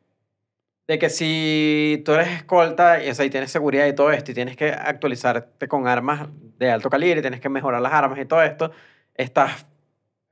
[0.86, 4.30] de que si tú eres escolta y, o sea, y tienes seguridad y todo esto
[4.30, 8.18] y tienes que actualizarte con armas de alto calibre y tienes que mejorar las armas
[8.18, 8.70] y todo esto,
[9.14, 9.66] estás,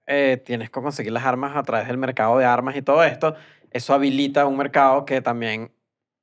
[0.06, 3.34] eh, tienes que conseguir las armas a través del mercado de armas y todo esto.
[3.70, 5.72] Eso habilita un mercado que también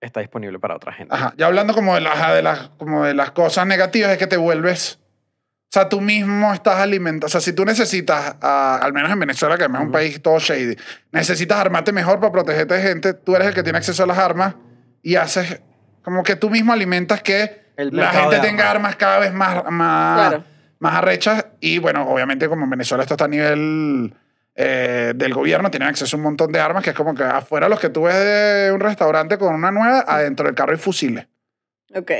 [0.01, 1.13] está disponible para otra gente.
[1.13, 4.27] Ajá, ya hablando como de, las, de las, como de las cosas negativas, es que
[4.27, 4.99] te vuelves.
[5.01, 7.27] O sea, tú mismo estás alimentando.
[7.27, 10.39] O sea, si tú necesitas, al menos en Venezuela, que además es un país todo
[10.39, 10.75] shady,
[11.11, 14.17] necesitas armarte mejor para protegerte de gente, tú eres el que tiene acceso a las
[14.17, 14.55] armas
[15.03, 15.61] y haces
[16.01, 18.75] como que tú mismo alimentas que la gente tenga armas.
[18.75, 20.43] armas cada vez más, más, Claro.
[20.79, 21.45] más arrechas.
[21.59, 24.15] Y bueno, obviamente, como en Venezuela esto está a nivel
[24.61, 27.69] eh, del gobierno, tienen acceso a un montón de armas, que es como que afuera
[27.69, 31.27] los que tú ves de un restaurante con una nueva, adentro del carro hay fusiles
[31.95, 32.11] ok.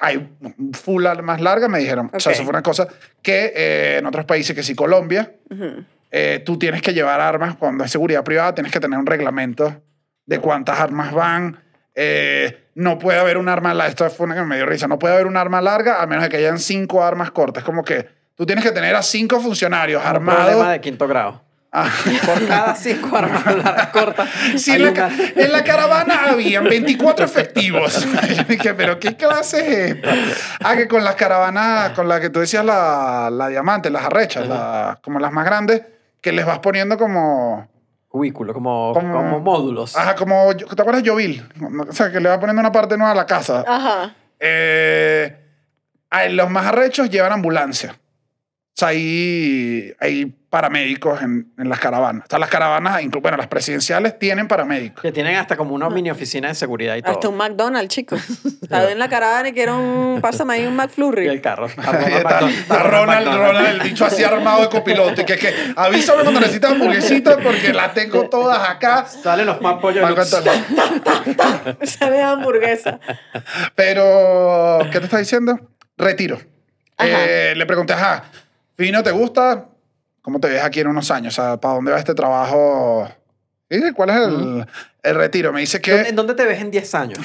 [0.00, 0.28] hay
[0.74, 2.10] full armas largas, me dijeron.
[2.12, 2.86] O sea, eso fue una cosa
[3.22, 5.84] que eh, en otros países, que si Colombia, Ujú.
[6.10, 9.82] eh, tú tienes que llevar armas cuando es seguridad privada, tienes que tener un reglamento
[10.26, 11.58] de cuántas armas van.
[11.94, 14.98] Eh, no puede haber un arma larga, esto fue una que me dio risa, no
[14.98, 17.64] puede haber un arma larga a menos de que hayan cinco armas cortas.
[17.64, 20.68] Como que tú tienes que tener a cinco funcionarios Un problema armados.
[20.72, 21.45] de quinto grado.
[22.24, 24.28] Por cada cinco armas largas cortas.
[24.56, 28.06] Sí, la, una- en la caravana habían 24 efectivos.
[28.36, 30.14] Yo dije, pero ¿qué clase es esta?
[30.64, 34.46] Ah, que con las caravanas, con la que tú decías, la, la diamante, las arrechas,
[34.48, 35.82] la- como las más grandes,
[36.20, 37.68] que les vas poniendo como...
[38.08, 39.94] Cubículo, como, Como- como módulos.
[39.96, 40.54] Ajá, como...
[40.56, 41.46] ¿Te acuerdas de Jovil?
[41.88, 43.62] O sea, que le vas poniendo una parte nueva a la casa.
[43.66, 44.14] Ajá.
[44.40, 45.36] Eh,
[46.30, 47.92] los más arrechos llevan ambulancia.
[47.98, 52.24] O sea, hay, hay paramédicos en, en las caravanas.
[52.24, 55.02] O sea, las caravanas, inclu- bueno, las presidenciales tienen paramédicos.
[55.02, 57.12] Que tienen hasta como una mini oficina de seguridad y todo.
[57.12, 58.22] Hasta un McDonald's, chicos.
[58.62, 60.22] Estaba en la caravana y quiero un...
[60.22, 61.28] Pásame ahí un Y McFlurry.
[61.28, 61.66] el carro.
[61.66, 62.40] Está,
[62.84, 65.20] Ronald, Ronald, el bicho así armado de copiloto.
[65.20, 69.04] Y que, que avísame cuando necesitas hamburguesitas porque las tengo todas acá.
[69.04, 70.02] Salen los más pollos.
[72.00, 72.98] A hamburguesa.
[73.74, 75.60] Pero, ¿qué te está diciendo?
[75.98, 76.38] Retiro.
[76.98, 78.24] Eh, le pregunté, ajá,
[78.74, 79.66] Fino, ¿te gusta?
[80.26, 81.38] ¿Cómo te ves aquí en unos años?
[81.38, 83.08] O sea, ¿para dónde va este trabajo?
[83.70, 84.66] ¿Y ¿Cuál es el,
[85.04, 85.52] el retiro?
[85.52, 86.08] Me dice ¿Dónde- que...
[86.08, 87.18] ¿En dónde te ves en 10 años?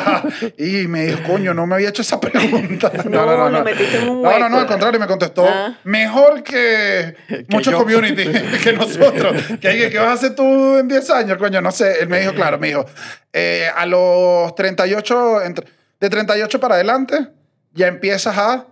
[0.56, 2.90] y me dijo, coño, no me había hecho esa pregunta.
[3.04, 5.76] No, lo metiste en un No, no, no, al contrario, me contestó Ah.
[5.84, 7.16] mejor que,
[7.50, 7.78] muchos yo.
[7.80, 8.24] community
[8.64, 9.42] que nosotros.
[9.60, 11.60] que, que- ¿Qué vas a hacer tú en 10 años, coño?
[11.60, 12.00] No sé.
[12.00, 12.86] Él me dijo, claro, me dijo,
[13.34, 15.66] eh, a los 38, entre-
[16.00, 17.28] de 38 para adelante,
[17.74, 18.64] ya empiezas a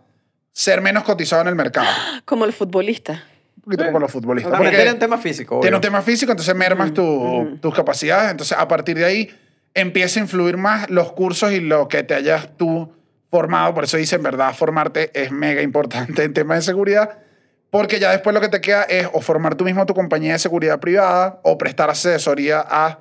[0.50, 1.88] ser menos cotizado en el mercado.
[2.24, 3.22] Como el futbolista.
[3.66, 4.56] Un poquito como los futbolistas.
[4.56, 5.56] Porque meter en tema físico.
[5.60, 5.78] tiene obvio.
[5.78, 7.56] un tema físico, entonces mermas tu- ujú.
[7.58, 8.30] tus capacidades.
[8.30, 9.30] Entonces, a partir de ahí,
[9.74, 12.92] empieza a influir más los cursos y lo que te hayas tú
[13.28, 13.74] formado.
[13.74, 17.18] Por eso dicen, verdad, formarte es mega importante en temas de seguridad.
[17.70, 20.38] Porque ya después lo que te queda es o formar tú mismo tu compañía de
[20.38, 23.00] seguridad privada o prestar asesoría a,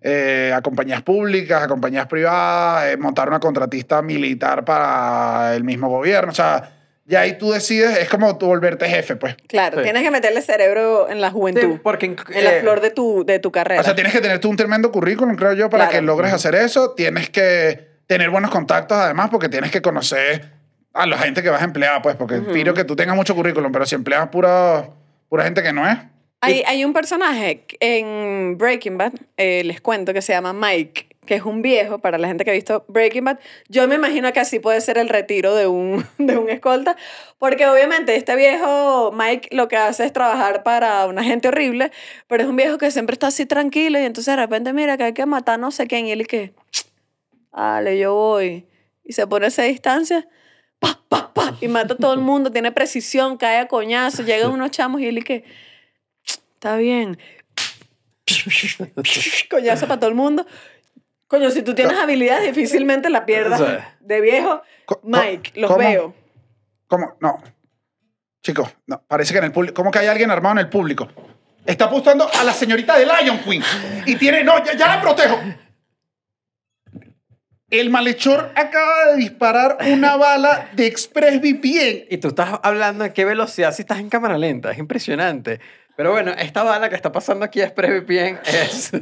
[0.00, 5.88] eh, a compañías públicas, a compañías privadas, eh, montar una contratista militar para el mismo
[5.88, 6.30] gobierno.
[6.30, 6.77] O sea,
[7.08, 9.34] ya ahí tú decides, es como tú volverte jefe, pues.
[9.48, 9.82] Claro, Sí.
[9.84, 11.72] tienes que meterle cerebro en la juventud.
[11.74, 13.80] Sí, porque en la eh, flor de tu, de tu carrera.
[13.80, 15.98] O sea, tienes que tener tú un tremendo currículum, creo yo, para Claro.
[16.00, 16.92] que logres hacer eso.
[16.94, 20.52] Tienes que tener buenos contactos, además, porque tienes que conocer
[20.92, 23.72] a la gente que vas a emplear, pues, porque piro que tú tengas mucho currículum,
[23.72, 24.90] pero si empleas pura,
[25.28, 25.96] pura gente que no es.
[26.40, 31.34] Hay, hay un personaje en Breaking Bad, eh, les cuento, que se llama Mike, que
[31.34, 33.38] es un viejo, para la gente que ha visto Breaking Bad.
[33.68, 36.96] Yo me imagino que así puede ser el retiro de un, de un escolta,
[37.38, 41.92] porque obviamente este viejo Mike lo que hace es trabajar para una gente horrible,
[42.26, 45.04] pero es un viejo que siempre está así tranquilo y entonces de repente mira que
[45.04, 46.54] hay que matar no sé quién y él y que,
[47.52, 48.66] dale, yo voy.
[49.04, 50.26] Y se pone esa distancia.
[50.78, 54.50] Pa, pa, pa, y mata a todo el mundo, tiene precisión, cae a coñazo, llegan
[54.50, 55.44] unos chamos y él y que,
[56.54, 57.18] Está bien.
[59.50, 60.44] Coñazo para todo el mundo.
[61.28, 63.60] Coño, si tú tienes habilidades, difícilmente la pierdas.
[63.60, 63.66] Sí.
[64.00, 64.62] De viejo,
[65.02, 65.78] Mike, los ¿cómo?
[65.78, 66.14] veo.
[66.86, 67.16] ¿Cómo?
[67.20, 67.42] No.
[68.42, 69.02] Chicos, no.
[69.06, 69.74] Parece que en el público.
[69.74, 71.06] ¿Cómo que hay alguien armado en el público?
[71.66, 73.62] Está apostando a la señorita de Lion Queen.
[74.06, 74.42] Y tiene.
[74.42, 75.38] No, ya, ya la protejo.
[77.68, 82.06] El malhechor acaba de disparar una bala de ExpressVPN.
[82.08, 84.70] Y tú estás hablando de qué velocidad si estás en cámara lenta.
[84.70, 85.60] Es impresionante.
[85.94, 88.92] Pero bueno, esta bala que está pasando aquí a ExpressVPN es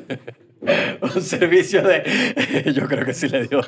[1.02, 2.72] un servicio de...
[2.74, 3.60] Yo creo que sí le dio.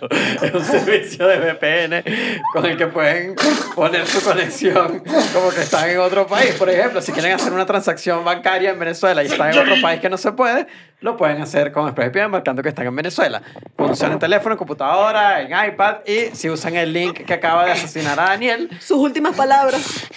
[0.43, 2.05] Es un servicio de VPN
[2.53, 3.37] con el que pueden
[3.75, 6.55] poner su conexión como que están en otro país.
[6.55, 10.01] Por ejemplo, si quieren hacer una transacción bancaria en Venezuela y están en otro país
[10.01, 10.67] que no se puede,
[11.01, 13.43] lo pueden hacer con ExpressVPN marcando que están en Venezuela.
[13.77, 17.73] Funciona en teléfono, en computadora, en iPad y si usan el link que acaba de
[17.73, 20.09] asesinar a Daniel, Sus últimas palabras.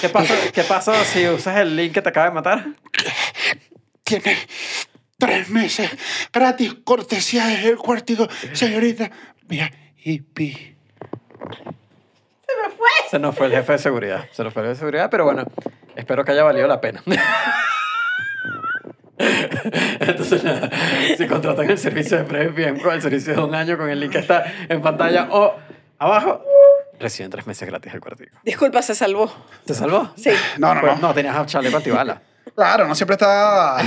[0.00, 2.66] ¿Qué pasa, ¿Qué pasa si usas el link que te acaba de matar?
[4.04, 4.36] Tiene
[5.22, 5.88] tres meses
[6.32, 9.08] gratis, cortesía del cuartico, señorita.
[9.46, 9.70] Mira,
[10.02, 10.76] hippie.
[13.08, 14.24] Se nos fue el jefe de seguridad.
[14.32, 15.44] Se nos fue el jefe de seguridad, pero bueno,
[15.94, 17.02] espero que haya valido la pena.
[20.00, 20.68] Entonces, nada,
[21.16, 24.10] si contratan el servicio de PrevPM con el servicio de un año con el link
[24.12, 25.54] que está en pantalla o
[25.98, 26.42] abajo,
[26.98, 28.36] reciben tres meses gratis el cuartico.
[28.42, 29.32] Disculpa, se salvó.
[29.64, 30.10] ¿Te salvó?
[30.16, 30.30] Sí.
[30.58, 31.08] No, no, Pues no.
[31.08, 32.22] no, tenías chaleco antibala.
[32.54, 33.78] Claro, uno siempre está.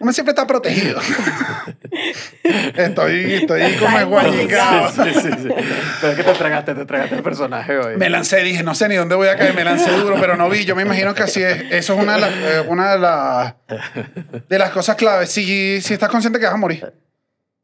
[0.00, 1.00] Uno siempre está protegido.
[2.76, 4.88] Estoy, estoy como Está esguayicado.
[4.90, 5.48] Sí, sí, sí.
[6.00, 7.96] Pero es que te entregaste, te entregaste el personaje hoy.
[7.96, 10.48] Me lancé, dije, no sé ni dónde voy a caer, me lancé duro, pero no
[10.48, 10.64] vi.
[10.64, 11.62] Yo me imagino que así es.
[11.70, 13.54] Eso es una de, las- eh, una de, las
[14.48, 15.30] de las cosas claves.
[15.30, 16.92] Si, si estás consciente que vas a morir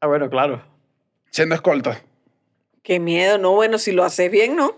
[0.01, 0.63] Ah, bueno, claro.
[1.31, 2.01] siendo escolta.
[2.83, 4.75] Qué miedo, no, bueno, si lo haces bien, ¿no?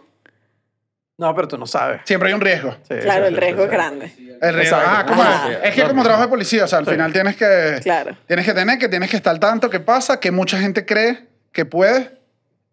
[1.21, 2.01] No, pero tú no sabes.
[2.05, 2.75] Siempre hay un riesgo.
[2.89, 4.13] Sí, Claro, sí, el riesgo sí, es grande.
[4.41, 4.79] El riesgo.
[4.79, 4.89] Exacto.
[4.89, 5.75] Ah, ¿cómo es?
[5.75, 7.79] Que como trabajo de policía, o sea, al final tienes que.
[7.83, 8.17] Claro.
[8.27, 11.29] Tienes que tener que tienes que estar al tanto que pasa, que mucha gente cree
[11.53, 12.19] que puede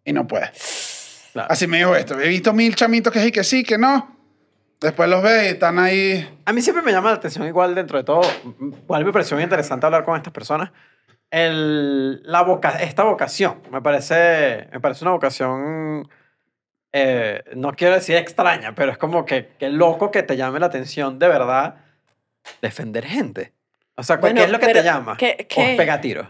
[0.05, 0.49] y no puede.
[1.33, 1.51] Claro.
[1.51, 2.17] Así me dijo esto.
[2.17, 4.15] He visto mil chamitos que sí, que sí, que no.
[4.79, 6.39] Después los ves y están ahí.
[6.45, 8.21] A mí siempre me llama la atención, igual dentro de todo,
[8.61, 10.71] igual me pareció muy interesante hablar con estas personas.
[11.29, 16.07] El, la voca esta vocación, me parece, me parece una vocación,
[16.93, 20.67] eh, no quiero decir extraña, pero es como que, que loco que te llame la
[20.67, 21.75] atención de verdad
[22.61, 23.53] defender gente.
[23.95, 25.17] O sea, Bueno, ¿qué es lo que te llama?
[25.17, 25.75] ¿qué- ¿O qué?
[25.77, 26.27] pega tiros?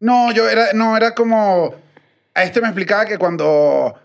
[0.00, 1.74] No, yo era, no, era como.
[2.34, 3.98] A este me explicaba que cuando.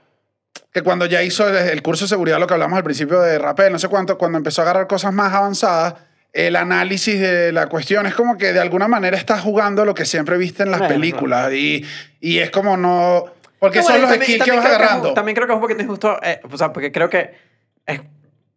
[0.73, 3.37] Que cuando ya hizo el, el curso de seguridad, lo que hablamos al principio de
[3.37, 5.95] Rappel, no sé cuánto, cuando empezó a agarrar cosas más avanzadas,
[6.31, 10.05] el análisis de la cuestión es como que de alguna manera estás jugando lo que
[10.05, 11.51] siempre viste en las Bueno, películas.
[11.51, 11.85] Y,
[12.21, 13.25] y es como no.
[13.61, 15.13] Porque No, son bueno, los también- skills que vas agarrando.
[15.13, 17.35] también creo que es un poquito injusto, eh, o sea, porque creo que
[17.85, 18.01] es-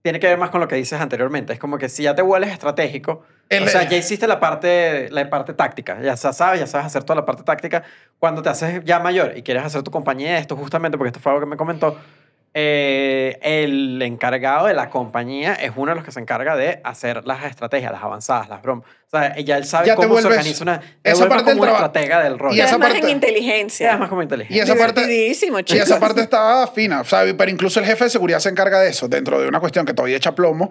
[0.01, 1.53] tiene que ver más con lo que dices anteriormente.
[1.53, 5.11] Es como que si ya te vuelves estratégico, El- o sea, ya hiciste la parte,
[5.11, 7.83] la parte táctica, ya sa- sabes, ya sabes hacer toda la parte táctica.
[8.19, 11.33] Cuando te haces ya mayor y quieres hacer tu compañía, esto justamente, porque esto fue
[11.33, 11.99] algo que me comentó,
[12.57, 17.27] eh, el encargado de la compañía es uno de los que se encarga de hacer
[17.27, 18.87] las estrategias, las avanzadas, las bromas.
[19.13, 20.81] O sea, ya él sabe Ya cómo se vuelves- organiza una...
[21.03, 22.53] esa parte del como traba- estratega del rol.
[22.55, 23.93] Y Y esa además parte- en inteligencia.
[23.93, 24.57] es más como inteligente.
[24.57, 28.11] Y esa parte- Y esa parte estaba fina, o sea, pero incluso el jefe de
[28.11, 30.71] seguridad se encarga de eso, dentro de una cuestión que todavía echa plomo,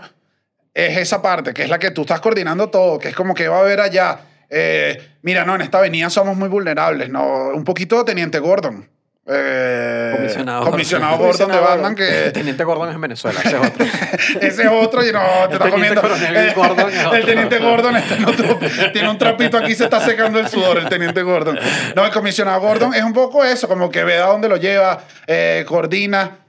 [0.74, 3.48] es esa parte, que es la que tú estás coordinando todo, que es como que
[3.48, 4.20] va a haber allá,
[4.50, 8.90] eh, mira, no, en esta avenida somos muy vulnerables, no, un poquito Teniente Gordon.
[9.26, 11.52] Eh, Comisionado comisionado Gordon.
[11.52, 13.86] De Batman, que El teniente Gordon es en Venezuela, ese es otro.
[14.42, 16.02] ese es otro y no, te está comiendo.
[16.02, 17.18] coronel Eh, Gordon es otro.
[17.18, 18.60] El teniente Gordon está en otro,
[18.92, 21.58] tiene un trapito aquí, se está secando el sudor, el teniente Gordon.
[21.96, 25.02] No, el comisionado Gordon es un poco eso, como que ve a dónde lo lleva,
[25.26, 26.43] eh, coordina.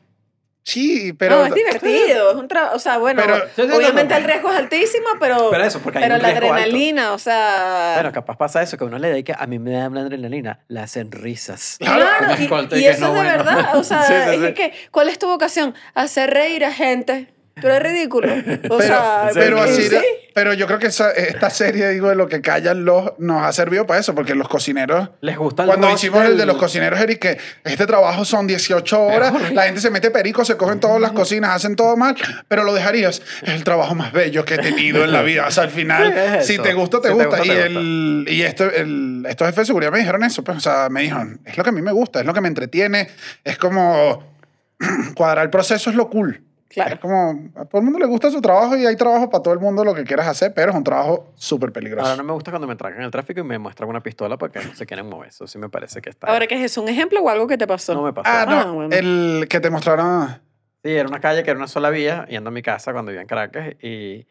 [0.66, 1.36] Sí, pero.
[1.40, 2.30] no, es divertido.
[2.30, 3.22] Es un tra- o sea, bueno,
[3.54, 6.46] Pero- obviamente el riesgo es altísimo, pero, Pero eso, porque hay pero un la riesgo
[6.46, 6.54] alto.
[6.54, 7.92] adrenalina, o sea...
[7.96, 10.00] Bueno, capaz pasa eso, que uno le da y que a mí me da la
[10.00, 11.76] adrenalina, le hacen risas.
[11.78, 12.06] Claro,
[12.46, 13.44] Claro, y, y y eso no, es de bueno.
[13.44, 13.76] verdad.
[13.76, 14.54] O sea, Sí, sí, es sí.
[14.54, 15.74] que, ¿cuál es tu vocación?
[15.94, 17.33] Hacer reír a gente.
[17.60, 18.32] Tú eres ridículo.
[18.32, 19.96] O Pero, sea, pero así, sí.
[20.34, 23.52] pero yo creo que esa- esta serie, digo, de lo que callan los, nos ha
[23.52, 25.10] servido para eso, porque los cocineros.
[25.20, 28.48] Les gusta el Cuando hicimos del- el de los cocineros, Eric, que este trabajo son
[28.48, 32.16] 18 horas, la gente se mete perico, se cogen todas las cocinas, hacen todo mal,
[32.48, 33.22] pero lo dejarías.
[33.42, 35.46] Es el trabajo más bello que he tenido en la vida.
[35.46, 37.38] O sea, al final, es si te gusta, te Si te gusta.
[37.38, 40.42] gusta, y te el, y esto, el, estos jefes de seguridad me dijeron eso.
[40.42, 42.40] Pues, o sea, me dijeron, es lo que a mí me gusta, es lo que
[42.40, 43.08] me entretiene,
[43.44, 44.34] es como
[45.14, 46.40] cuadrar el proceso, es lo cool.
[46.74, 46.94] Claro.
[46.94, 49.54] Es como, a todo el mundo le gusta su trabajo y hay trabajo para todo
[49.54, 52.04] el mundo lo que quieras hacer, pero es un trabajo súper peligroso.
[52.04, 54.36] Ahora no me gusta cuando me tragan en el tráfico y me muestran una pistola
[54.36, 55.28] porque no se quieren mover.
[55.28, 56.26] Eso sí me parece que está.
[56.26, 56.82] Ahora, ¿qué es eso?
[56.82, 57.94] ¿Un ejemplo o algo que te pasó?
[57.94, 58.28] no me pasó.
[58.28, 58.94] Ah, no, Ah, bueno.
[58.94, 60.42] el que te mostraron.
[60.82, 63.22] Sí, era una calle que era una sola vía, yendo a mi casa cuando vivía
[63.22, 63.74] en Caracas.
[63.80, 64.26] Y,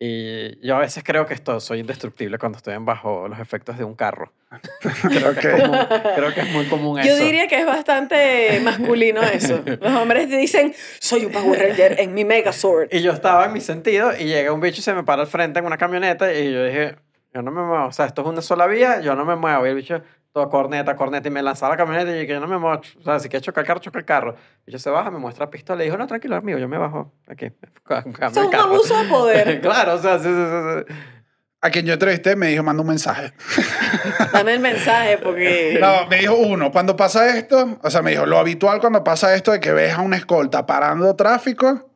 [0.00, 3.76] y yo a veces creo que esto, soy indestructible cuando estoy en bajo los efectos
[3.78, 4.32] de un carro.
[5.02, 5.50] Creo que.
[5.62, 7.22] Común- creo que es muy común Yo eso.
[7.24, 9.62] diría que es bastante masculino eso.
[9.80, 12.88] Los hombres dicen, soy un Power Ranger en mi Megazord.
[12.92, 15.28] Y yo estaba en mi sentido y llega un bicho y se me para al
[15.28, 16.96] frente en una camioneta y yo dije,
[17.34, 17.86] yo no me muevo.
[17.86, 19.66] O sea, esto es una sola vía, yo no me muevo.
[19.66, 20.00] Y el bicho,
[20.48, 22.80] corneta, corneta, y me lanzaba la camioneta y yo que yo no me muevo.
[22.98, 24.36] O sea, si quieres chocar el carro, choca el carro.
[24.66, 26.78] Y yo se baja, me muestra la pistola y dijo, no, tranquilo, amigo, yo me
[26.78, 27.46] bajo aquí.
[27.90, 29.60] Eso es un abuso de poder.
[29.62, 30.94] claro, o sea, sí, sí, sí.
[31.60, 33.32] A quien yo entrevisté me dijo, manda un mensaje.
[34.32, 35.78] Dame el mensaje porque...
[35.80, 39.34] No, me dijo uno, cuando pasa esto, o sea, me dijo, lo habitual cuando pasa
[39.34, 41.90] esto de que ves a una escolta parando tráfico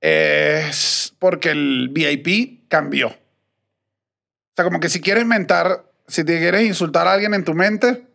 [0.00, 3.08] es porque el VIP cambió.
[3.08, 7.54] O sea, como que si quieres mentar, si te quieres insultar a alguien en tu
[7.54, 8.06] mente,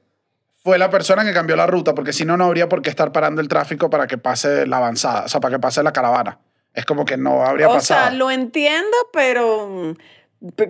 [0.63, 3.11] fue la persona que cambió la ruta, porque si no, no habría por qué estar
[3.11, 6.39] parando el tráfico para que pase la avanzada, o sea, para que pase la caravana.
[6.73, 8.01] Es como que no habría o pasado.
[8.01, 9.95] sea, lo entiendo, pero...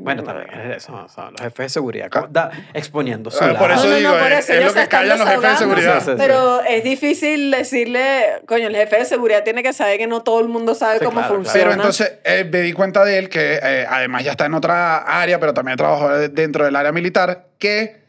[0.02, 3.58] Bueno, también es eso, son los jefes de seguridad como da- exponiendo su Ah, lado.
[3.60, 5.50] por eso No, no, no, digo, por es- eso, es lo que callan los jefes
[5.50, 6.00] de seguridad.
[6.00, 6.18] Sí, sí, sí.
[6.20, 10.42] Pero es difícil decirle, coño, el jefe de seguridad tiene que saber que no todo
[10.42, 11.60] el mundo sabe Sí, cómo claro, funciona.
[11.60, 14.98] Pero entonces eh, me di cuenta de él que eh, además ya está en otra
[14.98, 18.04] área, pero también trabajó dentro del área militar, que,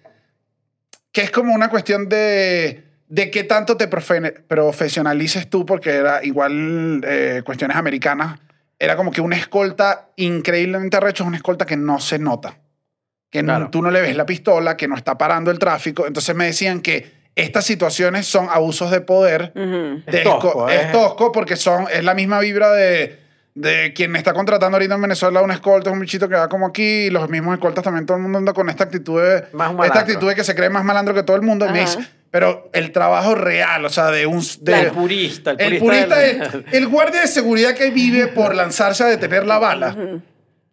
[1.12, 6.22] que es como una cuestión de, de qué tanto te profe- profesionalices tú, porque era
[6.24, 8.38] igual eh, cuestiones americanas,
[8.84, 12.58] era como que una escolta increíblemente arrecho es una escolta que no se nota.
[13.30, 13.70] Que no- Claro.
[13.70, 16.06] tú no le ves la pistola, que no está parando el tráfico.
[16.06, 20.82] Entonces me decían que estas situaciones son abusos de poder de Es tosco, esco- ¿eh?
[20.82, 23.23] es tosco porque son, es la misma vibra de,
[23.54, 26.48] de quien me está contratando ahorita en Venezuela un escolta, es un bichito que va
[26.48, 29.44] como aquí, y los mismos escoltas también, todo el mundo anda con esta actitud de,
[29.52, 31.68] Más un esta actitud de que se cree más malandro que todo el mundo.
[31.70, 31.98] Me dice,
[32.32, 34.44] pero el trabajo real, o sea, de un...
[34.60, 36.16] de- el purista, el el purista.
[36.16, 39.96] purista, del- el, el guardia de seguridad que vive por lanzarse a detener la bala,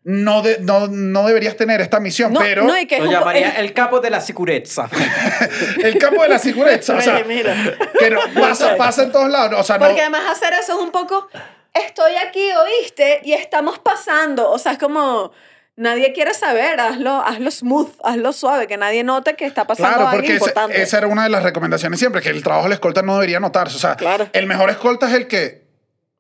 [0.03, 3.74] no, de- no, no deberías tener esta misión, No, pero no, que Lo llamaría el
[3.74, 4.90] capo de la sicurezza.
[5.84, 7.53] el campo de la seguridad, o sea, mira.
[7.99, 9.86] que no- pasa, pasa en todos lados, o sea, no...
[9.86, 11.30] Porque además hacer eso es un poco,
[11.73, 14.49] estoy aquí, oíste, y estamos pasando.
[14.52, 15.31] O sea, es como,
[15.76, 20.07] nadie quiere saber, hazlo, hazlo smooth, hazlo suave, que nadie note que está pasando Claro,
[20.10, 20.81] algo porque importante.
[20.81, 23.39] esa era una de las recomendaciones siempre, que el trabajo de la escolta no debería
[23.39, 23.77] notarse.
[23.77, 24.27] O sea, Claro.
[24.34, 25.61] el mejor escolta es el que,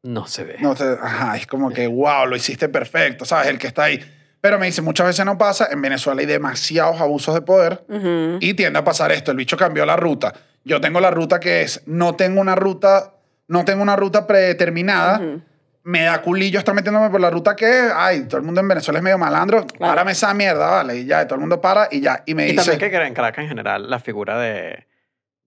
[0.03, 0.55] No se ve.
[0.59, 3.47] no te- ajá, es como que, wow, lo hiciste perfecto, ¿sabes?
[3.49, 3.99] El que está ahí.
[4.41, 8.37] Pero me dice, muchas veces no pasa, en Venezuela hay demasiados abusos de poder Ujú.
[8.39, 10.33] y tiende a pasar esto, el bicho cambió la ruta.
[10.63, 13.13] Yo tengo la ruta que es, no tengo una ruta,
[13.51, 15.41] no tengo una ruta predeterminada, Ujú.
[15.83, 18.67] me da culillo estar metiéndome por la ruta que es, ay, todo el mundo en
[18.67, 22.01] Venezuela es medio malandro, párame esa mierda, vale, y ya, todo el mundo para y
[22.01, 22.71] ya, y me Y dice...
[22.71, 24.87] también que en Caracas en general la figura de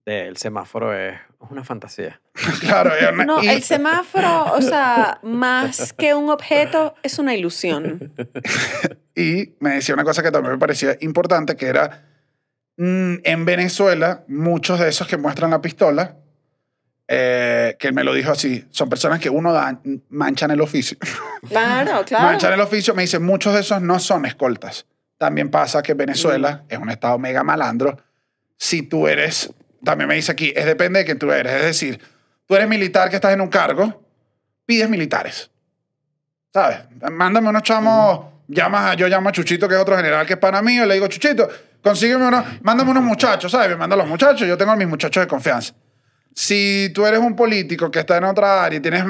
[0.05, 1.15] del semáforo es
[1.49, 2.21] una fantasía.
[2.61, 8.13] Claro, una- No, y- el semáforo, o sea, más que un objeto, es una ilusión.
[9.15, 12.03] Y me decía una cosa que también me parecía importante, que era,
[12.77, 16.17] mm, en Venezuela, muchos de esos que muestran la pistola,
[17.07, 19.79] eh, que me lo dijo así, son personas que uno da,
[20.09, 20.97] manchan el oficio.
[21.47, 22.25] Claro, claro.
[22.25, 24.85] manchan el oficio, me dice, muchos de esos no son escoltas.
[25.17, 26.73] También pasa que Venezuela Mm.
[26.73, 27.97] es un estado mega malandro.
[28.57, 29.53] Si tú eres,
[29.83, 31.53] también me dice aquí, es depende de quién tú eres.
[31.53, 31.99] Es decir,
[32.47, 34.03] tú eres militar que estás en un cargo,
[34.65, 35.51] pides militares.
[36.53, 36.79] ¿Sabes?
[37.11, 40.39] Mándame unos chamos, llamas a, yo llamo a Chuchito, que es otro general que es
[40.39, 41.47] para mí, y le digo, Chuchito,
[41.83, 43.69] consígueme unos, mándame unos muchachos, ¿sabes?
[43.69, 45.73] Me manda los muchachos, yo tengo a mis muchachos de confianza.
[46.35, 49.05] Si tú eres un político que está en otra área y tienes,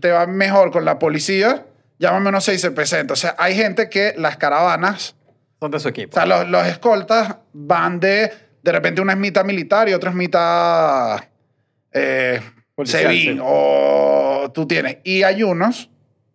[0.00, 1.66] te va mejor con la policía,
[1.98, 2.92] llámame unos 6 CPC.
[3.00, 5.16] Entonces, hay gente que las caravanas,
[5.58, 6.14] Son de su o equipo.
[6.14, 8.32] sea, los, los escoltas van de,
[8.62, 11.18] de repente una es mitad militar y otra es mitad
[11.92, 12.40] eh,
[12.76, 13.40] Policial, SEBIN, sí.
[13.42, 14.98] o tú tienes.
[15.02, 15.90] Y hay unos,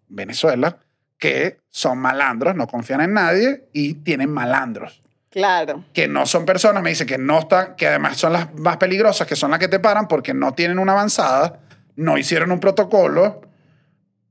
[0.09, 0.77] Venezuela,
[1.17, 5.02] que son malandros, no confían en nadie y tienen malandros
[5.33, 5.83] Claro.
[5.93, 9.25] que no son personas, me dice que no están, que además son las más peligrosas,
[9.27, 11.59] que son las que te paran porque no tienen una avanzada,
[11.95, 13.41] no hicieron un protocolo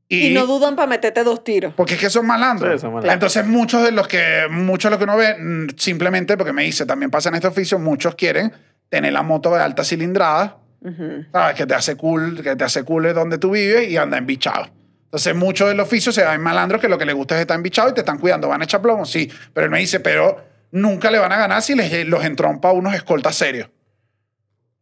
[0.08, 1.74] y, Y, no dudan para meterte dos tiros.
[1.74, 2.72] porque es que son malandros.
[2.74, 3.14] Sí, son malandros.
[3.14, 6.62] Entonces muchos de los que muchos de los que uno ve mm, simplemente porque me
[6.62, 8.52] dice, también pasa en este oficio, muchos quieren
[8.88, 11.24] tener la moto de alta cilindrada, Ujú.
[11.32, 11.56] ¿sabes?
[11.56, 14.68] Que te hace cool, que te hace cool de donde tú vives y anda embichado.
[15.04, 17.90] Entonces, muchos del oficio se ven malandros que lo que les gusta es estar embichado
[17.90, 18.48] y te están cuidando.
[18.48, 19.04] ¿Van a echar plomo?
[19.04, 19.30] Sí.
[19.52, 22.94] Pero él me dice, pero nunca le van a ganar si les, los entrompa unos
[22.94, 23.70] escoltas serios.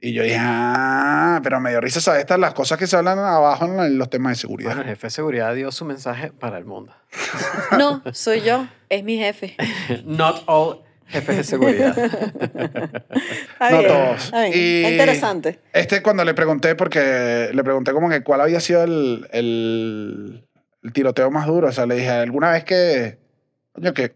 [0.03, 2.21] Y yo dije, ah, pero me dio risa, ¿sabes?
[2.21, 4.71] Estas las cosas que se hablan abajo en los temas de seguridad.
[4.71, 6.95] Bueno, el jefe de seguridad dio su mensaje para el mundo.
[7.79, 8.67] No, soy yo.
[8.89, 9.57] Es mi jefe.
[10.07, 11.99] Not all jefes de seguridad.
[11.99, 14.25] Está No todos.
[14.25, 14.53] está bien.
[14.55, 15.61] Y- interesante.
[15.73, 20.49] Este cuando le pregunté, porque le pregunté como que cuál había sido el, el,
[20.83, 21.69] el tiroteo más duro.
[21.69, 23.19] O sea, le dije, ¿alguna vez que,
[23.73, 24.15] coño, que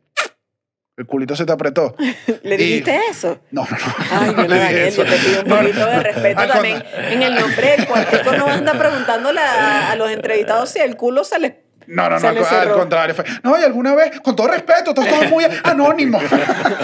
[0.97, 1.97] el culito se te apretó?
[2.43, 3.41] ¿Le Y- dijiste eso?
[3.51, 3.95] No, no, no.
[4.11, 5.62] Ay, no dije Daniel, yo te pido un No, no.
[5.62, 6.85] poquito de respeto Al también.
[7.11, 11.25] En el nombre del cuartico no anda preguntándole a, a los entrevistados si el culo
[11.25, 11.53] se les...
[11.87, 13.15] No, no, no, al, contrario.
[13.15, 16.19] Fue, no, y alguna vez, con todo respeto, esto es muy anónimo.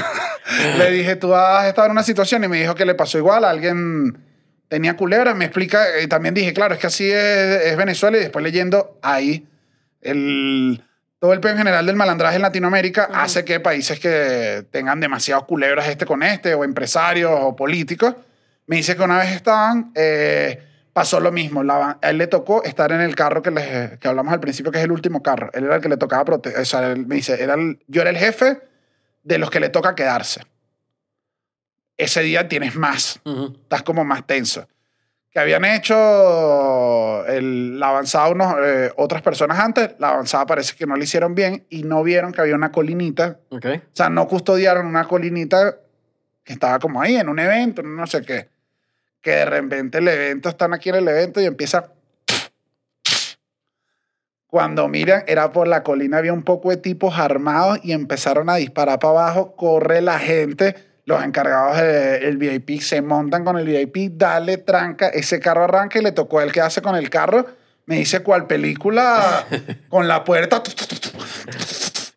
[0.78, 3.46] le dije, tú has estado en una situación y me dijo que le pasó igual.
[3.46, 4.18] Alguien
[4.68, 5.82] tenía culebra, me explica.
[6.02, 7.14] Y también dije, claro, es que así es,
[7.64, 8.18] es Venezuela.
[8.18, 9.46] Y después leyendo ahí,
[10.02, 10.82] el,
[11.20, 15.44] todo el peor en general del malandraje en Latinoamérica hace que países que tengan demasiados
[15.44, 18.14] culebras este con este, o empresarios o políticos,
[18.66, 20.62] me dice que una vez estaban, eh,
[20.94, 21.62] pasó lo mismo.
[21.62, 24.72] La- a él le tocó estar en el carro que, les, que hablamos al principio,
[24.72, 25.50] que es el último carro.
[25.52, 26.60] Él era el que le tocaba proteger.
[26.60, 28.58] O sea, él me dice, era el- yo era el jefe
[29.22, 30.40] de los que le toca quedarse.
[31.98, 33.56] Ese día tienes más Ujú.
[33.60, 34.66] estás como más tenso.
[35.32, 40.86] Que habían hecho el- la avanzada unos, eh, otras personas antes, la avanzada parece que
[40.86, 43.66] no le hicieron bien y no vieron que había una colinita, Ok.
[43.66, 45.76] o sea, no custodiaron una colinita
[46.42, 48.48] que estaba como ahí en un evento, no sé qué,
[49.20, 51.92] que de repente el evento, están aquí en el evento y empieza...
[54.48, 58.56] Cuando miran, era por la colina, había un poco de tipos armados y empezaron a
[58.56, 60.74] disparar para abajo, corre la gente,
[61.04, 66.02] los encargados del VIP se montan con el VIP, dale tranca, ese carro arranca y
[66.02, 67.46] le tocó a él que hace con el carro,
[67.86, 69.46] me dice cuál película
[69.88, 70.62] con la puerta.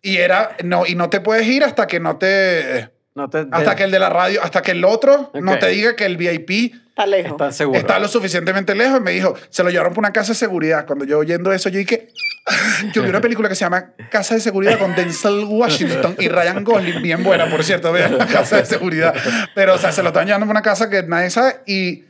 [0.01, 3.75] Y era no y no te puedes ir hasta que no te No te, hasta
[3.75, 6.75] que el de la radio, hasta que el otro no te diga que el VIP
[6.93, 7.31] Está lejos.
[7.31, 7.79] Está seguro.
[7.79, 8.99] está lo suficientemente lejos.
[8.99, 10.85] Y me dijo, se lo llevaron por una casa de seguridad.
[10.85, 12.09] Cuando yo oyendo eso, yo dije,
[12.93, 16.63] yo vi una película que se llama Casa de Seguridad con Denzel Washington y Ryan
[16.63, 19.15] Gosling, bien buena, por cierto, vean la casa de seguridad.
[19.55, 22.03] Pero, o sea, se lo están llevando por una casa que nadie sabe y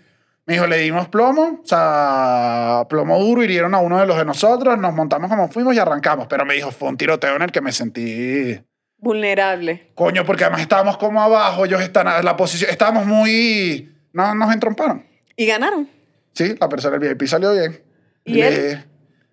[0.46, 4.26] me dijo, le dimos plomo, o sea, plomo duro, hirieron a uno de los de
[4.26, 6.28] nosotros, nos montamos como fuimos y arrancamos.
[6.28, 8.60] Pero me dijo, fue un tiroteo en el que me sentí
[8.98, 9.92] Vulnerable.
[9.96, 13.93] Coño, porque además estábamos como abajo, ellos están la posición, estábamos muy...
[14.14, 15.06] No, nos entromparon.
[15.35, 15.90] Y ganaron.
[16.34, 17.81] Sí, la persona del VIP salió bien.
[18.26, 18.84] ¿Y Le- él?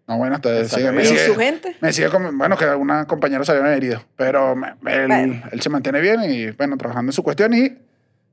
[0.08, 1.14] No, bueno, te, Salió sigue, me bien.
[1.14, 1.76] ¿Y sigue, su gente?
[1.80, 5.42] me sigue como- bueno, que algunos compañeros salieron heridos, pero me- él, Bueno.
[5.52, 7.78] él se mantiene bien y, bueno, trabajando en su cuestión y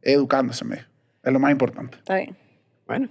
[0.02, 0.78] educándose, me.
[1.24, 1.98] Es lo más importante.
[1.98, 2.36] Está bien.
[2.88, 3.10] Bueno,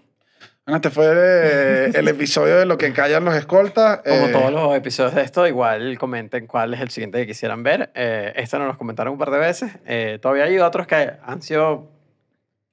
[0.65, 3.99] Bueno, este fue eh, el episodio de lo que callan los escoltas.
[4.05, 7.63] como eh, todos los episodios de esto, igual comenten cuál es el siguiente que quisieran
[7.63, 7.91] ver.
[7.95, 9.71] Eh, este nos lo comentaron un par de veces.
[9.87, 11.93] Eh, todavía hay otros que han sido...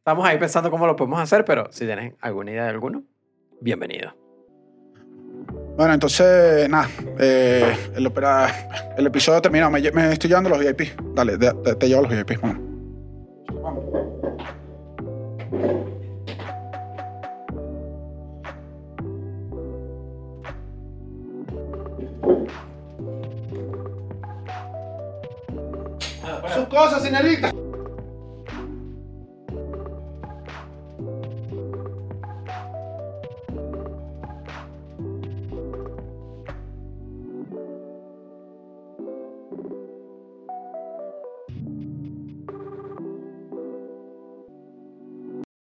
[0.06, 3.04] Estamos ahí pensando cómo lo podemos hacer, pero si tienen alguna idea de alguno,
[3.62, 4.14] bienvenido.
[5.78, 8.50] Bueno, entonces, nada, eh, el, opera-
[8.98, 9.72] el episodio terminado.
[9.72, 9.80] Me
[10.12, 10.90] estoy llevando los VIP.
[11.16, 12.38] Dale, de- de- te llevo los VIP.
[12.42, 12.60] Bueno.
[26.56, 27.52] Sus cosas, señorita.